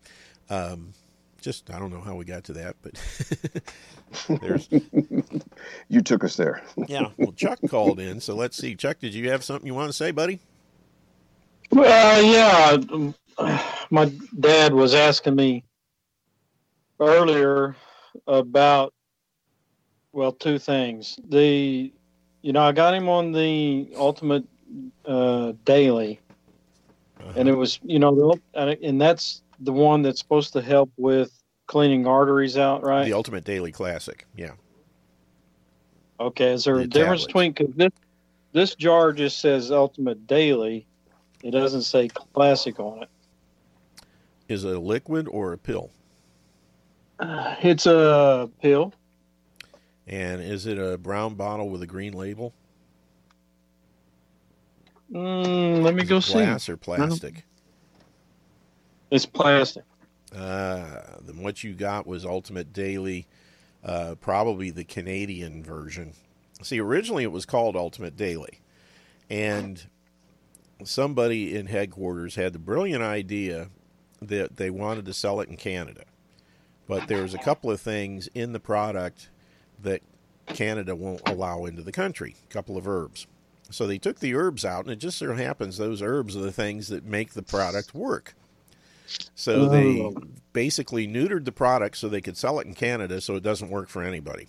um, 0.50 0.92
just 1.40 1.70
I 1.70 1.78
don't 1.78 1.92
know 1.92 2.00
how 2.00 2.16
we 2.16 2.24
got 2.24 2.44
to 2.44 2.52
that, 2.54 2.76
but 2.82 2.94
there's 4.40 4.68
you 5.88 6.00
took 6.02 6.24
us 6.24 6.36
there. 6.36 6.62
yeah, 6.88 7.08
well, 7.16 7.32
Chuck 7.32 7.58
called 7.68 8.00
in, 8.00 8.20
so 8.20 8.34
let's 8.34 8.56
see. 8.56 8.74
Chuck, 8.74 8.98
did 8.98 9.14
you 9.14 9.30
have 9.30 9.44
something 9.44 9.66
you 9.66 9.74
want 9.74 9.88
to 9.88 9.96
say, 9.96 10.10
buddy? 10.10 10.40
Well, 11.72 12.22
yeah, 12.22 13.62
my 13.90 14.12
dad 14.38 14.74
was 14.74 14.94
asking 14.94 15.36
me 15.36 15.64
earlier 17.00 17.74
about 18.26 18.92
well, 20.12 20.32
two 20.32 20.58
things. 20.58 21.18
The 21.28 21.92
you 22.42 22.52
know, 22.52 22.62
I 22.62 22.72
got 22.72 22.94
him 22.94 23.08
on 23.08 23.32
the 23.32 23.88
Ultimate 23.96 24.44
uh, 25.06 25.52
Daily, 25.64 26.20
uh-huh. 27.20 27.32
and 27.36 27.48
it 27.48 27.54
was, 27.54 27.78
you 27.82 27.98
know, 27.98 28.34
and 28.54 29.00
that's 29.00 29.42
the 29.60 29.72
one 29.72 30.02
that's 30.02 30.18
supposed 30.18 30.52
to 30.54 30.60
help 30.60 30.90
with 30.96 31.32
cleaning 31.66 32.06
arteries 32.06 32.58
out, 32.58 32.82
right? 32.82 33.04
The 33.04 33.12
Ultimate 33.12 33.44
Daily 33.44 33.72
Classic, 33.72 34.26
yeah. 34.36 34.52
Okay, 36.20 36.52
is 36.52 36.64
there 36.64 36.76
the 36.76 36.82
a 36.82 36.86
difference 36.86 37.24
between 37.24 37.52
because 37.52 37.74
this 37.74 37.92
this 38.52 38.74
jar 38.74 39.12
just 39.12 39.40
says 39.40 39.70
Ultimate 39.70 40.26
Daily, 40.26 40.86
it 41.42 41.50
doesn't 41.50 41.82
say 41.82 42.08
Classic 42.08 42.78
on 42.78 43.02
it. 43.02 43.08
Is 44.48 44.64
it 44.64 44.74
a 44.74 44.78
liquid 44.78 45.28
or 45.28 45.52
a 45.52 45.58
pill? 45.58 45.90
Uh, 47.18 47.54
it's 47.62 47.86
a 47.86 48.50
pill. 48.60 48.92
And 50.06 50.42
is 50.42 50.66
it 50.66 50.78
a 50.78 50.98
brown 50.98 51.34
bottle 51.34 51.68
with 51.68 51.82
a 51.82 51.86
green 51.86 52.12
label? 52.12 52.52
Mm, 55.12 55.82
let 55.82 55.94
me 55.94 56.02
go 56.02 56.16
glass 56.16 56.26
see. 56.26 56.32
Glass 56.32 56.68
or 56.68 56.76
plastic? 56.76 57.44
It's 59.10 59.26
plastic. 59.26 59.84
Uh, 60.34 61.02
then 61.20 61.42
what 61.42 61.62
you 61.62 61.74
got 61.74 62.06
was 62.06 62.24
Ultimate 62.24 62.72
Daily, 62.72 63.26
uh, 63.84 64.14
probably 64.20 64.70
the 64.70 64.84
Canadian 64.84 65.62
version. 65.62 66.14
See, 66.62 66.80
originally 66.80 67.22
it 67.22 67.32
was 67.32 67.44
called 67.44 67.76
Ultimate 67.76 68.16
Daily, 68.16 68.60
and 69.28 69.84
somebody 70.88 71.56
in 71.56 71.66
headquarters 71.66 72.34
had 72.34 72.52
the 72.52 72.58
brilliant 72.58 73.02
idea 73.02 73.68
that 74.20 74.56
they 74.56 74.70
wanted 74.70 75.04
to 75.06 75.14
sell 75.14 75.40
it 75.40 75.48
in 75.48 75.56
Canada, 75.56 76.04
but 76.86 77.08
there 77.08 77.22
was 77.22 77.34
a 77.34 77.38
couple 77.38 77.70
of 77.70 77.80
things 77.80 78.28
in 78.34 78.52
the 78.52 78.60
product 78.60 79.30
that 79.80 80.02
Canada 80.46 80.94
won't 80.94 81.22
allow 81.26 81.64
into 81.64 81.82
the 81.82 81.92
country. 81.92 82.36
A 82.48 82.52
couple 82.52 82.76
of 82.76 82.86
herbs. 82.86 83.26
So 83.70 83.86
they 83.86 83.98
took 83.98 84.20
the 84.20 84.34
herbs 84.34 84.64
out, 84.64 84.84
and 84.84 84.92
it 84.92 84.96
just 84.96 85.18
so 85.18 85.34
happens 85.34 85.78
those 85.78 86.02
herbs 86.02 86.36
are 86.36 86.40
the 86.40 86.52
things 86.52 86.88
that 86.88 87.04
make 87.04 87.32
the 87.32 87.42
product 87.42 87.94
work. 87.94 88.34
So 89.34 89.68
they 89.68 90.00
oh. 90.00 90.14
basically 90.52 91.06
neutered 91.06 91.44
the 91.44 91.52
product 91.52 91.96
so 91.96 92.08
they 92.08 92.20
could 92.20 92.36
sell 92.36 92.58
it 92.60 92.66
in 92.66 92.74
Canada 92.74 93.20
so 93.20 93.36
it 93.36 93.42
doesn't 93.42 93.70
work 93.70 93.88
for 93.88 94.02
anybody. 94.02 94.48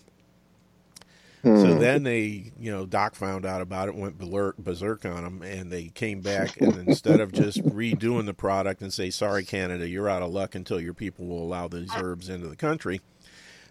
Hmm. 1.44 1.62
So 1.62 1.76
then 1.76 2.04
they, 2.04 2.54
you 2.58 2.72
know, 2.72 2.86
Doc 2.86 3.16
found 3.16 3.46
out 3.46 3.62
about 3.62 3.90
it, 3.90 3.96
went 3.96 4.18
berserk 4.18 5.06
on 5.06 5.24
them, 5.24 5.42
and 5.42 5.72
they 5.72 5.90
came 5.90 6.22
back 6.22 6.56
and 6.62 6.88
instead 6.88 7.20
of 7.20 7.32
just 7.34 7.62
redoing 7.64 8.26
the 8.26 8.34
product 8.34 8.82
and 8.82 8.94
say, 8.94 9.10
"Sorry, 9.10 9.44
Canada, 9.44 9.88
you're 9.88 10.10
out 10.10 10.22
of 10.22 10.32
luck 10.32 10.56
until 10.56 10.80
your 10.80 10.94
people 10.94 11.26
will 11.26 11.44
allow 11.44 11.68
these 11.68 11.92
herbs 11.96 12.30
into 12.30 12.48
the 12.48 12.56
country," 12.56 13.02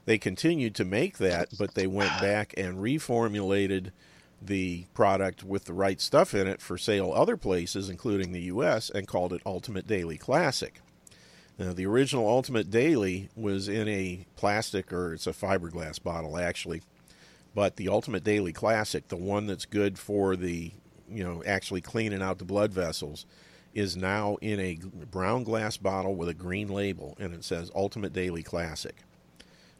They 0.04 0.18
continued 0.18 0.74
to 0.76 0.84
make 0.84 1.18
that, 1.18 1.50
but 1.58 1.74
they 1.74 1.86
went 1.86 2.20
back 2.20 2.54
and 2.56 2.78
reformulated 2.78 3.92
the 4.40 4.86
product 4.94 5.44
with 5.44 5.66
the 5.66 5.72
right 5.72 6.00
stuff 6.00 6.34
in 6.34 6.48
it 6.48 6.60
for 6.60 6.76
sale 6.76 7.12
other 7.14 7.36
places, 7.36 7.88
including 7.88 8.32
the 8.32 8.42
U.S., 8.42 8.90
and 8.90 9.06
called 9.06 9.32
it 9.32 9.42
Ultimate 9.46 9.86
Daily 9.86 10.18
Classic. 10.18 10.80
Now, 11.56 11.72
the 11.72 11.86
original 11.86 12.26
Ultimate 12.26 12.70
Daily 12.70 13.28
was 13.36 13.68
in 13.68 13.86
a 13.86 14.26
plastic 14.34 14.92
or 14.92 15.14
it's 15.14 15.28
a 15.28 15.32
fiberglass 15.32 16.02
bottle 16.02 16.36
actually, 16.36 16.82
but 17.54 17.76
the 17.76 17.88
Ultimate 17.88 18.24
Daily 18.24 18.52
Classic, 18.52 19.08
the 19.08 19.16
one 19.16 19.46
that's 19.46 19.66
good 19.66 19.98
for 19.98 20.36
the, 20.36 20.72
you 21.10 21.24
know, 21.24 21.42
actually 21.44 21.80
cleaning 21.80 22.22
out 22.22 22.38
the 22.38 22.44
blood 22.44 22.72
vessels, 22.72 23.26
is 23.74 23.96
now 23.96 24.36
in 24.40 24.60
a 24.60 24.78
brown 25.10 25.44
glass 25.44 25.76
bottle 25.76 26.14
with 26.14 26.28
a 26.28 26.34
green 26.34 26.68
label 26.68 27.16
and 27.18 27.32
it 27.34 27.44
says 27.44 27.70
Ultimate 27.74 28.12
Daily 28.12 28.42
Classic. 28.42 28.96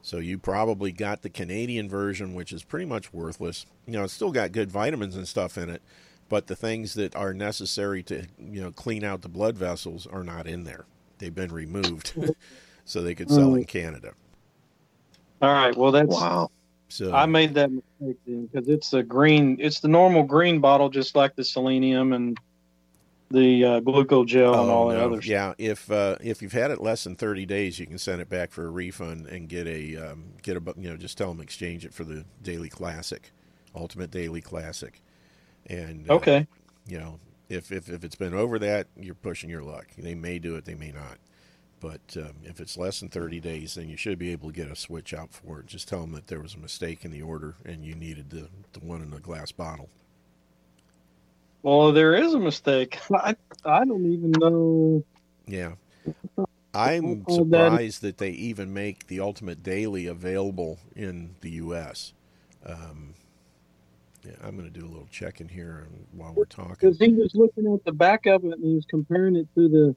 So 0.03 0.18
you 0.18 0.37
probably 0.37 0.91
got 0.91 1.23
the 1.23 1.31
Canadian 1.31 1.89
version, 1.89 2.35
which 2.35 2.53
is 2.53 2.64
pretty 2.64 2.87
much 2.87 3.12
worthless. 3.12 3.66
You 3.87 3.95
know, 3.95 4.05
it's 4.05 4.12
still 4.12 4.33
got 4.33 4.51
good 4.51 4.70
vitamins 4.70 5.14
and 5.14 5.29
stuff 5.29 5.57
in 5.57 5.68
it, 5.70 5.81
but 6.29 6.49
the 6.49 6.57
things 6.57 6.95
that 6.95 7.14
are 7.14 7.33
necessary 7.33 8.03
to 8.05 8.27
you 8.39 8.61
know 8.61 8.73
clean 8.73 9.05
out 9.05 9.23
the 9.23 9.29
blood 9.29 9.57
vessels 9.57 10.07
are 10.09 10.25
not 10.25 10.49
in 10.49 10.64
there. 10.64 10.87
They've 11.18 11.35
been 11.35 11.53
removed, 11.53 12.14
so 12.85 13.01
they 13.01 13.14
could 13.14 13.31
sell 13.31 13.55
in 13.55 13.62
mm. 13.62 13.68
Canada. 13.68 14.14
All 15.41 15.53
right. 15.53 15.77
Well, 15.77 15.93
that's 15.93 16.09
wow. 16.09 16.51
So 16.93 17.12
I 17.14 17.24
made 17.24 17.55
that 17.55 17.70
mistake 17.72 18.18
because 18.26 18.68
it's 18.68 18.90
the 18.90 19.03
green. 19.03 19.57
It's 19.61 19.80
the 19.80 19.88
normal 19.88 20.24
green 20.24 20.61
bottle, 20.61 20.90
just 20.90 21.16
like 21.16 21.34
the 21.34 21.45
selenium 21.45 22.12
and 22.12 22.38
the 23.30 23.64
uh, 23.64 23.80
glucogel 23.80 24.61
and 24.61 24.70
all 24.70 24.88
that 24.88 24.99
no. 24.99 25.07
other 25.07 25.22
stuff. 25.22 25.55
Oh, 25.57 25.57
Yeah, 25.59 25.72
if 25.72 25.90
uh, 25.90 26.16
if 26.20 26.43
you've 26.43 26.53
had 26.53 26.70
it 26.70 26.82
less 26.82 27.05
than 27.05 27.16
thirty 27.16 27.47
days, 27.47 27.78
you 27.78 27.86
can 27.86 27.97
send 27.97 28.20
it 28.20 28.28
back 28.28 28.53
for 28.53 28.66
a 28.66 28.70
refund 28.70 29.26
and 29.26 29.49
get 29.49 29.66
a 29.66 29.97
um, 29.97 30.34
get 30.43 30.59
a 30.59 30.62
you 30.76 30.90
know 30.90 30.99
just 30.99 31.16
tell 31.16 31.28
them 31.28 31.40
exchange 31.40 31.86
it 31.86 31.95
for 31.95 32.05
the 32.05 32.26
Daily 32.43 32.68
Classic, 32.68 33.30
Ultimate 33.74 34.11
Daily 34.11 34.43
Classic, 34.43 35.01
and 35.66 36.11
uh, 36.11 36.14
Okay. 36.14 36.47
you 36.86 36.99
know 36.99 37.18
if, 37.49 37.72
if 37.72 37.88
if 37.88 38.05
it's 38.05 38.16
been 38.16 38.34
over 38.34 38.59
that, 38.59 38.88
you're 38.97 39.14
pushing 39.14 39.49
your 39.49 39.62
luck. 39.62 39.86
They 39.97 40.14
may 40.14 40.38
do 40.38 40.57
it, 40.57 40.66
they 40.66 40.74
may 40.74 40.93
not. 40.93 41.16
But 41.83 42.16
um, 42.16 42.35
if 42.45 42.61
it's 42.61 42.78
less 42.78 43.01
than 43.01 43.09
30 43.09 43.41
days, 43.41 43.74
then 43.74 43.89
you 43.89 43.97
should 43.97 44.16
be 44.16 44.30
able 44.30 44.51
to 44.51 44.55
get 44.55 44.70
a 44.70 44.76
switch 44.76 45.12
out 45.12 45.33
for 45.33 45.59
it. 45.59 45.66
Just 45.66 45.89
tell 45.89 46.03
them 46.03 46.12
that 46.12 46.28
there 46.28 46.41
was 46.41 46.55
a 46.55 46.59
mistake 46.59 47.05
in 47.05 47.11
the 47.11 47.22
order 47.22 47.57
and 47.64 47.85
you 47.85 47.97
needed 47.97 48.30
the, 48.30 48.49
the 48.72 48.78
one 48.87 49.03
in 49.03 49.11
the 49.11 49.18
glass 49.18 49.51
bottle. 49.51 49.89
Well, 51.64 51.93
there 51.93 52.14
is 52.14 52.35
a 52.35 52.39
mistake. 52.39 53.01
I 53.12 53.35
I 53.64 53.85
don't 53.85 54.07
even 54.07 54.30
know. 54.39 55.05
Yeah. 55.47 55.72
I'm 56.74 57.24
surprised 57.28 58.01
that 58.03 58.16
they 58.16 58.30
even 58.30 58.72
make 58.72 59.09
the 59.09 59.20
Ultimate 59.20 59.62
Daily 59.62 60.07
available 60.07 60.78
in 60.97 61.35
the 61.41 61.51
U.S. 61.51 62.14
Um, 62.64 63.14
yeah, 64.24 64.33
I'm 64.43 64.57
going 64.57 64.72
to 64.72 64.80
do 64.80 64.87
a 64.87 64.89
little 64.89 65.09
checking 65.11 65.49
here 65.49 65.87
while 66.12 66.33
we're 66.33 66.45
talking. 66.47 66.76
Because 66.80 66.99
he 66.99 67.09
was 67.09 67.35
looking 67.35 67.70
at 67.74 67.85
the 67.85 67.93
back 67.93 68.24
of 68.26 68.45
it 68.45 68.53
and 68.53 68.64
he 68.64 68.74
was 68.74 68.87
comparing 68.87 69.37
it 69.37 69.49
to 69.55 69.68
the 69.68 69.97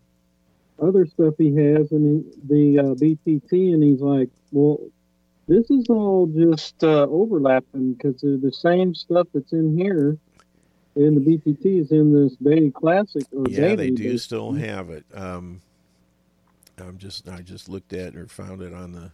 other 0.80 1.06
stuff 1.06 1.36
he 1.38 1.56
has 1.56 1.92
and 1.92 2.26
he, 2.26 2.48
the 2.48 2.80
uh, 2.80 2.94
BTT, 2.96 3.74
and 3.74 3.84
he's 3.84 4.02
like, 4.02 4.30
"Well, 4.52 4.80
this 5.48 5.70
is 5.70 5.86
all 5.90 6.28
just 6.28 6.84
uh, 6.84 7.08
overlapping 7.10 7.94
because 7.94 8.22
the 8.22 8.52
same 8.52 8.94
stuff 8.94 9.28
that's 9.34 9.54
in 9.54 9.78
here 9.78 10.18
in 10.96 11.16
the 11.16 11.22
BTT 11.22 11.82
is 11.82 11.92
in 11.92 12.14
this 12.14 12.36
Daily 12.38 12.72
Classic." 12.72 13.24
Or 13.32 13.46
Yeah, 13.50 13.76
they 13.76 13.92
do 13.92 14.18
still 14.18 14.54
have 14.54 14.90
it. 14.90 15.06
Um, 15.14 15.62
I'm 16.78 16.98
just 16.98 17.30
I 17.30 17.42
just 17.42 17.70
looked 17.70 17.94
at 17.94 18.14
it 18.14 18.18
or 18.18 18.28
found 18.28 18.62
it 18.62 18.74
on 18.74 18.92
the. 18.92 19.12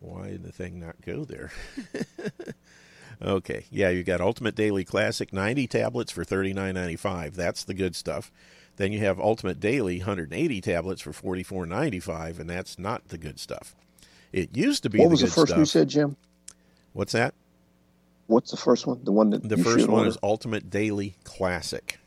Why 0.00 0.30
did 0.30 0.44
the 0.44 0.52
thing 0.52 0.80
not 0.80 0.96
go 1.04 1.26
there? 1.26 1.52
okay, 3.22 3.66
yeah, 3.70 3.90
you 3.90 4.02
got 4.02 4.22
Ultimate 4.22 4.54
Daily 4.54 4.82
Classic 4.82 5.30
90 5.30 5.66
tablets 5.66 6.10
for 6.10 6.24
39.95. 6.24 7.34
That's 7.34 7.64
the 7.64 7.74
good 7.74 7.94
stuff. 7.94 8.32
Then 8.80 8.92
you 8.92 9.00
have 9.00 9.20
Ultimate 9.20 9.60
Daily 9.60 9.98
180 9.98 10.62
tablets 10.62 11.02
for 11.02 11.12
44.95, 11.12 12.38
and 12.38 12.48
that's 12.48 12.78
not 12.78 13.08
the 13.08 13.18
good 13.18 13.38
stuff. 13.38 13.76
It 14.32 14.56
used 14.56 14.84
to 14.84 14.88
be 14.88 15.00
What 15.00 15.04
the 15.04 15.10
was 15.10 15.20
the 15.20 15.26
good 15.26 15.34
first 15.34 15.48
stuff. 15.48 15.58
you 15.58 15.64
said, 15.66 15.88
Jim? 15.90 16.16
What's 16.94 17.12
that? 17.12 17.34
What's 18.26 18.50
the 18.50 18.56
first 18.56 18.86
one? 18.86 19.04
The 19.04 19.12
one 19.12 19.28
that 19.30 19.46
The 19.46 19.58
first 19.58 19.86
one 19.86 19.98
order? 19.98 20.08
is 20.08 20.16
Ultimate 20.22 20.70
Daily 20.70 21.14
Classic. 21.24 22.00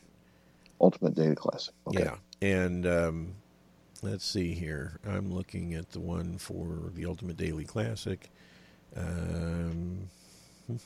Ultimate 0.81 1.13
Daily 1.13 1.35
Classic. 1.35 1.75
Okay. 1.85 2.05
Yeah, 2.05 2.15
and 2.41 2.87
um, 2.87 3.35
let's 4.01 4.25
see 4.25 4.55
here. 4.55 4.97
I'm 5.07 5.31
looking 5.31 5.75
at 5.75 5.91
the 5.91 5.99
one 5.99 6.39
for 6.39 6.89
the 6.95 7.05
Ultimate 7.05 7.37
Daily 7.37 7.65
Classic. 7.65 8.31
Um, 8.97 10.09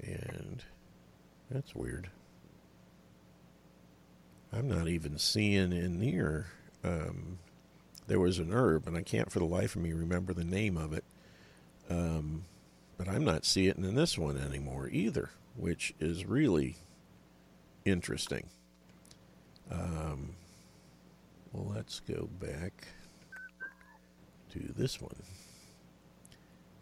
and 0.00 0.62
that's 1.50 1.74
weird. 1.74 2.08
I'm 4.52 4.68
not 4.68 4.88
even 4.88 5.18
seeing 5.18 5.72
in 5.72 6.00
here. 6.00 6.46
Um, 6.84 7.38
there 8.06 8.20
was 8.20 8.38
an 8.38 8.52
herb, 8.52 8.86
and 8.86 8.96
I 8.96 9.02
can't 9.02 9.32
for 9.32 9.38
the 9.38 9.44
life 9.46 9.76
of 9.76 9.82
me 9.82 9.92
remember 9.92 10.34
the 10.34 10.44
name 10.44 10.76
of 10.76 10.92
it. 10.92 11.04
Um, 11.88 12.44
but 12.98 13.08
I'm 13.08 13.24
not 13.24 13.44
seeing 13.44 13.70
it 13.70 13.76
in 13.78 13.94
this 13.94 14.18
one 14.18 14.36
anymore 14.36 14.88
either, 14.92 15.30
which 15.56 15.94
is 15.98 16.26
really 16.26 16.76
interesting. 17.84 18.46
Um, 19.70 20.34
well, 21.52 21.72
let's 21.74 22.00
go 22.00 22.28
back 22.40 22.88
to 24.50 24.72
this 24.76 25.00
one. 25.00 25.16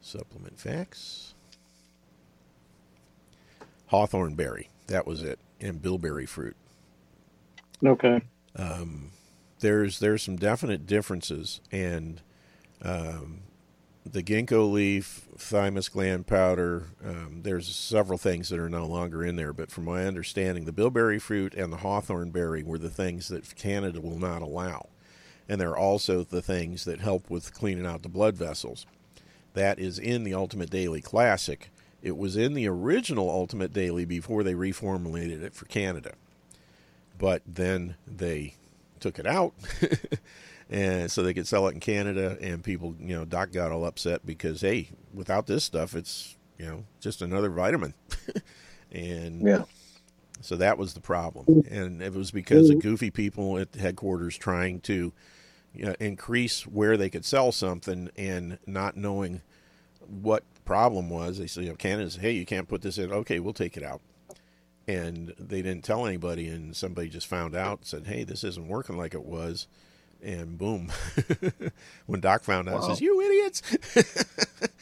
Supplement 0.00 0.58
facts. 0.58 1.34
Hawthorn 3.86 4.34
berry. 4.34 4.68
That 4.88 5.06
was 5.06 5.22
it. 5.22 5.38
And 5.60 5.80
bilberry 5.80 6.26
fruit. 6.26 6.56
Okay. 7.84 8.20
Um, 8.56 9.10
there's 9.60 9.98
there's 9.98 10.22
some 10.22 10.36
definite 10.36 10.86
differences, 10.86 11.60
and 11.70 12.20
um, 12.82 13.40
the 14.04 14.22
ginkgo 14.22 14.70
leaf, 14.70 15.28
thymus 15.36 15.88
gland 15.88 16.26
powder. 16.26 16.88
Um, 17.04 17.40
there's 17.42 17.74
several 17.74 18.18
things 18.18 18.48
that 18.48 18.58
are 18.58 18.70
no 18.70 18.86
longer 18.86 19.24
in 19.24 19.36
there, 19.36 19.52
but 19.52 19.70
from 19.70 19.84
my 19.84 20.06
understanding, 20.06 20.64
the 20.64 20.72
bilberry 20.72 21.18
fruit 21.18 21.54
and 21.54 21.72
the 21.72 21.78
hawthorn 21.78 22.30
berry 22.30 22.62
were 22.62 22.78
the 22.78 22.90
things 22.90 23.28
that 23.28 23.54
Canada 23.54 24.00
will 24.00 24.18
not 24.18 24.42
allow, 24.42 24.88
and 25.48 25.60
they're 25.60 25.76
also 25.76 26.24
the 26.24 26.42
things 26.42 26.84
that 26.84 27.00
help 27.00 27.30
with 27.30 27.54
cleaning 27.54 27.86
out 27.86 28.02
the 28.02 28.08
blood 28.08 28.36
vessels. 28.36 28.86
That 29.54 29.78
is 29.78 29.98
in 29.98 30.24
the 30.24 30.34
Ultimate 30.34 30.70
Daily 30.70 31.00
Classic. 31.00 31.70
It 32.02 32.16
was 32.16 32.36
in 32.36 32.54
the 32.54 32.66
original 32.66 33.28
Ultimate 33.28 33.72
Daily 33.72 34.04
before 34.04 34.42
they 34.42 34.54
reformulated 34.54 35.42
it 35.42 35.54
for 35.54 35.66
Canada 35.66 36.12
but 37.20 37.42
then 37.46 37.96
they 38.08 38.56
took 39.00 39.20
it 39.20 39.26
out. 39.28 39.54
And 40.72 41.10
so 41.10 41.24
they 41.24 41.34
could 41.34 41.48
sell 41.48 41.66
it 41.66 41.74
in 41.74 41.80
Canada 41.80 42.38
and 42.40 42.62
people 42.62 42.94
you 43.00 43.16
know 43.16 43.24
doc 43.24 43.50
got 43.50 43.72
all 43.72 43.84
upset 43.84 44.24
because 44.24 44.60
hey 44.60 44.90
without 45.12 45.48
this 45.48 45.64
stuff 45.64 45.96
it's 45.96 46.36
you 46.60 46.66
know 46.66 46.84
just 47.00 47.22
another 47.22 47.50
vitamin. 47.50 47.94
And 48.92 49.42
Yeah. 49.42 49.64
so 50.40 50.56
that 50.56 50.78
was 50.78 50.94
the 50.94 51.00
problem. 51.00 51.64
And 51.70 52.02
it 52.02 52.12
was 52.14 52.30
because 52.30 52.70
of 52.70 52.80
goofy 52.80 53.10
people 53.10 53.58
at 53.58 53.72
the 53.72 53.80
headquarters 53.80 54.36
trying 54.38 54.80
to 54.82 55.12
you 55.74 55.86
know, 55.86 55.94
increase 56.00 56.66
where 56.68 56.96
they 56.96 57.10
could 57.10 57.24
sell 57.24 57.52
something 57.52 58.10
and 58.16 58.58
not 58.66 58.96
knowing 58.96 59.42
what 60.00 60.44
problem 60.64 61.10
was. 61.10 61.38
They 61.38 61.48
said 61.48 61.64
you 61.64 61.70
know 61.70 61.76
Canada 61.76 62.10
said 62.12 62.22
hey 62.22 62.32
you 62.32 62.46
can't 62.46 62.68
put 62.68 62.82
this 62.82 62.98
in. 62.98 63.12
Okay 63.12 63.40
we'll 63.40 63.54
take 63.54 63.76
it 63.76 63.82
out 63.82 64.00
and 64.96 65.34
they 65.38 65.62
didn't 65.62 65.84
tell 65.84 66.06
anybody 66.06 66.48
and 66.48 66.74
somebody 66.76 67.08
just 67.08 67.26
found 67.26 67.54
out 67.54 67.84
said 67.86 68.06
hey 68.06 68.24
this 68.24 68.44
isn't 68.44 68.68
working 68.68 68.96
like 68.96 69.14
it 69.14 69.24
was 69.24 69.66
and 70.22 70.58
boom 70.58 70.90
when 72.06 72.20
doc 72.20 72.42
found 72.42 72.68
out 72.68 72.80
Wow. 72.82 72.88
says 72.88 73.00
you 73.00 73.20
idiots 73.20 73.62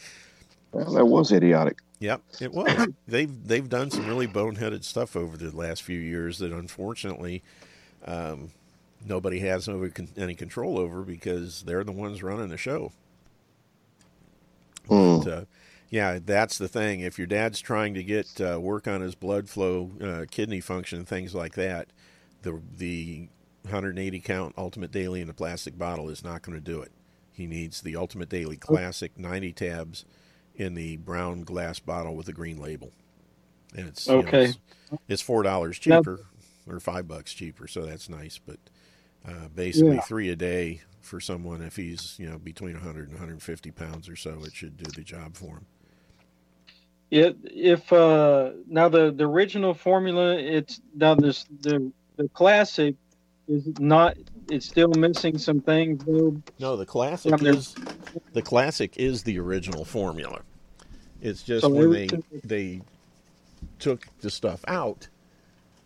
Well, 0.71 0.93
that 0.93 1.05
was 1.05 1.31
idiotic. 1.31 1.79
yep 1.99 2.21
it 2.39 2.51
was 2.53 2.89
they've 3.07 3.47
they've 3.47 3.67
done 3.69 3.89
some 3.89 4.05
really 4.07 4.27
boneheaded 4.27 4.83
stuff 4.83 5.15
over 5.15 5.35
the 5.35 5.55
last 5.55 5.81
few 5.83 5.97
years 5.99 6.37
that 6.39 6.51
unfortunately 6.51 7.41
um, 8.05 8.51
nobody 9.05 9.39
has 9.39 9.67
over 9.67 9.89
con- 9.89 10.09
any 10.15 10.35
control 10.35 10.77
over 10.77 11.01
because 11.01 11.63
they're 11.63 11.83
the 11.83 11.91
ones 11.91 12.21
running 12.23 12.49
the 12.49 12.57
show 12.57 12.91
Mm. 14.89 15.23
But, 15.23 15.31
uh, 15.31 15.45
yeah, 15.89 16.19
that's 16.23 16.57
the 16.57 16.67
thing. 16.67 16.99
If 17.01 17.17
your 17.17 17.27
dad's 17.27 17.59
trying 17.61 17.93
to 17.95 18.03
get 18.03 18.39
uh, 18.39 18.59
work 18.59 18.87
on 18.87 19.01
his 19.01 19.15
blood 19.15 19.49
flow, 19.49 19.91
uh, 20.01 20.25
kidney 20.29 20.59
function, 20.61 21.05
things 21.05 21.33
like 21.35 21.53
that, 21.55 21.87
the 22.43 22.61
the 22.77 23.29
180 23.63 24.19
count 24.21 24.53
Ultimate 24.57 24.91
Daily 24.91 25.21
in 25.21 25.29
a 25.29 25.33
plastic 25.33 25.77
bottle 25.77 26.09
is 26.09 26.23
not 26.23 26.41
going 26.41 26.57
to 26.57 26.63
do 26.63 26.81
it. 26.81 26.91
He 27.31 27.45
needs 27.47 27.81
the 27.81 27.95
Ultimate 27.95 28.29
Daily 28.29 28.57
Classic 28.57 29.17
90 29.17 29.51
tabs 29.53 30.05
in 30.55 30.73
the 30.75 30.97
brown 30.97 31.41
glass 31.43 31.79
bottle 31.79 32.15
with 32.15 32.27
a 32.27 32.33
green 32.33 32.57
label, 32.57 32.91
and 33.75 33.87
it's 33.87 34.07
you 34.07 34.13
know, 34.13 34.19
Okay. 34.19 34.45
it's, 34.45 34.57
it's 35.07 35.21
four 35.21 35.43
dollars 35.43 35.79
Now- 35.85 35.99
cheaper 35.99 36.19
or 36.67 36.79
five 36.79 37.07
bucks 37.07 37.33
cheaper, 37.33 37.67
so 37.67 37.85
that's 37.85 38.09
nice. 38.09 38.37
But 38.37 38.57
uh, 39.27 39.47
basically, 39.53 39.95
Yeah. 39.95 40.01
three 40.01 40.29
a 40.29 40.35
day 40.35 40.81
for 41.01 41.19
someone 41.19 41.61
if 41.61 41.75
he's 41.77 42.15
you 42.19 42.29
know 42.29 42.37
between 42.37 42.73
100 42.73 43.03
and 43.09 43.13
150 43.17 43.71
pounds 43.71 44.07
or 44.09 44.15
so, 44.15 44.43
it 44.43 44.53
should 44.53 44.77
do 44.77 44.89
the 44.91 45.01
job 45.03 45.35
for 45.35 45.55
him. 45.57 45.65
Yeah, 47.09 47.29
if 47.43 47.91
uh, 47.91 48.51
now 48.67 48.89
the 48.89 49.11
the 49.11 49.23
original 49.23 49.73
formula, 49.73 50.37
it's 50.37 50.79
now 50.95 51.15
this 51.15 51.45
the 51.61 51.91
the 52.17 52.29
classic 52.29 52.95
is 53.47 53.67
not. 53.79 54.15
It's 54.47 54.67
still 54.67 54.89
missing 54.89 55.37
some 55.37 55.61
things 55.61 56.03
though. 56.05 56.41
No, 56.59 56.75
the 56.75 56.85
classic 56.85 57.41
Yeah, 57.41 57.51
is 57.51 57.75
the 58.33 58.41
classic 58.41 58.97
is 58.97 59.23
the 59.23 59.39
original 59.39 59.85
formula. 59.85 60.41
It's 61.21 61.41
just 61.43 61.63
So 61.63 61.69
when 61.69 61.91
they 61.91 62.07
they 62.43 62.81
took 63.79 64.07
the 64.21 64.29
stuff 64.29 64.63
out 64.67 65.07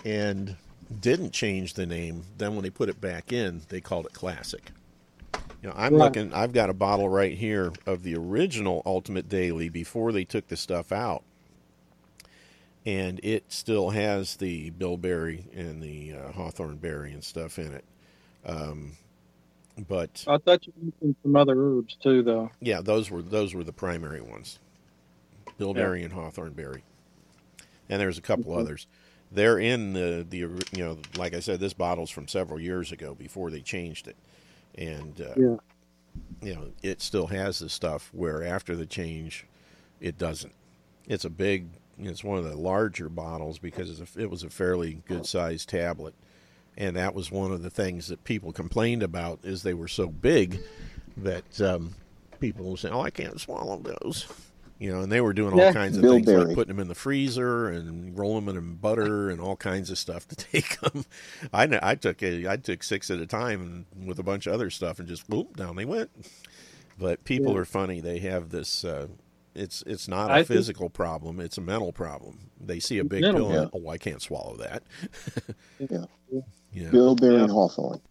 and 0.03 0.57
didn't 0.99 1.32
change 1.32 1.76
the 1.76 1.86
name, 1.86 2.24
then 2.38 2.55
when 2.55 2.63
they 2.63 2.69
put 2.69 2.89
it 2.89 2.99
back 2.99 3.32
in, 3.32 3.61
they 3.69 3.80
called 3.80 4.05
it 4.05 4.13
classic. 4.13 4.71
You 5.64 5.70
know, 5.70 5.76
I'm 5.78 5.97
Right. 5.97 5.97
looking 5.97 6.34
I've 6.34 6.51
got 6.51 6.70
a 6.70 6.74
bottle 6.74 7.07
right 7.07 7.38
here 7.38 7.72
of 7.86 8.03
the 8.03 8.16
original 8.16 8.82
Ultimate 8.86 9.30
Daily 9.30 9.70
before 9.70 10.11
they 10.11 10.26
took 10.26 10.49
the 10.49 10.57
stuff 10.57 10.91
out. 10.91 11.24
And 12.86 13.22
it 13.24 13.45
still 13.47 13.91
has 13.91 14.36
the 14.36 14.72
bilberry 14.72 15.45
and 15.55 15.82
the 15.82 16.14
uh, 16.14 16.32
hawthorn 16.34 16.78
berry 16.78 17.14
and 17.14 17.24
stuff 17.24 17.57
in 17.57 17.74
it. 17.74 17.86
Um, 18.45 18.93
but 19.88 20.28
I 20.28 20.38
thought 20.38 20.66
you 20.68 20.74
mentioned 20.82 21.16
some 21.24 21.36
other 21.36 21.55
herbs 21.57 21.97
too, 22.03 22.24
though. 22.24 22.51
yeah, 22.61 22.82
those 22.82 23.09
were 23.09 23.22
those 23.22 23.53
were 23.53 23.64
the 23.64 23.74
primary 23.74 24.22
ones, 24.22 24.59
bilberry 25.57 26.03
and 26.03 26.14
hawthorn 26.14 26.53
berry, 26.53 26.84
and 27.89 28.01
there's 28.01 28.18
a 28.18 28.22
couple 28.22 28.53
Mhm. 28.53 28.59
others. 28.59 28.88
they're 29.32 29.59
in 29.59 29.93
the 29.93 30.26
the 30.30 30.38
you 30.39 30.59
know 30.78 30.97
like 31.18 31.34
I 31.34 31.39
said, 31.39 31.59
this 31.59 31.74
bottle's 31.74 32.11
from 32.11 32.28
several 32.28 32.59
years 32.59 32.91
ago 32.91 33.16
before 33.16 33.49
they 33.51 33.61
changed 33.61 34.07
it, 34.07 34.18
and 34.76 35.19
uh, 35.21 35.34
Yeah. 35.36 35.55
you 36.41 36.55
know 36.55 36.71
it 36.82 37.01
still 37.01 37.28
has 37.28 37.59
the 37.59 37.69
stuff 37.69 38.09
where 38.13 38.43
after 38.43 38.76
the 38.76 38.86
change, 38.86 39.45
it 39.99 40.17
doesn't. 40.17 40.53
It's 41.07 41.26
a 41.26 41.30
big. 41.30 41.67
It's 41.99 42.24
one 42.24 42.39
of 42.39 42.45
the 42.45 42.55
larger 42.55 43.07
bottles 43.07 43.59
because 43.59 43.99
it's 43.99 44.15
a, 44.15 44.21
it 44.21 44.30
was 44.30 44.43
a 44.43 44.49
fairly 44.49 45.01
good 45.07 45.26
sized 45.26 45.69
tablet, 45.69 46.15
and 46.78 46.95
that 46.95 47.13
was 47.13 47.32
one 47.32 47.51
of 47.51 47.61
the 47.61 47.69
things 47.69 48.07
that 48.07 48.24
people 48.24 48.51
complained 48.51 49.03
about 49.03 49.39
is 49.43 49.61
they 49.63 49.76
were 49.76 49.88
so 49.88 50.07
big 50.07 50.59
that 51.17 51.61
um, 51.61 51.93
people 52.39 52.69
were 52.71 52.78
saying, 52.78 52.93
"Oh, 52.95 53.01
I 53.01 53.11
can't 53.11 53.39
swallow 53.39 53.78
those." 53.80 54.28
You 54.84 54.91
know, 54.91 54.99
and 54.99 55.09
they 55.09 55.21
were 55.21 55.31
doing 55.31 55.53
all 55.53 55.59
Yeah. 55.59 55.71
kinds 55.71 55.95
of 55.95 56.01
Bill 56.01 56.15
things 56.15 56.27
like 56.27 56.55
putting 56.55 56.75
them 56.75 56.81
in 56.81 56.89
the 56.89 56.93
freezer 56.95 57.69
and 57.69 58.17
rolling 58.19 58.45
them 58.45 58.57
in 58.57 58.75
butter 58.75 59.29
and 59.29 59.39
all 59.39 59.55
kinds 59.55 59.89
of 59.89 59.97
stuff 59.97 60.27
to 60.27 60.36
take 60.51 60.77
them. 60.81 61.05
I 61.53 61.79
I 61.81 61.95
took 61.95 62.21
a, 62.21 62.47
I 62.49 62.57
took 62.57 62.84
six 62.84 63.09
at 63.09 63.19
a 63.19 63.25
time 63.25 63.86
and 63.93 64.07
with 64.07 64.19
a 64.19 64.23
bunch 64.23 64.45
of 64.45 64.53
other 64.53 64.69
stuff 64.69 64.99
and 64.99 65.07
just 65.07 65.29
whoop 65.29 65.55
down 65.55 65.77
they 65.77 65.86
went. 65.86 66.11
But 66.99 67.23
people 67.23 67.53
Yeah. 67.53 67.59
are 67.59 67.65
funny. 67.65 68.01
They 68.01 68.19
have 68.19 68.49
this. 68.49 68.84
Uh, 68.84 69.07
it's 69.55 69.84
it's 69.88 70.09
not 70.09 70.29
a 70.29 70.34
I 70.34 70.38
think- 70.43 70.47
physical 70.57 70.89
problem. 70.89 71.39
It's 71.39 71.57
a 71.57 71.61
mental 71.61 71.93
problem. 71.93 72.49
They 72.59 72.81
see 72.81 72.97
a 72.99 73.05
big 73.05 73.21
Mental, 73.21 73.47
pill. 73.49 73.59
and, 73.61 73.71
yeah. 73.73 73.79
Oh, 73.86 73.89
I 73.89 73.97
can't 73.97 74.21
swallow 74.21 74.57
that. 74.57 74.84
Yeah. 75.79 76.05
Yeah. 76.73 76.89
bilberry 76.89 77.36
Yeah. 77.36 77.43
and 77.43 77.51
hawthorn. 77.51 78.01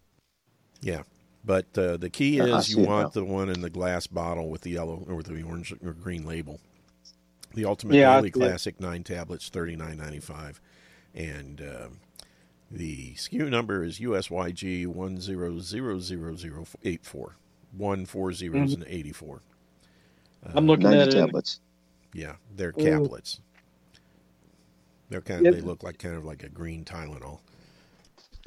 Yeah, 0.81 1.03
but 1.43 1.65
uh, 1.77 1.97
the 1.97 2.09
key 2.09 2.39
is 2.39 2.69
you 2.73 2.79
want 2.83 3.13
the 3.13 3.23
one 3.23 3.49
in 3.49 3.61
the 3.61 3.69
glass 3.69 4.07
bottle 4.07 4.49
with 4.49 4.61
the 4.61 4.71
yellow 4.71 5.03
or 5.07 5.15
with 5.15 5.27
the 5.27 5.43
orange 5.43 5.73
or 5.83 5.93
green 5.93 6.25
label. 6.25 6.59
The 7.53 7.65
Ultimate 7.65 7.95
Yeah, 7.95 8.15
Daily 8.15 8.31
see 8.31 8.39
it. 8.39 8.47
Classic 8.47 8.79
nine 8.79 9.03
tablets, 9.03 9.49
thirty 9.49 9.75
nine 9.75 9.97
ninety 9.97 10.19
five, 10.19 10.59
and 11.13 11.61
um 11.61 11.99
the 12.71 13.13
SKU 13.13 13.49
number 13.51 13.83
is 13.83 13.99
USYG 13.99 14.87
one 14.87 15.21
zero 15.21 15.59
zero 15.59 15.99
zero 15.99 16.35
zero 16.35 16.65
eight 16.83 17.05
four. 17.05 17.35
One 17.75 18.05
zeros 18.05 18.33
Mm-hmm. 18.73 18.81
and 18.81 18.85
eighty 18.91 19.11
four. 19.11 19.41
I'm 20.53 20.65
looking 20.67 20.83
Ninety 20.85 20.99
at 21.01 21.07
it. 21.09 21.11
tablets. 21.11 21.59
Yeah, 22.13 22.33
they're 22.55 22.73
caplets. 22.73 23.39
They're 25.09 25.21
kind 25.21 25.39
of, 25.39 25.45
Yep. 25.45 25.53
they 25.55 25.61
look 25.61 25.83
like 25.83 25.97
kind 25.99 26.15
of 26.15 26.25
like 26.25 26.43
a 26.43 26.49
green 26.49 26.83
Tylenol. 26.83 27.39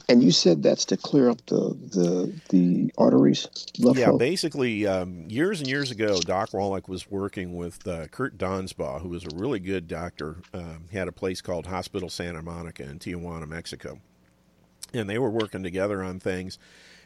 And 0.09 0.23
you 0.23 0.31
said 0.31 0.63
that's 0.63 0.85
to 0.87 0.97
clear 0.97 1.29
up 1.31 1.45
the 1.47 1.77
the 1.93 2.41
the 2.51 2.93
arteries, 2.97 3.49
Yeah, 3.75 4.13
basically, 4.13 4.87
um, 4.87 5.25
years 5.29 5.61
and 5.61 5.69
years 5.69 5.91
ago, 5.91 6.21
Doc 6.21 6.53
Wallach 6.53 6.87
was 6.89 7.11
working 7.11 7.57
with 7.57 7.87
uh, 7.89 8.07
Kurt 8.09 8.39
Donsbach, 8.39 9.01
who 9.03 9.09
was 9.09 9.25
a 9.25 9.35
really 9.35 9.59
good 9.59 9.89
doctor. 9.89 10.43
Um, 10.55 10.85
he 10.91 10.97
had 10.97 11.09
a 11.09 11.13
place 11.13 11.41
called 11.41 11.67
Hospital 11.67 12.09
Santa 12.09 12.43
Monica 12.43 12.85
in 12.85 12.99
Tijuana, 12.99 13.49
Mexico. 13.49 14.01
And 14.95 15.11
they 15.11 15.19
were 15.19 15.31
working 15.31 15.63
together 15.65 16.03
on 16.03 16.21
things. 16.21 16.59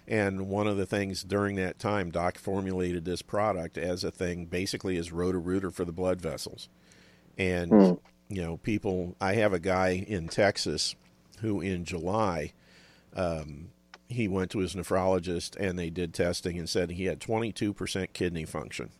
And 0.06 0.48
one 0.48 0.66
of 0.66 0.76
the 0.76 0.86
things 0.86 1.22
during 1.22 1.56
that 1.56 1.78
time, 1.78 2.10
Doc 2.10 2.36
formulated 2.36 3.04
this 3.04 3.22
product 3.22 3.78
as 3.78 4.04
a 4.04 4.10
thing, 4.10 4.46
basically 4.46 4.96
as 4.98 5.12
rotor-rooter 5.12 5.70
for 5.70 5.84
the 5.84 5.92
blood 5.92 6.20
vessels. 6.20 6.68
And, 7.38 7.70
Hmm. 7.70 7.92
you 8.28 8.42
know, 8.42 8.56
people, 8.58 9.16
I 9.20 9.34
have 9.34 9.52
a 9.52 9.60
guy 9.60 10.04
in 10.06 10.28
Texas 10.28 10.96
who 11.40 11.60
in 11.60 11.84
July, 11.84 12.52
um, 13.14 13.70
he 14.08 14.28
went 14.28 14.50
to 14.50 14.58
his 14.58 14.74
nephrologist 14.74 15.56
and 15.56 15.78
they 15.78 15.90
did 15.90 16.12
testing 16.12 16.58
and 16.58 16.68
said 16.68 16.90
he 16.90 17.04
had 17.04 17.20
22% 17.20 18.12
kidney 18.12 18.44
function. 18.44 18.90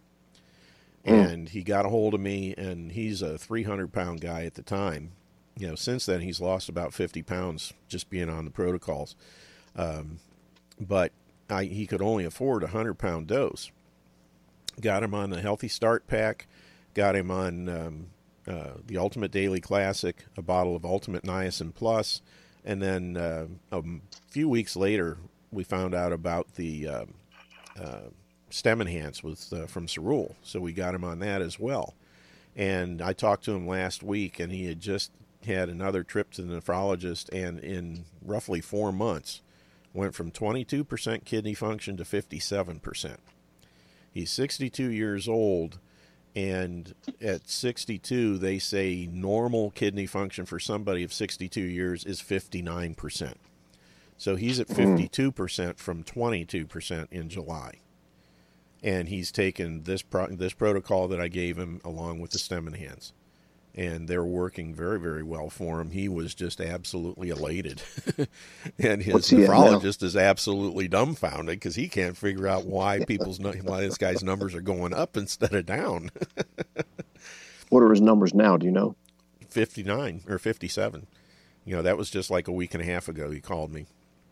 And 1.03 1.49
he 1.49 1.63
got 1.63 1.87
a 1.87 1.89
hold 1.89 2.13
of 2.13 2.21
me, 2.21 2.55
and 2.59 2.93
he's 2.93 3.23
a 3.23 3.39
300 3.39 3.91
pound 3.91 4.21
guy 4.21 4.45
at 4.45 4.55
the 4.55 4.63
time. 4.63 5.13
You 5.57 5.69
know, 5.69 5.75
since 5.75 6.05
then 6.05 6.21
he's 6.21 6.43
lost 6.43 6.69
about 6.69 6.93
50 6.93 7.23
pounds 7.23 7.73
just 7.89 8.11
being 8.11 8.29
on 8.29 8.45
the 8.45 8.51
protocols. 8.51 9.17
Um, 9.75 10.19
but 10.79 11.13
I, 11.49 11.65
he 11.65 11.87
could 11.87 12.03
only 12.03 12.25
afford 12.25 12.63
a 12.63 12.67
100 12.67 12.95
pound 12.95 13.29
dose. 13.29 13.71
Got 14.81 15.03
him 15.03 15.15
on 15.15 15.31
the 15.31 15.41
Healthy 15.41 15.69
Start 15.69 16.07
Pack, 16.07 16.47
got 16.95 17.17
him 17.17 17.31
on 17.31 17.69
um, 17.69 18.07
uh, 18.47 18.73
the 18.87 18.99
Ultimate 18.99 19.31
Daily 19.31 19.61
Classic, 19.61 20.25
a 20.37 20.43
bottle 20.43 20.77
of 20.77 20.85
Ultimate 20.85 21.25
Niacin 21.25 21.75
Plus, 21.75 22.23
and 22.65 22.81
then 22.83 23.17
uh, 23.17 23.47
a 23.73 23.83
few 24.29 24.49
weeks 24.49 24.77
later, 24.77 25.19
we 25.51 25.65
found 25.65 25.95
out 25.95 26.13
about 26.13 26.55
the 26.55 26.89
um 26.89 27.15
uh, 27.81 28.09
Stem 28.51 28.81
Enhance 28.81 29.23
with 29.23 29.53
uh, 29.53 29.67
from 29.67 29.87
Cerule, 29.87 30.35
so 30.43 30.61
we 30.61 30.73
got 30.73 30.95
him 30.95 31.05
on 31.05 31.21
that 31.21 31.41
as 31.41 31.59
well. 31.59 31.95
And 32.57 33.01
I 33.01 33.13
talked 33.13 33.45
to 33.45 33.53
him 33.53 33.67
last 33.67 34.03
week, 34.03 34.41
and 34.41 34.53
he 34.53 34.67
had 34.67 34.81
just 34.81 35.13
had 35.47 35.69
another 35.69 36.03
trip 36.03 36.33
to 36.33 36.43
the 36.43 36.61
nephrologist, 36.61 37.29
and 37.33 37.59
in 37.61 38.05
roughly 38.23 38.61
four 38.61 38.93
months, 38.93 39.41
went 39.93 40.15
from 40.15 40.31
22% 40.31 41.25
kidney 41.25 41.55
function 41.55 41.97
to 41.97 42.05
57%. 42.05 43.17
He's 44.13 44.33
62 44.33 44.91
years 44.91 45.29
old, 45.29 45.79
and 46.35 46.95
at 47.21 47.49
62, 47.49 48.39
they 48.39 48.59
say 48.59 49.09
normal 49.11 49.71
kidney 49.71 50.07
function 50.07 50.47
for 50.47 50.61
somebody 50.61 51.03
of 51.03 51.13
62 51.13 51.61
years 51.61 52.05
is 52.05 52.21
59%. 52.21 53.35
So 54.17 54.37
he's 54.37 54.61
at 54.61 54.69
hmm. 54.69 54.97
52% 54.97 55.79
from 55.79 56.05
22% 56.05 57.09
in 57.11 57.29
July. 57.29 57.81
And 58.83 59.09
he's 59.09 59.33
taken 59.33 59.83
this 59.83 60.03
pro- 60.03 60.29
this 60.29 60.55
protocol 60.55 61.09
that 61.09 61.21
I 61.21 61.29
gave 61.29 61.59
him 61.59 61.81
along 61.85 62.21
with 62.21 62.31
the 62.31 62.39
stem 62.39 62.67
enhance. 62.67 63.13
And 63.75 64.09
they're 64.09 64.25
working 64.25 64.75
very, 64.75 64.99
very 64.99 65.23
well 65.23 65.49
for 65.49 65.81
him. 65.81 65.93
He 65.93 66.09
was 66.09 66.35
just 66.35 66.61
absolutely 66.61 67.31
elated. 67.31 67.81
and 68.79 69.01
his 69.03 69.15
What's 69.15 69.31
he 69.31 69.45
at 69.45 69.49
now? 69.49 69.79
nephrologist 69.79 70.03
is 70.03 70.17
absolutely 70.17 70.89
dumbfounded 70.89 71.57
because 71.57 71.77
he 71.77 71.89
can't 71.89 72.17
figure 72.17 72.49
out 72.49 72.67
why 72.67 73.05
people's 73.07 73.39
why 73.39 73.81
this 73.81 73.97
guy's 73.97 74.25
numbers 74.25 74.55
are 74.55 74.61
going 74.61 74.93
up 74.93 75.17
instead 75.17 75.55
of 75.55 75.67
down. 75.67 76.11
What 77.71 77.85
are 77.85 77.91
his 77.91 78.01
numbers 78.01 78.35
now? 78.35 78.57
Do 78.57 78.67
you 78.67 78.73
know? 78.73 78.97
59 79.49 80.23
or 80.29 80.39
57. 80.39 81.07
You 81.65 81.77
know, 81.77 81.83
that 81.83 81.97
was 81.97 82.11
just 82.11 82.29
like 82.29 82.49
a 82.49 82.53
week 82.53 82.75
and 82.75 82.83
a 82.83 82.87
half 82.87 83.07
ago. 83.07 83.31
He 83.31 83.41
called 83.41 83.73
me. 83.73 83.87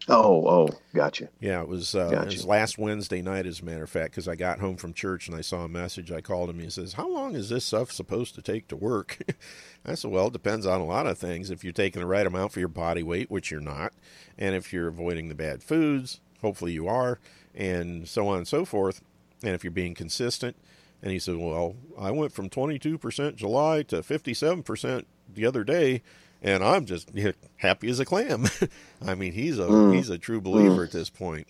Oh, 0.06 0.48
oh, 0.48 0.68
gotcha. 0.94 1.28
Yeah, 1.40 1.60
it 1.60 1.68
was, 1.68 1.94
uh, 1.94 2.10
it 2.22 2.26
was 2.26 2.46
last 2.46 2.78
Wednesday 2.78 3.20
night, 3.20 3.46
as 3.46 3.60
a 3.60 3.64
matter 3.64 3.82
of 3.82 3.90
fact, 3.90 4.12
because 4.12 4.28
I 4.28 4.36
got 4.36 4.60
home 4.60 4.76
from 4.76 4.94
church 4.94 5.28
and 5.28 5.36
I 5.36 5.42
saw 5.42 5.64
a 5.64 5.68
message. 5.68 6.10
I 6.10 6.20
called 6.20 6.48
him. 6.48 6.60
He 6.60 6.70
says, 6.70 6.94
How 6.94 7.08
long 7.08 7.34
is 7.34 7.48
this 7.50 7.64
stuff 7.64 7.92
supposed 7.92 8.34
to 8.36 8.42
take 8.42 8.68
to 8.68 8.76
work? 8.76 9.18
I 9.84 9.94
said, 9.94 10.10
Well, 10.10 10.28
it 10.28 10.32
depends 10.32 10.66
on 10.66 10.80
a 10.80 10.86
lot 10.86 11.06
of 11.06 11.18
things. 11.18 11.50
If 11.50 11.62
you're 11.62 11.72
taking 11.72 12.00
the 12.00 12.06
right 12.06 12.26
amount 12.26 12.52
for 12.52 12.60
your 12.60 12.68
body 12.68 13.02
weight, 13.02 13.30
which 13.30 13.50
you're 13.50 13.60
not, 13.60 13.92
and 14.38 14.54
if 14.54 14.72
you're 14.72 14.88
avoiding 14.88 15.28
the 15.28 15.34
bad 15.34 15.62
foods, 15.62 16.20
hopefully 16.40 16.72
you 16.72 16.88
are, 16.88 17.18
and 17.54 18.08
so 18.08 18.28
on 18.28 18.38
and 18.38 18.48
so 18.48 18.64
forth, 18.64 19.02
and 19.42 19.54
if 19.54 19.62
you're 19.64 19.70
being 19.70 19.94
consistent. 19.94 20.56
And 21.02 21.12
he 21.12 21.18
said, 21.18 21.36
Well, 21.36 21.76
I 21.98 22.10
went 22.12 22.32
from 22.32 22.48
22% 22.48 23.36
July 23.36 23.82
to 23.84 23.96
57% 23.96 25.04
the 25.32 25.46
other 25.46 25.64
day 25.64 26.02
and 26.42 26.62
I'm 26.62 26.86
just 26.86 27.14
you 27.14 27.24
know, 27.24 27.32
happy 27.56 27.88
as 27.88 28.00
a 28.00 28.04
clam. 28.04 28.46
I 29.06 29.14
mean, 29.14 29.32
he's 29.32 29.58
a 29.58 29.62
Mm. 29.66 29.92
he's 29.92 30.10
a 30.10 30.18
true 30.18 30.40
believer 30.40 30.84
at 30.84 30.92
this 30.92 31.10
point. 31.10 31.48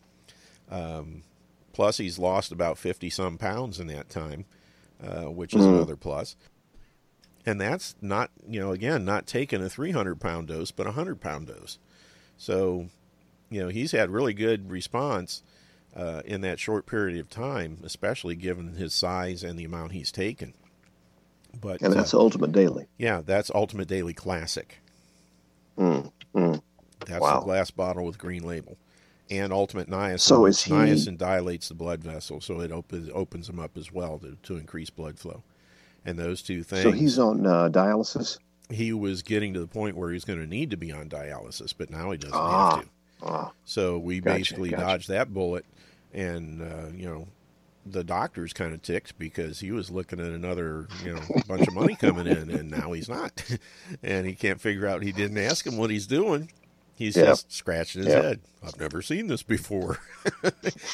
Um, 0.71 1.23
plus, 1.73 1.99
he's 1.99 2.19
lost 2.19 2.53
about 2.53 2.79
fifty 2.79 3.11
some 3.11 3.39
pounds 3.39 3.79
in 3.81 3.87
that 3.89 4.09
time, 4.09 4.45
uh, 5.03 5.31
which 5.31 5.55
is 5.55 5.67
Mm. 5.67 5.71
another 5.71 5.97
plus. 5.97 6.37
And 7.47 7.61
that's 7.61 7.95
not 8.03 8.31
you 8.47 8.61
know 8.61 8.73
again 8.73 9.05
not 9.05 9.27
taking 9.27 9.63
a 9.63 9.69
three 9.71 9.93
hundred 9.93 10.21
pound 10.21 10.49
dose, 10.49 10.71
but 10.71 10.87
a 10.87 10.93
hundred 10.93 11.21
pound 11.21 11.47
dose. 11.47 11.79
So, 12.37 12.89
you 13.51 13.61
know, 13.61 13.69
he's 13.69 13.93
had 13.93 14.11
really 14.11 14.35
good 14.35 14.71
response 14.71 15.43
uh, 15.97 16.23
in 16.25 16.41
that 16.43 16.61
short 16.61 16.87
period 16.87 17.19
of 17.19 17.29
time, 17.31 17.79
especially 17.83 18.37
given 18.37 18.75
his 18.75 18.95
size 18.95 19.43
and 19.43 19.59
the 19.59 19.65
amount 19.65 19.93
he's 19.93 20.13
taken. 20.13 20.55
But 21.61 21.81
And 21.83 21.93
uh, 21.93 21.97
that's 21.97 22.11
the 22.13 22.19
Ultimate 22.19 22.53
Daily. 22.53 22.87
yeah, 22.99 23.23
that's 23.25 23.51
Ultimate 23.55 23.89
Daily 23.89 24.15
Classic. 24.15 24.79
Mm, 25.79 26.13
mm. 26.35 26.63
That's 27.07 27.21
Wow. 27.21 27.41
the 27.41 27.45
glass 27.47 27.71
bottle 27.71 28.05
with 28.05 28.19
green 28.19 28.45
label. 28.45 28.77
And 29.31 29.53
Ultimate 29.53 29.89
Niacin. 29.91 30.21
So 30.21 30.47
is 30.47 30.63
he- 30.63 30.73
Niacin 30.73 31.19
dilates 31.19 31.69
the 31.69 31.75
blood 31.75 32.03
vessel, 32.03 32.41
so 32.41 32.61
it 32.61 32.73
opens 32.73 33.11
opens 33.13 33.47
them 33.47 33.59
up 33.59 33.77
as 33.77 33.93
well 33.93 34.19
to, 34.21 34.37
to 34.45 34.57
increase 34.57 34.91
blood 34.91 35.19
flow. 35.19 35.43
And 36.05 36.19
those 36.19 36.43
two 36.43 36.63
things. 36.63 36.83
So 36.83 36.91
he's 36.93 37.19
on 37.19 37.47
uh, 37.47 37.69
dialysis. 37.69 38.39
he 38.71 38.93
was 38.93 39.23
getting 39.23 39.53
to 39.55 39.61
the 39.61 39.67
point 39.67 39.97
where 39.97 40.11
he's 40.11 40.25
going 40.25 40.41
to 40.41 40.47
need 40.47 40.71
to 40.71 40.77
be 40.77 40.91
on 40.93 41.09
dialysis, 41.09 41.75
but 41.77 41.91
now 41.91 42.11
he 42.11 42.19
doesn't 42.19 42.35
Ah. 42.37 42.77
have 42.77 42.85
to. 42.85 42.91
Ah, 43.23 43.53
So 43.65 43.99
we 43.99 44.21
Gotcha, 44.21 44.39
basically 44.39 44.71
gotcha. 44.71 44.83
dodged 44.83 45.09
that 45.09 45.35
bullet, 45.35 45.65
and 46.15 46.63
uh, 46.63 46.87
you 46.95 47.07
know, 47.07 47.27
the 47.91 48.05
doctor's 48.05 48.53
kind 48.53 48.73
of 48.75 48.83
ticked 48.83 49.19
because 49.19 49.61
he 49.61 49.71
was 49.73 49.91
looking 49.91 50.21
at 50.21 50.27
another 50.33 50.89
you 51.05 51.15
know 51.15 51.21
bunch 51.47 51.67
of 51.69 51.75
money 51.75 51.95
coming 51.97 52.27
in, 52.27 52.51
and 52.51 52.71
now 52.71 52.93
he's 52.93 53.09
not, 53.09 53.45
and 54.03 54.27
he 54.27 54.35
can't 54.35 54.61
figure 54.61 54.87
out. 54.87 55.03
He 55.03 55.13
didn't 55.13 55.39
ask 55.39 55.67
him 55.67 55.77
what 55.77 55.91
he's 55.91 56.07
doing. 56.07 56.51
He's 56.95 57.17
Yeah. 57.17 57.27
just 57.27 57.53
scratching 57.53 58.03
his 58.03 58.13
Yeah. 58.13 58.23
head. 58.23 58.41
I've 58.63 58.79
never 58.79 59.03
seen 59.03 59.29
this 59.29 59.43
before. 59.43 59.99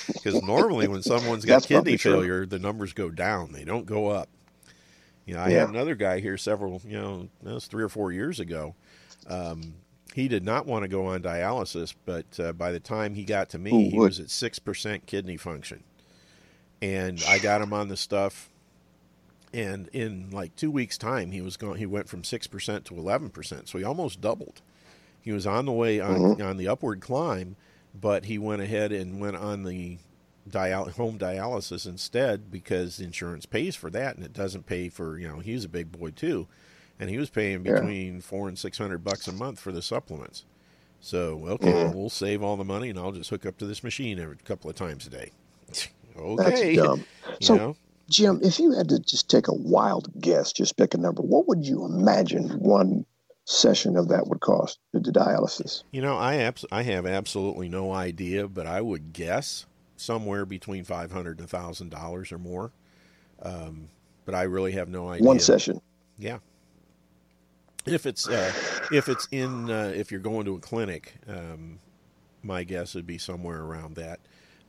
Because 0.07 0.42
normally, 0.42 0.88
when 0.88 1.03
someone's 1.03 1.45
got 1.45 1.64
kidney 1.64 1.97
true. 1.99 2.12
failure, 2.14 2.47
the 2.47 2.59
numbers 2.59 2.92
go 2.95 3.11
down; 3.11 3.53
they 3.53 3.64
don't 3.64 3.84
go 3.86 4.09
up. 4.09 4.28
You 5.26 5.34
know, 5.34 5.40
I 5.40 5.51
Yeah. 5.51 5.61
had 5.61 5.68
another 5.70 5.95
guy 5.95 6.20
here 6.20 6.36
several, 6.38 6.80
you 6.86 6.97
know, 6.99 7.28
that 7.42 7.55
was 7.55 7.66
three 7.66 7.82
or 7.82 7.88
four 7.88 8.12
years 8.12 8.40
ago. 8.40 8.74
Um, 9.26 9.74
he 10.14 10.28
did 10.28 10.45
not 10.45 10.66
want 10.66 10.82
to 10.84 10.88
go 10.88 11.07
on 11.07 11.22
dialysis, 11.22 11.95
but 12.07 12.38
uh, 12.38 12.53
by 12.53 12.72
the 12.72 12.80
time 12.80 13.14
he 13.14 13.24
got 13.24 13.49
to 13.51 13.59
me, 13.59 13.70
Who 13.70 13.90
he 13.90 13.99
was 13.99 14.20
at 14.20 14.30
six 14.30 14.59
percent 14.59 15.07
kidney 15.07 15.36
function, 15.36 15.82
and 16.85 17.22
I 17.26 17.39
got 17.39 17.62
him 17.62 17.72
on 17.72 17.89
the 17.89 17.97
stuff. 17.97 18.51
And 19.53 19.89
in 19.89 20.30
like 20.30 20.55
two 20.57 20.70
weeks' 20.70 20.99
time, 20.99 21.30
he 21.30 21.41
was 21.41 21.57
going. 21.57 21.78
He 21.78 21.87
went 21.87 22.09
from 22.09 22.24
six 22.24 22.47
percent 22.47 22.85
to 22.87 22.97
eleven 22.97 23.30
percent, 23.30 23.68
so 23.68 23.78
he 23.78 23.85
almost 23.85 24.20
doubled. 24.20 24.61
He 25.22 25.32
was 25.32 25.47
on 25.47 25.64
the 25.64 25.72
way 25.72 26.01
on 26.01 26.43
on 26.43 26.57
the 26.57 26.68
upward 26.68 27.01
climb, 27.01 27.55
but 27.99 28.24
he 28.24 28.37
went 28.37 28.62
ahead 28.62 28.91
and 28.93 29.20
went 29.20 29.37
on 29.37 29.62
the 29.62 29.99
dial- 30.51 30.91
home 30.91 31.18
dialysis 31.18 31.87
instead 31.87 32.51
because 32.51 32.99
insurance 33.01 33.47
pays 33.47 33.76
for 33.76 33.91
that, 33.91 34.16
and 34.16 34.24
it 34.24 34.32
doesn't 34.32 34.66
pay 34.66 34.89
for 34.89 35.18
you 35.18 35.28
know 35.28 35.39
he's 35.39 35.64
a 35.64 35.68
big 35.68 35.93
boy 35.93 36.11
too, 36.11 36.49
and 36.99 37.09
he 37.09 37.16
was 37.16 37.30
paying 37.30 37.64
Yeah. 37.64 37.74
between 37.74 38.20
four 38.22 38.49
and 38.49 38.59
six 38.59 38.76
hundred 38.76 39.05
bucks 39.05 39.28
a 39.28 39.32
month 39.32 39.61
for 39.61 39.70
the 39.70 39.82
supplements. 39.82 40.45
So 41.01 41.47
okay, 41.47 41.72
Mhm. 41.72 41.95
we'll 41.95 42.11
save 42.11 42.43
all 42.43 42.57
the 42.57 42.64
money, 42.64 42.91
and 42.91 42.99
I'll 42.99 43.12
just 43.12 43.30
hook 43.30 43.47
up 43.47 43.57
to 43.59 43.66
this 43.66 43.85
machine 43.85 44.18
every 44.18 44.37
couple 44.39 44.68
of 44.68 44.74
times 44.74 45.07
a 45.07 45.11
day. 45.11 45.30
That's 46.15 46.61
okay, 46.61 46.77
dumb. 46.77 47.05
you 47.27 47.37
So, 47.41 47.57
know. 47.57 47.77
Jim, 48.09 48.41
if 48.43 48.59
you 48.59 48.73
had 48.73 48.89
to 48.91 48.99
just 48.99 49.31
take 49.31 49.49
a 49.49 49.55
wild 49.55 50.11
guess, 50.21 50.53
just 50.53 50.77
pick 50.77 50.95
a 50.95 50.99
number, 50.99 51.23
what 51.23 51.49
would 51.49 51.67
you 51.67 51.85
imagine 51.87 52.51
one 52.61 53.07
session 53.47 53.97
of 53.97 54.09
that 54.09 54.27
would 54.27 54.41
cost 54.41 54.79
the 54.93 55.01
dialysis? 55.01 55.83
You 55.91 56.03
know, 56.03 56.17
I 56.17 56.37
abs- 56.37 56.67
I 56.71 56.83
have 56.83 57.07
absolutely 57.07 57.69
no 57.69 57.93
idea, 57.93 58.47
but 58.49 58.67
I 58.67 58.81
would 58.81 59.12
guess 59.12 59.67
somewhere 59.97 60.45
between 60.45 60.85
five 60.85 61.12
hundred 61.12 61.41
and 61.41 61.49
thousand 61.49 61.91
dollars 61.91 62.31
or 62.31 62.39
more. 62.39 62.73
Um, 63.43 63.89
but 64.25 64.35
I 64.35 64.43
really 64.43 64.73
have 64.73 64.89
no 64.89 65.09
idea. 65.09 65.27
One 65.27 65.41
session. 65.41 65.81
Yeah. 66.19 66.39
If 67.87 68.07
it's 68.07 68.27
uh, 68.29 68.53
if 68.93 69.09
it's 69.09 69.29
in 69.31 69.71
uh, 69.71 69.93
if 69.95 70.11
you're 70.11 70.21
going 70.21 70.47
to 70.47 70.55
a 70.55 70.61
clinic, 70.61 71.15
um, 71.29 71.79
my 72.43 72.65
guess 72.65 72.95
would 72.95 73.07
be 73.07 73.19
somewhere 73.19 73.61
around 73.62 73.97
that. 73.97 74.21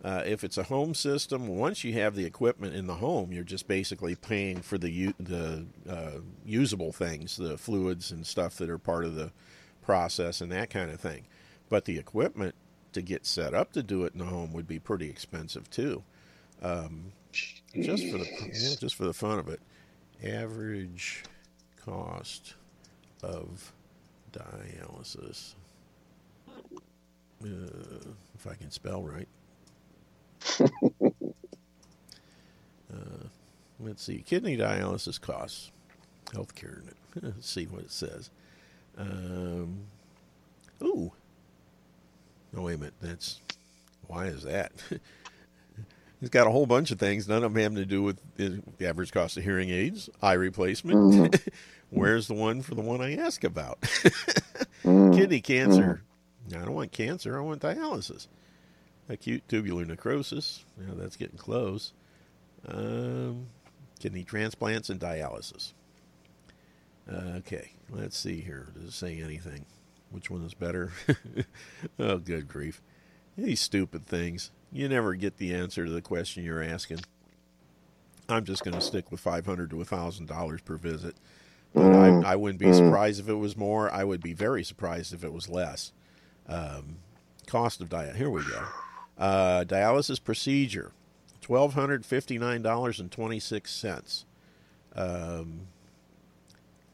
Uh, 0.06 0.22
if 0.24 0.44
it's 0.44 0.60
a 0.60 0.64
home 0.64 0.94
system, 0.94 1.48
once 1.48 1.84
you 1.84 1.94
have 1.94 2.14
the 2.14 2.26
equipment 2.26 2.76
in 2.76 2.86
the 2.86 2.94
home, 2.94 3.32
you're 3.32 3.44
just 3.44 3.68
basically 3.68 4.14
paying 4.14 4.62
for 4.62 4.78
the 4.78 4.92
u- 4.92 5.16
the 5.20 5.66
uh, 5.90 6.20
usable 6.46 6.92
things, 6.92 7.38
the 7.38 7.58
fluids 7.58 8.12
and 8.12 8.28
stuff 8.28 8.56
that 8.58 8.70
are 8.70 8.78
part 8.78 9.04
of 9.04 9.16
the 9.16 9.32
process 9.82 10.42
and 10.42 10.52
that 10.52 10.70
kind 10.70 10.92
of 10.92 11.00
thing. 11.00 11.26
But 11.70 11.86
the 11.86 11.98
equipment 11.98 12.54
to 12.94 13.02
get 13.02 13.26
set 13.26 13.56
up 13.56 13.72
to 13.72 13.82
do 13.82 14.06
it 14.06 14.14
in 14.14 14.20
the 14.20 14.26
home 14.26 14.54
would 14.54 14.68
be 14.68 14.78
pretty 14.78 15.10
expensive 15.10 15.72
too. 15.72 16.04
Um, 16.62 17.12
just 17.32 18.08
for 18.08 18.20
the 18.20 18.28
yeah, 18.54 18.76
just 18.80 18.94
for 18.94 19.06
the 19.06 19.14
fun 19.14 19.40
of 19.40 19.50
it. 19.50 19.60
Average 20.24 21.24
cost 21.84 22.54
of 23.24 23.74
dialysis. 24.32 25.56
Uh, 27.44 28.12
if 28.36 28.46
I 28.48 28.54
can 28.54 28.70
spell 28.70 29.02
right. 29.02 29.28
Uh, 32.94 33.28
let's 33.80 34.04
see. 34.04 34.24
Kidney 34.26 34.58
dialysis 34.58 35.20
costs. 35.20 35.72
Healthcare. 36.28 36.82
Let's 37.22 37.50
see 37.50 37.66
what 37.66 37.84
it 37.84 37.92
says. 37.92 38.30
Um, 38.98 39.80
ooh. 40.84 41.12
No, 42.52 42.64
wait 42.64 42.76
a 42.76 42.78
minute. 42.78 42.94
That's 43.02 43.40
why 44.08 44.26
is 44.26 44.44
that? 44.44 44.72
He's 46.20 46.30
got 46.30 46.48
a 46.48 46.52
whole 46.52 46.66
bunch 46.66 46.92
of 46.92 47.00
things, 47.00 47.28
none 47.28 47.44
of 47.44 47.54
them 47.54 47.62
having 47.62 47.78
to 47.78 47.86
do 47.86 48.02
with 48.02 48.20
the 48.38 48.62
average 48.88 49.12
cost 49.12 49.38
of 49.38 49.44
hearing 49.44 49.70
aids, 49.70 50.10
eye 50.22 50.34
replacement. 50.34 50.98
Mhm. 50.98 51.50
Where's 51.92 52.28
the 52.28 52.34
one 52.34 52.62
for 52.62 52.74
the 52.74 52.82
one 52.82 53.02
I 53.02 53.16
ask 53.18 53.44
about? 53.44 53.80
Mm, 54.84 55.16
Kidney 55.16 55.42
cancer. 55.42 56.02
I 56.52 56.58
don't 56.60 56.74
want 56.74 56.92
cancer. 56.92 57.38
I 57.38 57.42
want 57.42 57.62
dialysis. 57.62 58.28
Acute 59.08 59.48
tubular 59.48 59.86
necrosis. 59.86 60.66
Yeah, 60.80 60.94
that's 60.96 61.16
getting 61.16 61.38
close. 61.38 61.94
Um, 62.68 63.48
kidney 64.00 64.24
transplants 64.24 64.90
and 64.90 65.00
dialysis. 65.00 65.74
Okay, 67.12 67.74
let's 67.90 68.18
see 68.18 68.42
here. 68.42 68.70
Does 68.74 68.86
it 68.86 68.94
say 68.94 69.22
anything? 69.22 69.66
Which 70.10 70.32
one 70.32 70.44
is 70.44 70.56
better? 70.56 70.92
oh, 72.00 72.18
good 72.18 72.48
grief. 72.48 72.82
These 73.38 73.60
stupid 73.60 74.08
things. 74.08 74.52
You 74.72 74.90
never 74.90 75.14
get 75.14 75.38
the 75.38 75.54
answer 75.54 75.86
to 75.86 75.92
the 75.92 76.02
question 76.02 76.44
you're 76.44 76.64
asking. 76.64 77.02
I'm 78.28 78.44
just 78.44 78.64
going 78.64 78.74
to 78.74 78.82
stick 78.82 79.12
with 79.12 79.20
500 79.20 79.70
to 79.70 79.76
$1,000 79.76 80.66
per 80.66 80.78
visit. 80.78 81.16
But 81.74 81.82
Mm, 81.82 82.26
I, 82.26 82.32
I 82.32 82.36
wouldn't 82.38 82.60
be 82.60 82.68
mm. 82.68 82.76
surprised 82.76 83.20
if 83.20 83.28
it 83.28 83.36
was 83.36 83.58
more. 83.58 83.94
I 83.94 84.04
would 84.04 84.22
be 84.22 84.34
very 84.34 84.64
surprised 84.64 85.14
if 85.14 85.24
it 85.24 85.34
was 85.34 85.50
less. 85.50 85.92
Um, 86.48 86.98
cost 87.48 87.82
of 87.82 87.90
diet. 87.90 88.16
Here 88.16 88.30
we 88.30 88.42
go. 88.44 88.64
Uh, 89.18 89.64
dialysis 89.66 90.22
procedure, 90.24 90.92
twelve 91.42 91.74
hundred 91.74 92.06
fifty 92.06 92.38
nine 92.38 92.62
dollars 92.62 93.00
and 93.00 93.12
twenty 93.12 93.40
six 93.40 93.74
cents. 93.74 94.26
Um, 94.96 95.68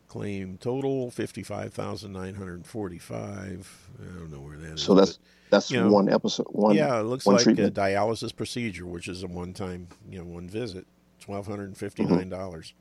claim 0.07 0.57
total 0.59 1.09
fifty 1.09 1.41
five 1.41 1.73
thousand 1.73 2.13
nine 2.13 2.35
hundred 2.35 2.65
forty 2.65 2.99
five. 2.99 3.89
I 3.99 4.05
don't 4.19 4.31
know 4.31 4.39
where 4.41 4.57
that 4.57 4.73
is. 4.73 4.81
So 4.81 4.93
that's 4.93 5.19
that's 5.49 5.71
you 5.71 5.79
know, 5.79 5.89
one 5.89 6.09
episode. 6.09 6.47
One. 6.49 6.75
yeah, 6.75 6.99
it 6.99 7.03
looks 7.03 7.25
like 7.25 7.43
treatment. 7.43 7.77
a 7.77 7.81
dialysis 7.81 8.35
procedure, 8.35 8.85
which 8.85 9.07
is 9.07 9.23
a 9.23 9.27
one 9.27 9.53
time, 9.53 9.87
you 10.09 10.19
know, 10.19 10.25
one 10.25 10.47
visit, 10.49 10.85
twelve 11.19 11.47
hundred 11.47 11.65
and 11.65 11.77
fifty 11.77 12.03
nine 12.03 12.29
dollars. 12.29 12.73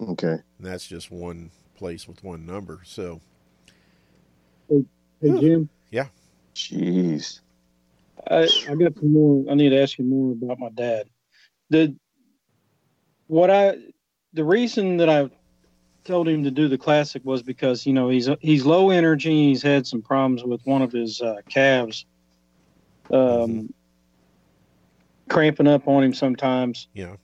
Okay. 0.00 0.32
And 0.58 0.66
that's 0.66 0.86
just 0.86 1.10
one 1.10 1.50
place 1.76 2.08
with 2.08 2.22
one 2.24 2.46
number. 2.46 2.80
So 2.84 3.20
hey, 4.68 4.84
Hey 5.20 5.40
Jim, 5.40 5.68
Yeah. 5.90 6.06
Jeez. 6.54 7.40
I, 8.30 8.48
I 8.68 8.74
got 8.74 8.96
some 8.96 9.12
more. 9.12 9.44
I 9.50 9.54
need 9.54 9.70
to 9.70 9.82
ask 9.82 9.98
you 9.98 10.04
more 10.04 10.32
about 10.32 10.58
my 10.58 10.70
dad. 10.70 11.08
The 11.70 11.94
what 13.26 13.50
I 13.50 13.76
the 14.32 14.44
reason 14.44 14.98
that 14.98 15.08
I 15.08 15.30
told 16.04 16.28
him 16.28 16.44
to 16.44 16.50
do 16.50 16.68
the 16.68 16.78
classic 16.78 17.22
was 17.24 17.42
because 17.42 17.86
you 17.86 17.92
know 17.92 18.08
he's 18.08 18.28
he's 18.40 18.64
low 18.64 18.90
energy. 18.90 19.48
He's 19.48 19.62
had 19.62 19.86
some 19.86 20.02
problems 20.02 20.44
with 20.44 20.60
one 20.64 20.82
of 20.82 20.92
his 20.92 21.20
uh, 21.20 21.36
calves, 21.48 22.06
um, 23.10 23.18
Mhm. 23.18 23.72
cramping 25.28 25.66
up 25.66 25.88
on 25.88 26.02
him 26.04 26.14
sometimes. 26.14 26.88
Yeah. 26.94 27.16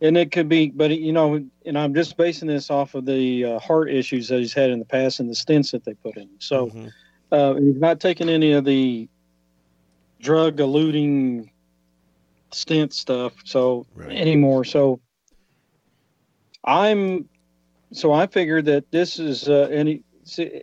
And 0.00 0.18
it 0.18 0.32
could 0.32 0.48
be, 0.48 0.70
but 0.70 0.90
you 0.98 1.12
know, 1.12 1.46
and 1.64 1.78
I'm 1.78 1.94
just 1.94 2.16
basing 2.16 2.48
this 2.48 2.70
off 2.70 2.94
of 2.94 3.06
the 3.06 3.44
uh, 3.44 3.58
heart 3.58 3.90
issues 3.90 4.28
that 4.28 4.38
he's 4.40 4.52
had 4.52 4.70
in 4.70 4.78
the 4.78 4.84
past 4.84 5.20
and 5.20 5.30
the 5.30 5.34
stents 5.34 5.70
that 5.70 5.84
they 5.84 5.94
put 5.94 6.16
in. 6.16 6.28
So 6.40 6.66
mhm. 6.66 6.92
uh, 7.32 7.54
he's 7.54 7.76
not 7.76 8.00
taking 8.00 8.28
any 8.28 8.52
of 8.52 8.64
the 8.64 9.08
drug 10.24 10.56
eluting 10.56 11.50
stent 12.50 12.92
stuff 12.94 13.34
so 13.44 13.86
Right. 13.94 14.10
anymore 14.10 14.64
so 14.64 15.00
i'm 16.64 17.28
so 17.92 18.10
i 18.12 18.26
figured 18.26 18.64
that 18.64 18.90
this 18.90 19.18
is 19.18 19.48
uh 19.48 19.68
and 19.70 19.88
he, 19.88 20.02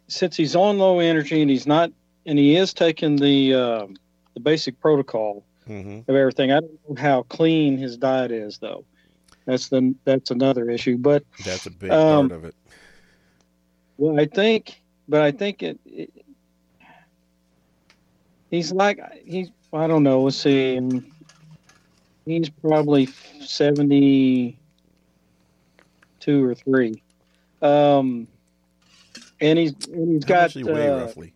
since 0.08 0.36
he's 0.36 0.56
on 0.56 0.80
low 0.80 1.00
energy 1.00 1.42
and 1.42 1.50
he's 1.52 1.68
not 1.68 1.92
and 2.26 2.40
he 2.40 2.56
is 2.56 2.74
taking 2.74 3.16
the 3.16 3.54
um 3.54 3.96
the 4.34 4.40
basic 4.40 4.80
protocol 4.80 5.46
Mhm. 5.70 6.08
of 6.08 6.16
everything 6.16 6.52
i 6.52 6.60
don't 6.60 6.80
know 6.90 6.96
how 6.96 7.22
clean 7.24 7.78
his 7.78 7.98
diet 7.98 8.32
is 8.32 8.58
though 8.58 8.84
that's 9.46 9.70
the 9.70 9.94
that's 10.06 10.32
another 10.32 10.70
issue 10.72 10.98
but 10.98 11.24
That's 11.46 11.68
a 11.68 11.72
big 11.72 11.92
Um, 11.92 12.30
part 12.30 12.32
of 12.40 12.46
it. 12.46 12.56
Well, 13.98 14.20
I 14.20 14.26
think, 14.26 14.82
but 15.08 15.22
I 15.22 15.32
think 15.32 15.62
it, 15.62 15.80
it 15.86 16.10
he's 18.52 18.72
like 18.72 19.00
he's 19.26 19.50
I 19.74 19.88
don't 19.88 20.04
know. 20.04 20.22
Let's 20.22 20.38
see. 20.38 21.02
He's 22.26 22.50
probably 22.50 23.08
seventy 23.42 24.58
two 26.20 26.44
or 26.44 26.54
three, 26.54 27.02
um, 27.64 28.28
and 29.40 29.58
he's 29.58 29.74
and 29.88 30.14
he's 30.14 30.24
How 30.24 30.28
got 30.28 30.52
he 30.52 30.64
weigh 30.64 30.88
uh, 30.90 31.00
roughly? 31.00 31.34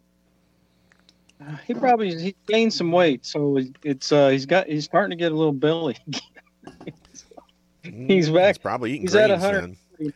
he 1.68 1.74
probably 1.74 2.16
he 2.22 2.36
gained 2.47 2.74
some 2.74 2.91
weight, 2.91 3.26
so 3.26 3.59
it's 3.84 4.11
uh 4.11 4.30
he's 4.30 4.45
got 4.45 4.68
he's 4.68 4.86
starting 4.86 5.18
to 5.18 5.22
get 5.22 5.32
a 5.32 5.36
little 5.36 5.53
belly. 5.53 5.97
he's 7.84 8.30
Mm, 8.30 8.34
back. 8.34 8.47
He's 8.47 8.57
probably 8.57 8.91
eating 8.91 9.01
He's 9.03 9.16
at 9.16 9.28
grains 9.28 9.41
100. 9.41 9.78
then. 9.99 10.13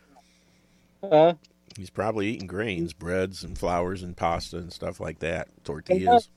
Uh, 1.11 1.33
He's 1.77 1.89
probably 1.89 2.27
eating 2.27 2.47
grains, 2.47 2.93
breads 2.93 3.43
and 3.43 3.57
flours 3.57 4.03
and 4.03 4.17
pasta 4.17 4.57
and 4.57 4.73
stuff 4.73 4.99
like 4.99 5.19
that. 5.19 5.47
Tortillas. 5.63 6.29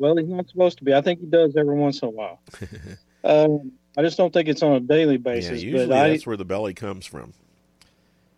Well, 0.00 0.16
he's 0.16 0.28
not 0.28 0.48
supposed 0.48 0.78
to 0.78 0.84
be. 0.84 0.94
I 0.94 1.02
think 1.02 1.20
he 1.20 1.26
does 1.26 1.54
every 1.56 1.76
once 1.76 2.00
in 2.00 2.08
a 2.08 2.10
while. 2.10 2.40
um, 3.24 3.72
I 3.98 4.02
just 4.02 4.16
don't 4.16 4.32
think 4.32 4.48
it's 4.48 4.62
on 4.62 4.72
a 4.72 4.80
daily 4.80 5.18
basis. 5.18 5.62
yeah, 5.62 5.72
usually 5.72 5.88
but 5.88 5.98
I, 5.98 6.08
that's 6.08 6.26
where 6.26 6.38
the 6.38 6.44
belly 6.46 6.72
comes 6.72 7.04
from. 7.04 7.34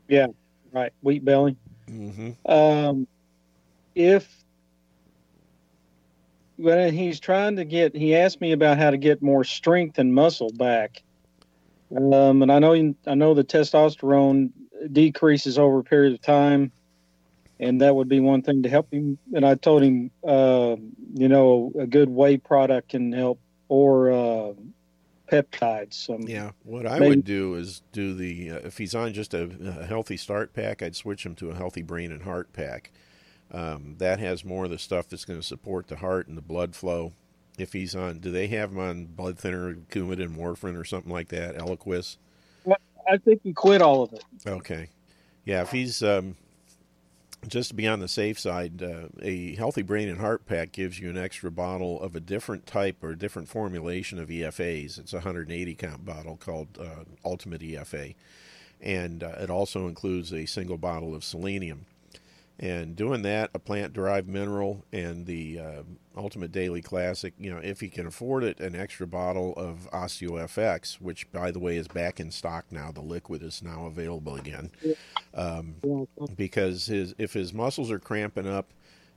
Yeah, 0.08 0.26
right, 0.72 0.92
wheat 1.02 1.24
belly. 1.24 1.56
hmm 1.86 2.32
Um, 2.44 3.06
if 3.94 4.28
when 6.56 6.92
he's 6.92 7.20
trying 7.20 7.56
to 7.56 7.64
get, 7.64 7.94
he 7.94 8.16
asked 8.16 8.40
me 8.40 8.50
about 8.50 8.76
how 8.76 8.90
to 8.90 8.98
get 8.98 9.22
more 9.22 9.44
strength 9.44 10.00
and 10.00 10.12
muscle 10.12 10.50
back. 10.52 11.00
Um, 11.94 12.42
and 12.42 12.50
I 12.50 12.58
know, 12.58 12.94
I 13.06 13.14
know 13.14 13.34
the 13.34 13.44
testosterone 13.44 14.50
decreases 14.90 15.58
over 15.58 15.78
a 15.78 15.84
period 15.84 16.14
of 16.14 16.22
time, 16.22 16.72
and 17.62 17.80
that 17.80 17.94
would 17.94 18.08
be 18.08 18.18
one 18.18 18.42
thing 18.42 18.64
to 18.64 18.68
help 18.68 18.92
him. 18.92 19.18
And 19.32 19.46
I 19.46 19.54
told 19.54 19.82
him, 19.82 20.10
uh, 20.26 20.76
you 21.14 21.28
know, 21.28 21.72
a 21.78 21.86
good 21.86 22.10
whey 22.10 22.36
product 22.36 22.90
can 22.90 23.12
help, 23.12 23.40
or 23.68 24.10
uh, 24.10 24.52
peptides. 25.30 26.10
Um, 26.10 26.22
yeah, 26.22 26.50
what 26.64 26.86
I 26.86 26.98
maybe, 26.98 27.08
would 27.08 27.24
do 27.24 27.54
is 27.54 27.82
do 27.92 28.14
the 28.14 28.50
uh, 28.50 28.60
if 28.64 28.78
he's 28.78 28.96
on 28.96 29.12
just 29.14 29.32
a, 29.32 29.44
a, 29.44 29.86
healthy 29.86 30.16
start 30.16 30.52
pack, 30.52 30.82
I'd 30.82 30.96
switch 30.96 31.24
him 31.24 31.36
to 31.36 31.50
a 31.50 31.54
healthy 31.54 31.82
brain 31.82 32.10
and 32.10 32.24
heart 32.24 32.52
pack. 32.52 32.90
Um, 33.52 33.94
that 33.98 34.18
has 34.18 34.44
more 34.44 34.64
of 34.64 34.70
the 34.70 34.78
stuff 34.78 35.08
that's 35.08 35.24
going 35.24 35.38
to 35.38 35.46
support 35.46 35.86
the 35.86 35.96
heart 35.96 36.26
and 36.26 36.36
the 36.36 36.42
blood 36.42 36.74
flow. 36.74 37.12
If 37.58 37.74
he's 37.74 37.94
on, 37.94 38.18
do 38.18 38.32
they 38.32 38.48
have 38.48 38.72
him 38.72 38.78
on 38.78 39.04
blood 39.04 39.38
thinner, 39.38 39.74
Coumadin, 39.74 40.36
warfarin, 40.36 40.76
or 40.76 40.84
something 40.84 41.12
like 41.12 41.28
that? 41.28 41.56
Eliquis. 41.56 42.16
I 43.10 43.18
think 43.18 43.42
he 43.42 43.52
quit 43.52 43.82
all 43.82 44.02
of 44.04 44.12
it. 44.12 44.24
Okay, 44.46 44.88
yeah. 45.44 45.62
If 45.62 45.70
he's 45.70 46.02
um, 46.02 46.36
just 47.48 47.70
to 47.70 47.74
be 47.74 47.88
on 47.88 48.00
the 48.00 48.08
safe 48.08 48.38
side, 48.38 48.82
uh, 48.82 49.08
a 49.20 49.54
healthy 49.56 49.82
brain 49.82 50.08
and 50.08 50.20
heart 50.20 50.46
pack 50.46 50.72
gives 50.72 50.98
you 50.98 51.10
an 51.10 51.18
extra 51.18 51.50
bottle 51.50 52.00
of 52.00 52.14
a 52.14 52.20
different 52.20 52.66
type 52.66 53.02
or 53.02 53.14
different 53.14 53.48
formulation 53.48 54.18
of 54.18 54.28
EFAs. 54.28 54.98
It's 54.98 55.12
a 55.12 55.16
180 55.16 55.74
count 55.74 56.04
bottle 56.04 56.36
called 56.36 56.78
uh, 56.80 57.04
Ultimate 57.24 57.60
EFA, 57.62 58.14
and 58.80 59.22
uh, 59.22 59.34
it 59.40 59.50
also 59.50 59.88
includes 59.88 60.32
a 60.32 60.46
single 60.46 60.78
bottle 60.78 61.14
of 61.14 61.24
selenium. 61.24 61.86
And 62.58 62.94
doing 62.94 63.22
that, 63.22 63.50
a 63.54 63.58
plant 63.58 63.92
derived 63.92 64.28
mineral 64.28 64.84
and 64.92 65.26
the 65.26 65.58
uh, 65.58 65.82
Ultimate 66.16 66.52
Daily 66.52 66.82
Classic, 66.82 67.34
you 67.38 67.50
know, 67.50 67.58
if 67.58 67.80
he 67.80 67.88
can 67.88 68.06
afford 68.06 68.44
it, 68.44 68.60
an 68.60 68.76
extra 68.76 69.06
bottle 69.06 69.54
of 69.56 69.88
OsteoFX, 69.92 71.00
which, 71.00 71.30
by 71.32 71.50
the 71.50 71.58
way, 71.58 71.76
is 71.76 71.88
back 71.88 72.20
in 72.20 72.30
stock 72.30 72.66
now. 72.70 72.92
The 72.92 73.00
liquid 73.00 73.42
is 73.42 73.62
now 73.62 73.86
available 73.86 74.36
again. 74.36 74.70
Um, 75.34 75.76
because 76.36 76.86
his 76.86 77.14
if 77.18 77.32
his 77.32 77.52
muscles 77.52 77.90
are 77.90 77.98
cramping 77.98 78.46
up, 78.46 78.72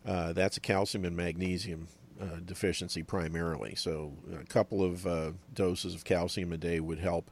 uh, 0.05 0.33
that's 0.33 0.57
a 0.57 0.61
calcium 0.61 1.05
and 1.05 1.15
magnesium 1.15 1.87
uh, 2.19 2.39
deficiency 2.45 3.03
primarily. 3.03 3.75
So 3.75 4.13
a 4.39 4.45
couple 4.45 4.83
of 4.83 5.05
uh, 5.05 5.31
doses 5.53 5.93
of 5.93 6.05
calcium 6.05 6.53
a 6.53 6.57
day 6.57 6.79
would 6.79 6.99
help. 6.99 7.29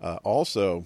Uh, 0.00 0.18
also, 0.22 0.84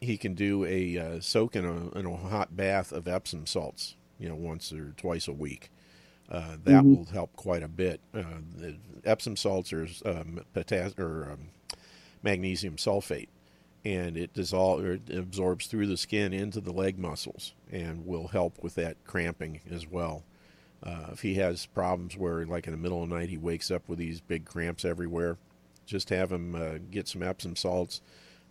he 0.00 0.16
can 0.16 0.34
do 0.34 0.64
a 0.64 0.98
uh, 0.98 1.20
soak 1.20 1.56
in 1.56 1.64
a, 1.64 1.98
in 1.98 2.06
a 2.06 2.16
hot 2.16 2.56
bath 2.56 2.92
of 2.92 3.08
Epsom 3.08 3.46
salts, 3.46 3.96
you 4.18 4.28
know, 4.28 4.34
once 4.34 4.72
or 4.72 4.92
twice 4.96 5.28
a 5.28 5.32
week. 5.32 5.70
Uh, 6.30 6.56
that 6.64 6.82
mm-hmm. 6.82 6.94
will 6.96 7.04
help 7.06 7.34
quite 7.36 7.62
a 7.62 7.68
bit. 7.68 8.00
Uh, 8.12 8.40
Epsom 9.04 9.36
salts 9.36 9.72
are 9.72 9.86
um, 10.04 10.40
or 10.98 11.30
um, 11.32 11.48
magnesium 12.22 12.76
sulfate, 12.76 13.28
and 13.84 14.16
it 14.16 14.34
dissolves 14.34 14.82
or 14.82 14.92
it 14.94 15.10
absorbs 15.10 15.68
through 15.68 15.86
the 15.86 15.96
skin 15.96 16.32
into 16.32 16.60
the 16.60 16.72
leg 16.72 16.98
muscles 16.98 17.54
and 17.70 18.04
will 18.04 18.28
help 18.28 18.60
with 18.62 18.74
that 18.74 18.96
cramping 19.04 19.60
as 19.70 19.86
well. 19.86 20.24
Uh, 20.82 21.06
if 21.12 21.22
he 21.22 21.34
has 21.34 21.66
problems 21.66 22.16
where, 22.16 22.44
like 22.44 22.66
in 22.66 22.72
the 22.72 22.76
middle 22.78 23.02
of 23.02 23.08
the 23.08 23.14
night, 23.14 23.28
he 23.28 23.38
wakes 23.38 23.70
up 23.70 23.88
with 23.88 23.98
these 23.98 24.20
big 24.20 24.44
cramps 24.44 24.84
everywhere, 24.84 25.38
just 25.86 26.10
have 26.10 26.32
him 26.32 26.54
uh, 26.56 26.78
get 26.90 27.06
some 27.06 27.22
Epsom 27.22 27.54
salts 27.54 28.00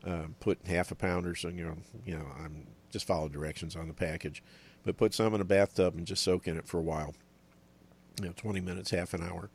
uh, 0.05 0.27
put 0.39 0.59
half 0.67 0.91
a 0.91 0.95
pound 0.95 1.25
or 1.25 1.35
so. 1.35 1.49
You 1.49 1.65
know, 1.65 1.77
you 2.05 2.15
know, 2.15 2.25
I'm 2.43 2.67
just 2.91 3.07
follow 3.07 3.27
directions 3.27 3.75
on 3.75 3.87
the 3.87 3.93
package, 3.93 4.43
but 4.83 4.97
put 4.97 5.13
some 5.13 5.33
in 5.33 5.41
a 5.41 5.45
bathtub 5.45 5.95
and 5.95 6.05
just 6.05 6.23
soak 6.23 6.47
in 6.47 6.57
it 6.57 6.67
for 6.67 6.77
a 6.77 6.83
while. 6.83 7.13
You 8.19 8.27
know, 8.27 8.33
20 8.35 8.61
minutes, 8.61 8.91
half 8.91 9.13
an 9.13 9.23
hour, 9.23 9.49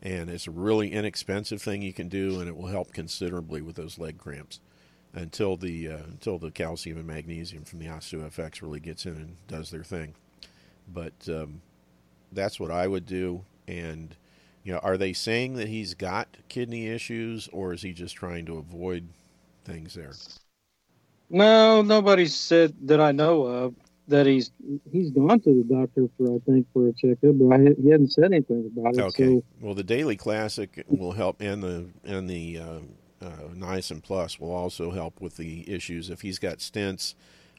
and 0.00 0.30
it's 0.30 0.46
a 0.46 0.52
really 0.52 0.92
inexpensive 0.92 1.60
thing 1.60 1.82
you 1.82 1.92
can 1.92 2.08
do, 2.08 2.38
and 2.38 2.48
it 2.48 2.56
will 2.56 2.68
help 2.68 2.92
considerably 2.92 3.60
with 3.60 3.76
those 3.76 3.98
leg 3.98 4.18
cramps 4.18 4.60
until 5.12 5.56
the 5.56 5.88
uh, 5.88 6.04
until 6.04 6.38
the 6.38 6.50
calcium 6.50 6.98
and 6.98 7.06
magnesium 7.06 7.64
from 7.64 7.78
the 7.78 7.86
OsteoFX 7.86 8.62
really 8.62 8.80
gets 8.80 9.06
in 9.06 9.16
and 9.16 9.36
does 9.48 9.70
their 9.70 9.84
thing. 9.84 10.14
But 10.92 11.14
um, 11.28 11.62
that's 12.30 12.60
what 12.60 12.70
I 12.70 12.86
would 12.86 13.06
do, 13.06 13.44
and 13.66 14.14
you 14.62 14.72
know, 14.72 14.78
are 14.80 14.96
they 14.96 15.12
saying 15.12 15.56
that 15.56 15.68
he's 15.68 15.94
got 15.94 16.36
kidney 16.48 16.86
issues, 16.88 17.48
or 17.52 17.72
is 17.72 17.82
he 17.82 17.92
just 17.92 18.16
trying 18.16 18.46
to 18.46 18.58
avoid 18.58 19.08
things 19.64 19.94
there? 19.94 20.12
No, 21.30 21.82
nobody 21.82 22.26
said 22.26 22.74
that 22.86 23.00
I 23.00 23.12
know 23.12 23.42
of 23.42 23.74
that 24.08 24.26
he's 24.26 24.52
he's 24.92 25.10
gone 25.10 25.40
to 25.40 25.64
the 25.64 25.74
doctor 25.74 26.08
for 26.16 26.34
I 26.34 26.38
think 26.46 26.66
for 26.72 26.88
a 26.88 26.92
checkup, 26.92 27.38
but 27.38 27.54
I, 27.54 27.58
he 27.80 27.90
hadn't 27.90 28.12
said 28.12 28.26
anything 28.26 28.70
about 28.76 28.94
it. 28.94 29.00
Okay. 29.00 29.36
So. 29.36 29.44
Well, 29.60 29.74
the 29.74 29.84
Daily 29.84 30.16
Classic 30.16 30.84
will 30.88 31.12
help, 31.12 31.40
and 31.40 31.62
the 31.62 31.88
and 32.04 32.28
the 32.28 32.58
uh, 32.58 32.80
uh, 33.22 33.48
Niacin 33.54 34.02
Plus 34.02 34.38
will 34.38 34.52
also 34.52 34.90
help 34.90 35.20
with 35.20 35.36
the 35.36 35.70
issues 35.72 36.10
if 36.10 36.20
he's 36.20 36.38
got 36.38 36.58
stents. 36.58 37.14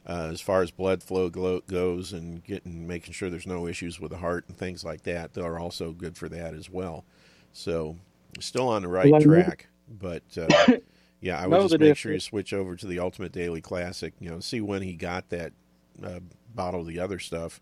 Uh, 0.08 0.28
as 0.30 0.40
far 0.40 0.62
as 0.62 0.70
blood 0.70 1.02
flow 1.02 1.28
goes 1.28 2.12
and 2.12 2.44
getting 2.44 2.86
making 2.86 3.12
sure 3.12 3.28
there's 3.28 3.46
no 3.46 3.66
issues 3.66 3.98
with 3.98 4.12
the 4.12 4.18
heart 4.18 4.44
and 4.46 4.56
things 4.56 4.84
like 4.84 5.02
that, 5.02 5.34
they 5.34 5.42
are 5.42 5.58
also 5.58 5.90
good 5.90 6.16
for 6.16 6.28
that 6.28 6.54
as 6.54 6.70
well. 6.70 7.04
So, 7.52 7.96
still 8.38 8.68
on 8.68 8.82
the 8.82 8.88
right 8.88 9.20
track, 9.20 9.66
but 10.00 10.22
uh, 10.38 10.46
Yeah, 11.26 11.40
I 11.40 11.48
would 11.48 11.60
just 11.60 11.80
make 11.80 11.96
sure 11.96 12.12
you 12.12 12.20
switch 12.20 12.52
over 12.52 12.76
to 12.76 12.86
the 12.86 13.00
Ultimate 13.00 13.32
Daily 13.32 13.60
Classic. 13.60 14.14
You 14.20 14.30
know, 14.30 14.38
see 14.38 14.60
when 14.60 14.80
he 14.80 14.92
got 14.92 15.28
that 15.30 15.52
uh, 16.00 16.20
bottle 16.54 16.82
of 16.82 16.86
the 16.86 17.00
other 17.00 17.18
stuff, 17.18 17.60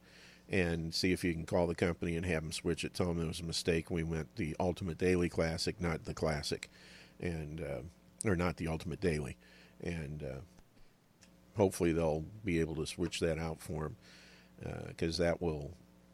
and 0.51 0.95
see 0.95 1.13
if 1.13 1.25
you 1.25 1.33
can 1.33 1.47
call 1.47 1.67
the 1.67 1.75
company 1.75 2.15
and 2.15 2.27
have 2.27 2.43
them 2.43 2.53
switch 2.53 2.85
it. 2.85 2.93
Tell 2.93 3.07
them 3.07 3.23
it 3.23 3.27
was 3.27 3.41
a 3.41 3.45
mistake. 3.45 3.91
We 3.91 4.03
went 4.03 4.37
the 4.37 4.55
Ultimate 4.61 4.99
Daily 4.99 5.31
Classic, 5.31 5.81
not 5.81 6.05
the 6.05 6.13
Classic, 6.13 6.69
and 7.21 7.63
uh, 7.63 8.29
or 8.29 8.37
not 8.37 8.59
the 8.59 8.69
Ultimate 8.69 9.01
Daily, 9.01 9.39
and 9.83 10.23
uh, 10.23 10.41
hopefully 11.57 11.93
they'll 11.93 12.27
be 12.45 12.61
able 12.61 12.75
to 12.75 12.87
switch 12.87 13.19
that 13.21 13.39
out 13.39 13.63
for 13.63 13.87
him 13.87 13.97
because 14.89 15.19
uh, 15.19 15.25
that 15.25 15.41
will 15.41 15.71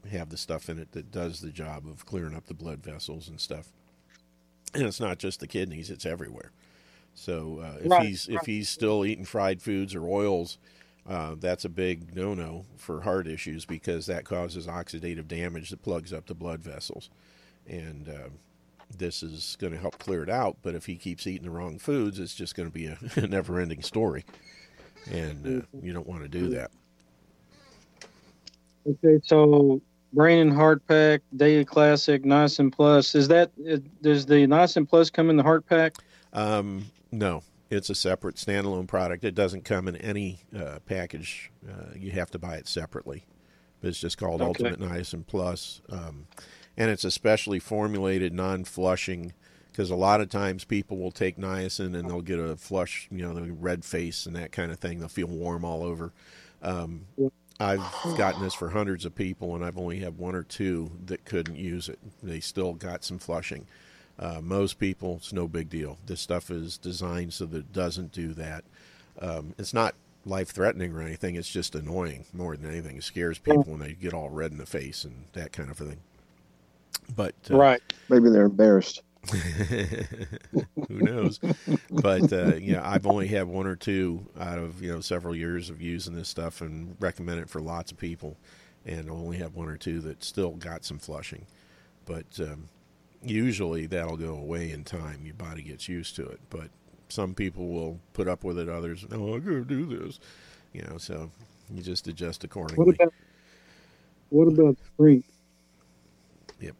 have 0.09 0.29
the 0.29 0.37
stuff 0.37 0.69
in 0.69 0.79
it 0.79 0.93
that 0.93 1.11
does 1.11 1.41
the 1.41 1.51
job 1.51 1.85
of 1.89 2.07
clearing 2.07 2.37
up 2.37 2.47
the 2.47 2.55
blood 2.55 2.81
vessels 2.81 3.29
and 3.29 3.41
stuff. 3.41 3.73
And 4.73 4.85
it's 4.85 5.01
not 5.01 5.19
just 5.19 5.41
the 5.41 5.49
kidneys; 5.49 5.91
it's 5.91 6.07
everywhere. 6.07 6.53
So 7.21 7.61
uh, 7.63 7.85
if 7.85 7.91
right, 7.91 8.07
he's 8.07 8.29
right. 8.29 8.39
if 8.41 8.47
he's 8.47 8.71
still 8.71 9.05
eating 9.05 9.27
fried 9.27 9.61
foods 9.61 9.95
or 9.95 10.09
oils, 10.09 10.57
uh, 11.07 11.35
that's 11.39 11.67
a 11.67 11.69
big 11.69 12.17
no-no 12.17 12.65
for 12.79 13.03
heart 13.03 13.27
issues 13.27 13.67
because 13.67 14.07
that 14.07 14.25
causes 14.25 14.67
oxidative 14.67 15.29
damage 15.29 15.69
that 15.69 15.83
plugs 15.83 16.15
up 16.15 16.27
the 16.27 16.35
blood 16.35 16.63
vessels, 16.63 17.11
and 17.67 18.09
uh, 18.09 18.31
this 18.97 19.23
is 19.23 19.59
going 19.61 19.75
to 19.75 19.79
help 19.79 19.99
clear 19.99 20.23
it 20.23 20.31
out. 20.31 20.57
But 20.63 20.75
if 20.75 20.87
he 20.87 20.97
keeps 20.97 21.27
eating 21.27 21.45
the 21.45 21.51
wrong 21.51 21.79
foods, 21.79 22.19
it's 22.19 22.35
just 22.35 22.55
going 22.55 22.71
to 22.71 22.73
be 22.73 22.87
a, 22.87 22.97
a 23.17 23.27
never-ending 23.27 23.83
story, 23.83 24.25
and 25.11 25.63
uh, 25.63 25.67
you 25.83 25.93
don't 25.93 26.07
want 26.07 26.23
to 26.23 26.29
do 26.29 26.49
that. 26.49 26.71
Okay, 28.89 29.21
so 29.23 29.83
Brain 30.15 30.39
and 30.39 30.55
Heart 30.55 30.87
Pack, 30.87 31.21
Daily 31.37 31.67
Classic, 31.67 32.23
Niacin 32.23 32.73
Plus. 32.73 33.15
Is 33.15 33.29
that 33.29 33.51
does 34.01 34.25
the 34.25 34.47
Niacin 34.47 34.89
Plus 34.89 35.11
come 35.11 35.29
in 35.29 35.37
the 35.37 35.43
Heart 35.43 35.67
Pack? 35.67 35.97
Um, 36.33 36.87
no, 37.13 37.43
it's 37.71 37.91
a 37.91 37.95
separate 37.95 38.37
standalone 38.37 38.87
product. 38.87 39.25
It 39.25 39.35
doesn't 39.35 39.65
come 39.65 39.89
in 39.89 39.97
any 39.97 40.41
uh, 40.57 40.81
package. 40.87 41.51
Uh, 41.69 41.95
you 41.97 42.11
have 42.13 42.31
to 42.33 42.39
buy 42.39 42.57
it 42.57 42.69
separately. 42.69 43.25
But 43.81 43.89
It's 43.89 44.01
just 44.01 44.19
called 44.19 44.43
okay. 44.43 44.49
Ultimate 44.49 44.81
Niacin 44.81 45.27
Plus, 45.27 45.81
um, 45.89 46.27
and 46.77 46.91
it's 46.91 47.05
especially 47.05 47.59
formulated 47.59 48.35
non-flushing 48.35 49.33
because 49.71 49.91
a 49.91 49.97
lot 49.97 50.21
of 50.21 50.29
times 50.29 50.65
people 50.65 50.99
will 50.99 51.13
take 51.13 51.39
niacin 51.39 51.97
and 51.97 52.09
they'll 52.09 52.21
get 52.21 52.39
a 52.39 52.57
flush, 52.57 53.09
you 53.11 53.23
know, 53.23 53.33
the 53.33 53.53
red 53.53 53.85
face 53.85 54.27
and 54.27 54.35
that 54.37 54.53
kind 54.53 54.71
of 54.73 54.79
thing. 54.79 54.99
They'll 54.99 55.09
feel 55.09 55.29
warm 55.29 55.65
all 55.65 55.83
over. 55.83 56.13
Um, 56.61 57.07
I've 57.59 57.81
gotten 58.17 58.43
this 58.43 58.55
for 58.55 58.71
hundreds 58.71 59.05
of 59.05 59.15
people, 59.15 59.55
and 59.55 59.65
I've 59.65 59.79
only 59.79 60.01
had 60.01 60.19
one 60.19 60.35
or 60.35 60.43
two 60.43 60.91
that 61.07 61.25
couldn't 61.25 61.57
use 61.57 61.89
it. 61.89 61.99
They 62.23 62.41
still 62.41 62.73
got 62.73 63.05
some 63.05 63.19
flushing. 63.19 63.67
Uh, 64.21 64.41
most 64.43 64.79
people, 64.79 65.17
it's 65.17 65.33
no 65.33 65.49
big 65.49 65.71
deal. 65.71 65.97
This 66.05 66.21
stuff 66.21 66.51
is 66.51 66.77
designed 66.77 67.33
so 67.33 67.47
that 67.47 67.57
it 67.57 67.73
doesn't 67.73 68.13
do 68.13 68.35
that. 68.35 68.65
Um, 69.19 69.55
it's 69.59 69.73
not 69.73 69.95
life 70.27 70.51
threatening 70.51 70.93
or 70.93 71.01
anything. 71.01 71.37
It's 71.37 71.49
just 71.49 71.75
annoying 71.75 72.27
more 72.35 72.55
than 72.55 72.71
anything. 72.71 72.99
It 72.99 73.05
scares 73.05 73.39
people 73.39 73.65
when 73.65 73.81
they 73.81 73.95
get 73.95 74.13
all 74.13 74.29
red 74.29 74.53
in 74.53 74.59
the 74.59 74.67
face 74.67 75.05
and 75.05 75.25
that 75.33 75.53
kind 75.53 75.71
of 75.71 75.79
thing. 75.79 75.97
But 77.17 77.35
uh, 77.51 77.57
right, 77.57 77.81
maybe 78.11 78.29
they're 78.29 78.45
embarrassed. 78.45 79.03
who 79.31 80.67
knows? 80.89 81.41
but 81.91 82.33
uh, 82.33 82.57
you 82.57 82.73
know, 82.75 82.83
I've 82.85 83.07
only 83.07 83.27
had 83.29 83.47
one 83.47 83.67
or 83.67 83.77
two 83.77 84.27
out 84.39 84.59
of 84.59 84.83
you 84.83 84.93
know 84.93 85.01
several 85.01 85.35
years 85.35 85.71
of 85.71 85.81
using 85.81 86.15
this 86.15 86.29
stuff 86.29 86.61
and 86.61 86.97
recommend 87.01 87.41
it 87.41 87.49
for 87.49 87.61
lots 87.61 87.91
of 87.91 87.99
people, 87.99 88.37
and 88.85 89.11
only 89.11 89.39
have 89.39 89.55
one 89.55 89.69
or 89.69 89.77
two 89.77 90.01
that 90.01 90.23
still 90.23 90.53
got 90.53 90.85
some 90.85 90.99
flushing. 90.99 91.47
But 92.07 92.27
um, 92.41 92.69
usually 93.23 93.87
that'll 93.87 94.17
go 94.17 94.35
away 94.35 94.71
in 94.71 94.85
time. 94.85 95.25
Your 95.25 95.35
body 95.35 95.63
gets 95.63 95.89
used 95.89 96.17
to 96.17 96.27
it, 96.27 96.41
but 96.51 96.69
some 97.09 97.35
people 97.35 97.69
will 97.69 98.01
put 98.13 98.29
up 98.29 98.45
with 98.45 98.59
it. 98.59 98.69
Others, 98.69 99.07
oh, 99.13 99.35
I'm 99.35 99.45
going 99.45 99.45
to 99.45 99.65
do 99.65 99.87
this, 99.87 100.21
you 100.73 100.83
know. 100.83 100.99
So 100.99 101.31
you 101.73 101.83
just 101.83 102.07
adjust 102.07 102.45
accordingly. 102.45 102.85
What 102.85 102.95
about 102.95 103.15
what 104.31 104.49
about 104.49 104.77
strength? 104.95 105.31
Yep. 106.61 106.77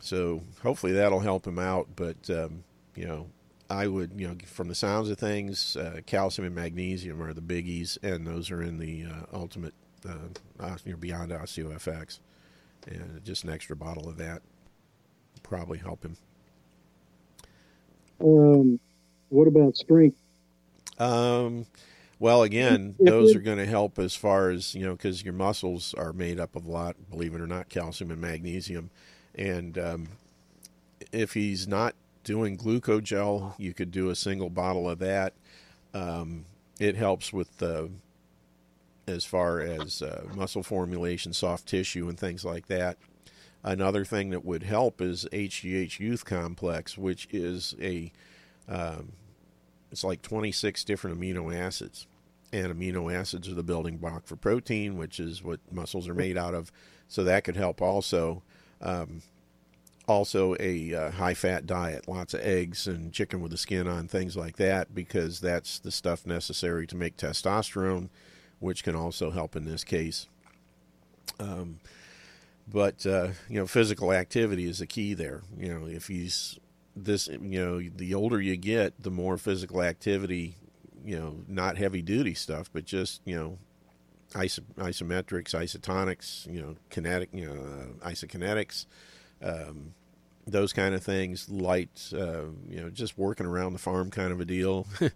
So 0.00 0.42
hopefully 0.62 0.92
that'll 0.92 1.20
help 1.20 1.46
him 1.46 1.58
out. 1.58 1.88
But 1.94 2.28
um, 2.30 2.64
you 2.94 3.06
know, 3.06 3.26
I 3.68 3.86
would, 3.86 4.12
you 4.16 4.28
know, 4.28 4.36
from 4.46 4.68
the 4.68 4.74
sounds 4.74 5.10
of 5.10 5.18
things, 5.18 5.76
uh, 5.76 6.00
calcium 6.06 6.46
and 6.46 6.54
magnesium 6.54 7.22
are 7.22 7.32
the 7.32 7.40
biggies, 7.40 7.98
and 8.02 8.26
those 8.26 8.50
are 8.50 8.62
in 8.62 8.78
the 8.78 9.04
uh, 9.04 9.36
ultimate 9.36 9.74
uh, 10.08 10.76
Beyond 11.00 11.32
OsteoFX, 11.32 12.20
and 12.86 13.20
just 13.24 13.44
an 13.44 13.50
extra 13.50 13.76
bottle 13.76 14.08
of 14.08 14.16
that 14.18 14.42
probably 15.48 15.78
help 15.78 16.04
him. 16.04 16.16
Um, 18.20 18.80
what 19.28 19.48
about 19.48 19.76
strength? 19.76 20.18
Um, 20.98 21.66
well, 22.18 22.42
again, 22.42 22.94
those 22.98 23.34
are 23.34 23.40
going 23.40 23.58
to 23.58 23.66
help 23.66 23.98
as 23.98 24.14
far 24.14 24.50
as 24.50 24.74
you 24.74 24.84
know, 24.86 24.92
because 24.92 25.22
your 25.22 25.34
muscles 25.34 25.94
are 25.94 26.12
made 26.12 26.40
up 26.40 26.56
of 26.56 26.64
a 26.64 26.70
lot, 26.70 26.96
believe 27.10 27.34
it 27.34 27.40
or 27.40 27.46
not, 27.46 27.68
calcium 27.68 28.10
and 28.10 28.20
magnesium, 28.20 28.90
and 29.34 29.76
um, 29.78 30.08
if 31.12 31.34
he's 31.34 31.68
not 31.68 31.94
doing 32.24 32.56
glucogel, 32.56 33.54
you 33.58 33.74
could 33.74 33.90
do 33.90 34.10
a 34.10 34.16
single 34.16 34.50
bottle 34.50 34.88
of 34.88 34.98
that. 34.98 35.34
Um, 35.92 36.46
it 36.80 36.96
helps 36.96 37.32
with 37.32 37.58
the 37.58 37.90
as 39.06 39.24
far 39.24 39.60
as 39.60 40.02
uh, 40.02 40.24
muscle 40.34 40.62
formulation, 40.62 41.32
soft 41.32 41.66
tissue, 41.66 42.08
and 42.08 42.18
things 42.18 42.44
like 42.44 42.66
that. 42.66 42.96
Another 43.66 44.04
thing 44.04 44.30
that 44.30 44.44
would 44.44 44.62
help 44.62 45.00
is 45.00 45.26
HGH 45.32 45.98
Youth 45.98 46.24
Complex, 46.24 46.96
which 46.96 47.26
is 47.32 47.74
a 47.80 48.12
um, 48.68 49.12
it's 49.90 50.04
like 50.04 50.22
26 50.22 50.84
different 50.84 51.18
amino 51.18 51.52
acids, 51.52 52.06
and 52.52 52.72
amino 52.72 53.12
acids 53.12 53.48
are 53.48 53.54
the 53.54 53.64
building 53.64 53.96
block 53.96 54.24
for 54.24 54.36
protein, 54.36 54.96
which 54.96 55.18
is 55.18 55.42
what 55.42 55.58
muscles 55.72 56.06
are 56.06 56.14
made 56.14 56.38
out 56.38 56.54
of. 56.54 56.70
So 57.08 57.24
that 57.24 57.42
could 57.42 57.56
help 57.56 57.82
also. 57.82 58.44
Um, 58.80 59.22
also, 60.06 60.54
a 60.60 60.94
uh, 60.94 61.10
high 61.10 61.34
fat 61.34 61.66
diet, 61.66 62.06
lots 62.06 62.34
of 62.34 62.42
eggs 62.42 62.86
and 62.86 63.12
chicken 63.12 63.40
with 63.40 63.50
the 63.50 63.58
skin 63.58 63.88
on, 63.88 64.06
things 64.06 64.36
like 64.36 64.58
that, 64.58 64.94
because 64.94 65.40
that's 65.40 65.80
the 65.80 65.90
stuff 65.90 66.24
necessary 66.24 66.86
to 66.86 66.96
make 66.96 67.16
testosterone, 67.16 68.10
which 68.60 68.84
can 68.84 68.94
also 68.94 69.32
help 69.32 69.56
in 69.56 69.64
this 69.64 69.82
case. 69.82 70.28
Um, 71.40 71.80
but 72.66 73.06
uh, 73.06 73.28
you 73.48 73.58
know, 73.58 73.66
physical 73.66 74.12
activity 74.12 74.68
is 74.68 74.78
the 74.78 74.86
key 74.86 75.14
there. 75.14 75.42
You 75.58 75.72
know, 75.72 75.86
if 75.86 76.08
he's 76.08 76.58
this, 76.94 77.28
you 77.28 77.64
know, 77.64 77.80
the 77.80 78.14
older 78.14 78.40
you 78.40 78.56
get, 78.56 79.02
the 79.02 79.10
more 79.10 79.36
physical 79.38 79.82
activity. 79.82 80.56
You 81.04 81.16
know, 81.20 81.36
not 81.46 81.76
heavy 81.76 82.02
duty 82.02 82.34
stuff, 82.34 82.68
but 82.72 82.84
just 82.84 83.20
you 83.24 83.36
know, 83.36 83.58
iso- 84.32 84.64
isometrics, 84.76 85.54
isotonics. 85.54 86.52
You 86.52 86.60
know, 86.60 86.76
kinetic. 86.90 87.28
You 87.32 87.46
know, 87.46 87.52
uh, 87.54 88.10
isokinetics. 88.10 88.86
Um, 89.40 89.94
those 90.48 90.72
kind 90.72 90.94
of 90.94 91.02
things, 91.02 91.48
light, 91.48 92.12
uh, 92.14 92.46
you 92.68 92.80
know, 92.80 92.88
just 92.88 93.18
working 93.18 93.46
around 93.46 93.72
the 93.72 93.78
farm 93.78 94.10
kind 94.10 94.32
of 94.32 94.40
a 94.40 94.44
deal. 94.44 94.86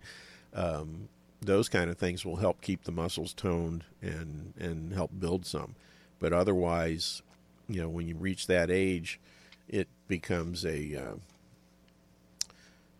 um, 0.54 1.08
those 1.40 1.68
kind 1.68 1.88
of 1.88 1.96
things 1.96 2.24
will 2.24 2.36
help 2.36 2.60
keep 2.60 2.84
the 2.84 2.92
muscles 2.92 3.32
toned 3.32 3.84
and 4.02 4.52
and 4.58 4.92
help 4.92 5.10
build 5.18 5.46
some. 5.46 5.74
But 6.18 6.32
otherwise, 6.32 7.22
you 7.70 7.82
know, 7.82 7.88
when 7.88 8.08
you 8.08 8.16
reach 8.16 8.46
that 8.48 8.70
age, 8.70 9.20
it 9.68 9.88
becomes 10.08 10.64
a 10.64 11.16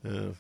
uh, 0.05 0.09
uh, 0.09 0.33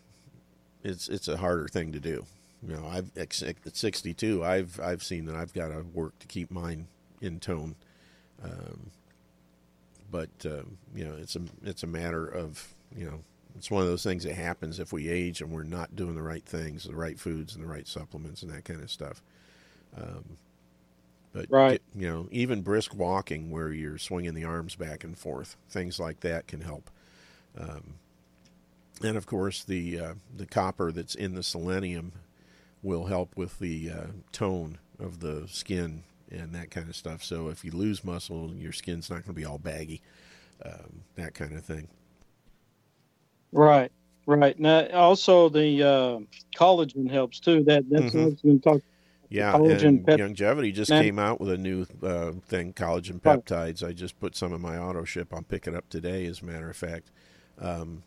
it's 0.83 1.09
it's 1.09 1.29
a 1.29 1.37
harder 1.37 1.69
thing 1.69 1.93
to 1.93 2.01
do. 2.01 2.25
You 2.67 2.77
know, 2.77 2.87
I've 2.87 3.17
at 3.17 3.33
62, 3.33 4.45
I've 4.45 4.79
I've 4.81 5.03
seen 5.03 5.25
that 5.27 5.35
I've 5.35 5.53
got 5.53 5.69
to 5.69 5.85
work 5.93 6.19
to 6.21 6.27
keep 6.27 6.51
mine 6.51 6.87
in 7.21 7.41
tone. 7.41 7.75
Um, 8.43 8.91
but 10.11 10.31
uh, 10.45 10.63
you 10.95 11.05
know, 11.05 11.15
it's 11.19 11.37
a 11.37 11.41
it's 11.65 11.83
a 11.83 11.87
matter 11.87 12.27
of 12.27 12.75
you 12.97 13.07
know, 13.07 13.21
it's 13.57 13.71
one 13.71 13.83
of 13.83 13.89
those 13.89 14.03
things 14.03 14.25
that 14.25 14.35
happens 14.35 14.79
if 14.79 14.93
we 14.93 15.09
age 15.09 15.41
and 15.41 15.51
we're 15.51 15.63
not 15.63 15.97
doing 15.97 16.15
the 16.15 16.23
right 16.23 16.45
things, 16.45 16.85
the 16.85 16.95
right 16.95 17.19
foods 17.19 17.55
and 17.55 17.65
the 17.65 17.69
right 17.69 17.87
supplements 17.87 18.43
and 18.43 18.53
that 18.53 18.65
kind 18.65 18.83
of 18.83 18.91
stuff. 18.91 19.23
Um, 19.97 20.37
but 21.33 21.47
right. 21.51 21.81
you 21.95 22.09
know, 22.09 22.29
even 22.31 22.63
brisk 22.63 22.95
walking 22.95 23.51
where 23.51 23.71
you're 23.71 23.99
swinging 23.99 24.35
the 24.35 24.45
arms 24.45 24.75
back 24.75 25.05
and 25.05 25.17
forth, 25.17 25.57
things 25.69 26.01
like 26.01 26.21
that 26.21 26.47
can 26.47 26.61
help. 26.61 26.91
Um, 27.59 27.95
and 29.03 29.17
of 29.17 29.27
course, 29.27 29.65
the 29.65 30.01
uh, 30.01 30.15
the 30.37 30.47
copper 30.47 30.93
that's 30.93 31.15
in 31.15 31.35
the 31.35 31.43
selenium 31.43 32.13
will 32.83 33.07
help 33.07 33.37
with 33.37 33.59
the 33.59 33.91
uh, 33.91 34.07
tone 34.33 34.79
of 34.99 35.21
the 35.21 35.47
skin 35.49 36.03
and 36.31 36.55
that 36.55 36.71
kind 36.71 36.89
of 36.89 36.97
stuff. 36.97 37.23
So 37.23 37.49
if 37.49 37.65
you 37.65 37.73
lose 37.73 38.05
muscle, 38.05 38.53
your 38.55 38.73
skin's 38.73 39.11
not 39.11 39.25
going 39.25 39.35
to 39.35 39.41
be 39.41 39.45
all 39.45 39.59
baggy, 39.59 40.01
um, 40.65 41.03
that 41.17 41.35
kind 41.35 41.55
of 41.55 41.65
thing. 41.65 41.89
Right, 43.53 43.91
right. 44.27 44.59
Now, 44.59 44.87
also 44.89 45.49
the 45.49 45.83
uh, 45.83 46.19
collagen 46.57 47.11
helps 47.11 47.41
too. 47.41 47.65
That 47.65 47.89
that's 47.91 48.15
mm-hmm. 48.15 48.25
what 48.25 48.43
been 48.43 48.61
talking. 48.61 48.83
Yeah, 49.31 49.55
and 49.57 50.05
pep- 50.05 50.19
Youngevity 50.19 50.75
just 50.75 50.91
came 50.91 51.19
out 51.19 51.41
with 51.41 51.51
a 51.51 51.57
new 51.57 51.87
uh, 52.03 52.33
thing, 52.47 52.73
collagen 52.73 53.21
peptides. 53.21 53.87
I 53.87 53.93
just 53.93 54.19
put 54.19 54.35
some 54.37 54.53
in 54.53 54.61
my 54.61 54.77
auto 54.77 55.05
ship. 55.05 55.33
I'll 55.33 55.43
pick 55.43 55.69
it 55.69 55.75
up 55.75 55.89
today, 55.89 56.27
as 56.27 56.43
a 56.43 56.45
matter 56.45 56.69
of 56.69 56.77
fact. 56.77 57.11
Um, 57.59 58.03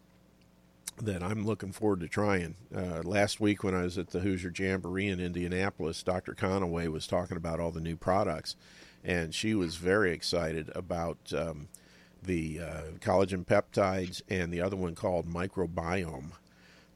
that 1.01 1.23
I'm 1.23 1.45
looking 1.45 1.71
forward 1.71 2.01
to 2.01 2.07
trying. 2.07 2.55
Uh, 2.75 3.01
last 3.03 3.39
week, 3.39 3.63
when 3.63 3.73
I 3.73 3.81
was 3.83 3.97
at 3.97 4.09
the 4.09 4.19
Hoosier 4.19 4.51
Jamboree 4.55 5.07
in 5.07 5.19
Indianapolis, 5.19 6.03
Dr. 6.03 6.33
Conaway 6.33 6.87
was 6.87 7.07
talking 7.07 7.37
about 7.37 7.59
all 7.59 7.71
the 7.71 7.81
new 7.81 7.95
products, 7.95 8.55
and 9.03 9.33
she 9.33 9.55
was 9.55 9.77
very 9.77 10.11
excited 10.11 10.69
about 10.75 11.17
um, 11.35 11.67
the 12.21 12.59
uh, 12.59 12.81
collagen 12.99 13.45
peptides 13.45 14.21
and 14.29 14.51
the 14.53 14.61
other 14.61 14.75
one 14.75 14.93
called 14.93 15.25
microbiome. 15.27 16.31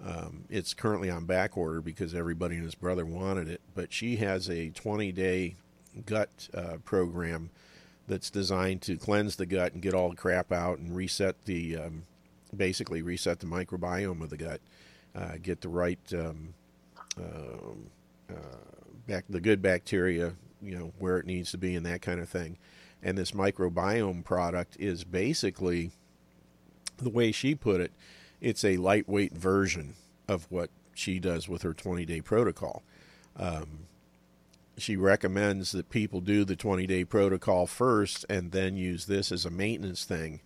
Um, 0.03 0.45
it's 0.49 0.73
currently 0.73 1.09
on 1.09 1.25
back 1.25 1.57
order 1.57 1.81
because 1.81 2.13
everybody 2.13 2.55
and 2.55 2.63
his 2.63 2.75
brother 2.75 3.05
wanted 3.05 3.47
it, 3.47 3.61
but 3.73 3.91
she 3.91 4.17
has 4.17 4.49
a 4.49 4.69
20 4.69 5.11
day 5.11 5.55
gut 6.05 6.49
uh, 6.53 6.77
program 6.85 7.49
that's 8.07 8.29
designed 8.29 8.81
to 8.83 8.95
cleanse 8.95 9.35
the 9.35 9.45
gut 9.45 9.73
and 9.73 9.81
get 9.81 9.93
all 9.93 10.09
the 10.09 10.15
crap 10.15 10.51
out 10.51 10.77
and 10.77 10.95
reset 10.95 11.45
the 11.45 11.77
um, 11.77 12.03
basically 12.55 13.01
reset 13.01 13.39
the 13.39 13.45
microbiome 13.45 14.21
of 14.21 14.29
the 14.29 14.37
gut, 14.37 14.61
uh, 15.15 15.33
get 15.41 15.61
the 15.61 15.69
right 15.69 15.99
um, 16.13 16.53
um, 17.17 17.89
uh, 18.29 18.33
back 19.07 19.25
the 19.29 19.41
good 19.41 19.61
bacteria, 19.61 20.33
you 20.61 20.77
know, 20.77 20.93
where 20.99 21.17
it 21.17 21.25
needs 21.25 21.51
to 21.51 21.57
be, 21.57 21.75
and 21.75 21.85
that 21.85 22.01
kind 22.01 22.19
of 22.19 22.29
thing. 22.29 22.57
And 23.03 23.17
this 23.17 23.31
microbiome 23.31 24.23
product 24.23 24.77
is 24.79 25.03
basically 25.03 25.91
the 26.97 27.09
way 27.09 27.31
she 27.31 27.55
put 27.55 27.81
it. 27.81 27.91
It's 28.41 28.63
a 28.63 28.77
lightweight 28.77 29.33
version 29.33 29.95
of 30.27 30.45
what 30.49 30.69
she 30.93 31.19
does 31.19 31.47
with 31.47 31.61
her 31.63 31.73
20 31.73 32.05
day 32.05 32.21
protocol. 32.21 32.83
Um, 33.35 33.85
she 34.77 34.95
recommends 34.95 35.71
that 35.71 35.89
people 35.89 36.21
do 36.21 36.43
the 36.43 36.55
20 36.55 36.85
day 36.85 37.03
protocol 37.03 37.65
first 37.65 38.25
and 38.29 38.51
then 38.51 38.77
use 38.77 39.05
this 39.05 39.31
as 39.31 39.45
a 39.45 39.49
maintenance 39.49 40.05
thing 40.05 40.41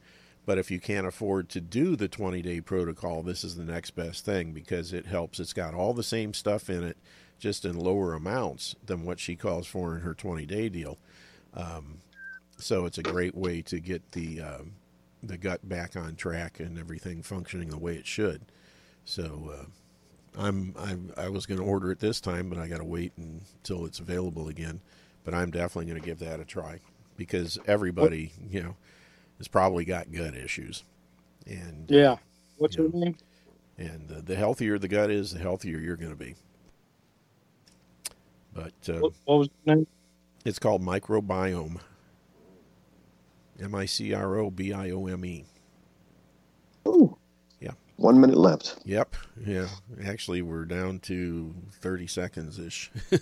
but 0.45 0.57
if 0.57 0.71
you 0.71 0.79
can't 0.79 1.07
afford 1.07 1.49
to 1.49 1.61
do 1.61 1.95
the 1.95 2.07
20 2.07 2.41
day 2.41 2.61
protocol, 2.61 3.21
this 3.21 3.43
is 3.43 3.55
the 3.55 3.63
next 3.63 3.91
best 3.91 4.25
thing 4.25 4.53
because 4.53 4.91
it 4.93 5.05
helps. 5.05 5.39
It's 5.39 5.53
got 5.53 5.73
all 5.73 5.93
the 5.93 6.03
same 6.03 6.33
stuff 6.33 6.69
in 6.69 6.83
it, 6.83 6.97
just 7.39 7.63
in 7.63 7.77
lower 7.77 8.13
amounts 8.13 8.75
than 8.85 9.05
what 9.05 9.19
she 9.19 9.35
calls 9.35 9.67
for 9.67 9.95
in 9.95 10.01
her 10.01 10.13
20 10.13 10.45
day 10.45 10.69
deal. 10.69 10.97
Um, 11.53 12.01
so 12.57 12.85
it's 12.85 12.97
a 12.97 13.03
great 13.03 13.35
way 13.35 13.61
to 13.63 13.79
get 13.79 14.11
the 14.13 14.41
um, 14.41 14.71
the 15.23 15.37
gut 15.37 15.67
back 15.67 15.95
on 15.95 16.15
track 16.15 16.59
and 16.59 16.77
everything 16.77 17.21
functioning 17.21 17.69
the 17.69 17.77
way 17.77 17.95
it 17.95 18.07
should. 18.07 18.41
So 19.05 19.51
uh, 19.53 20.41
I'm, 20.41 20.75
I'm 20.77 21.13
I 21.17 21.29
was 21.29 21.45
going 21.45 21.59
to 21.59 21.65
order 21.65 21.91
it 21.91 21.99
this 21.99 22.21
time, 22.21 22.49
but 22.49 22.57
I 22.57 22.67
got 22.67 22.77
to 22.77 22.85
wait 22.85 23.13
until 23.17 23.85
it's 23.85 23.99
available 23.99 24.47
again. 24.47 24.81
But 25.23 25.33
I'm 25.33 25.51
definitely 25.51 25.85
going 25.85 26.01
to 26.01 26.05
give 26.05 26.19
that 26.19 26.39
a 26.39 26.45
try 26.45 26.79
because 27.17 27.59
everybody, 27.67 28.33
you 28.49 28.63
know 28.63 28.75
has 29.41 29.47
probably 29.47 29.83
got 29.83 30.11
gut 30.11 30.35
issues. 30.35 30.83
And 31.47 31.89
yeah, 31.89 32.17
what's 32.57 32.75
her 32.75 32.83
know, 32.83 32.89
name? 32.93 33.15
And 33.75 34.11
uh, 34.11 34.21
the 34.23 34.35
healthier 34.35 34.77
the 34.77 34.87
gut 34.87 35.09
is, 35.09 35.31
the 35.31 35.39
healthier 35.39 35.79
you're 35.79 35.95
going 35.95 36.11
to 36.11 36.15
be. 36.15 36.35
But 38.53 38.73
uh, 38.87 38.99
what, 38.99 39.13
what, 39.25 39.37
was 39.39 39.49
the 39.65 39.75
name? 39.75 39.87
It's 40.45 40.59
called 40.59 40.83
microbiome. 40.83 41.79
M 43.61 43.75
I 43.75 43.85
C 43.85 44.13
R 44.13 44.37
O 44.37 44.49
B 44.49 44.73
I 44.73 44.89
O 44.91 45.07
M 45.07 45.23
E. 45.25 45.45
Ooh. 46.87 47.17
Yeah. 47.59 47.71
One 47.97 48.19
minute 48.19 48.37
left. 48.37 48.77
Yep. 48.85 49.15
Yeah. 49.45 49.67
Actually, 50.05 50.41
we're 50.41 50.65
down 50.65 50.99
to 51.01 51.53
30 51.81 52.07
seconds 52.07 52.59
ish. 52.59 52.91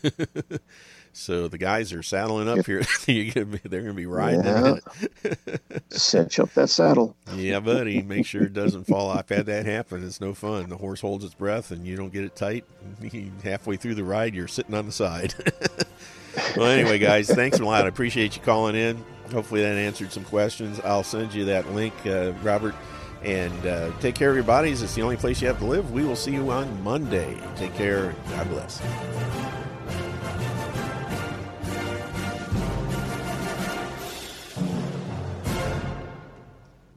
So 1.11 1.47
the 1.47 1.57
guys 1.57 1.91
are 1.91 2.03
saddling 2.03 2.47
up 2.47 2.65
here. 2.65 2.81
they're 3.05 3.33
going 3.33 3.87
to 3.87 3.93
be 3.93 4.05
riding 4.05 4.43
yeah. 4.45 4.75
Cinch 5.89 6.39
up 6.39 6.53
that 6.53 6.69
saddle. 6.69 7.15
Yeah, 7.35 7.59
buddy. 7.59 8.01
Make 8.01 8.25
sure 8.25 8.43
it 8.43 8.53
doesn't 8.53 8.85
fall. 8.85 9.09
Off. 9.09 9.19
I've 9.19 9.29
had 9.29 9.45
that 9.47 9.65
happen. 9.65 10.03
It's 10.03 10.21
no 10.21 10.33
fun. 10.33 10.69
The 10.69 10.77
horse 10.77 11.01
holds 11.01 11.25
its 11.25 11.33
breath 11.33 11.71
and 11.71 11.85
you 11.85 11.95
don't 11.95 12.13
get 12.13 12.23
it 12.23 12.35
tight. 12.35 12.65
Halfway 13.43 13.77
through 13.77 13.95
the 13.95 14.03
ride, 14.03 14.35
you're 14.35 14.47
sitting 14.47 14.75
on 14.75 14.85
the 14.85 14.91
side. 14.91 15.33
well, 16.57 16.67
anyway, 16.67 16.99
guys, 16.99 17.29
thanks 17.29 17.59
a 17.59 17.65
lot. 17.65 17.85
I 17.85 17.87
appreciate 17.87 18.35
you 18.35 18.41
calling 18.41 18.75
in. 18.75 19.03
Hopefully 19.31 19.61
that 19.61 19.75
answered 19.77 20.11
some 20.11 20.23
questions. 20.25 20.79
I'll 20.83 21.03
send 21.03 21.33
you 21.33 21.45
that 21.45 21.71
link, 21.73 21.93
uh, 22.05 22.33
Robert. 22.43 22.75
And 23.23 23.65
uh, 23.65 23.91
take 23.99 24.15
care 24.15 24.29
of 24.29 24.35
your 24.35 24.45
bodies. 24.45 24.81
It's 24.81 24.95
the 24.95 25.01
only 25.01 25.17
place 25.17 25.41
you 25.41 25.47
have 25.47 25.59
to 25.59 25.65
live. 25.65 25.91
We 25.91 26.03
will 26.03 26.15
see 26.15 26.31
you 26.31 26.51
on 26.51 26.81
Monday. 26.83 27.37
Take 27.57 27.75
care. 27.75 28.15
God 28.29 28.47
bless. 28.49 28.81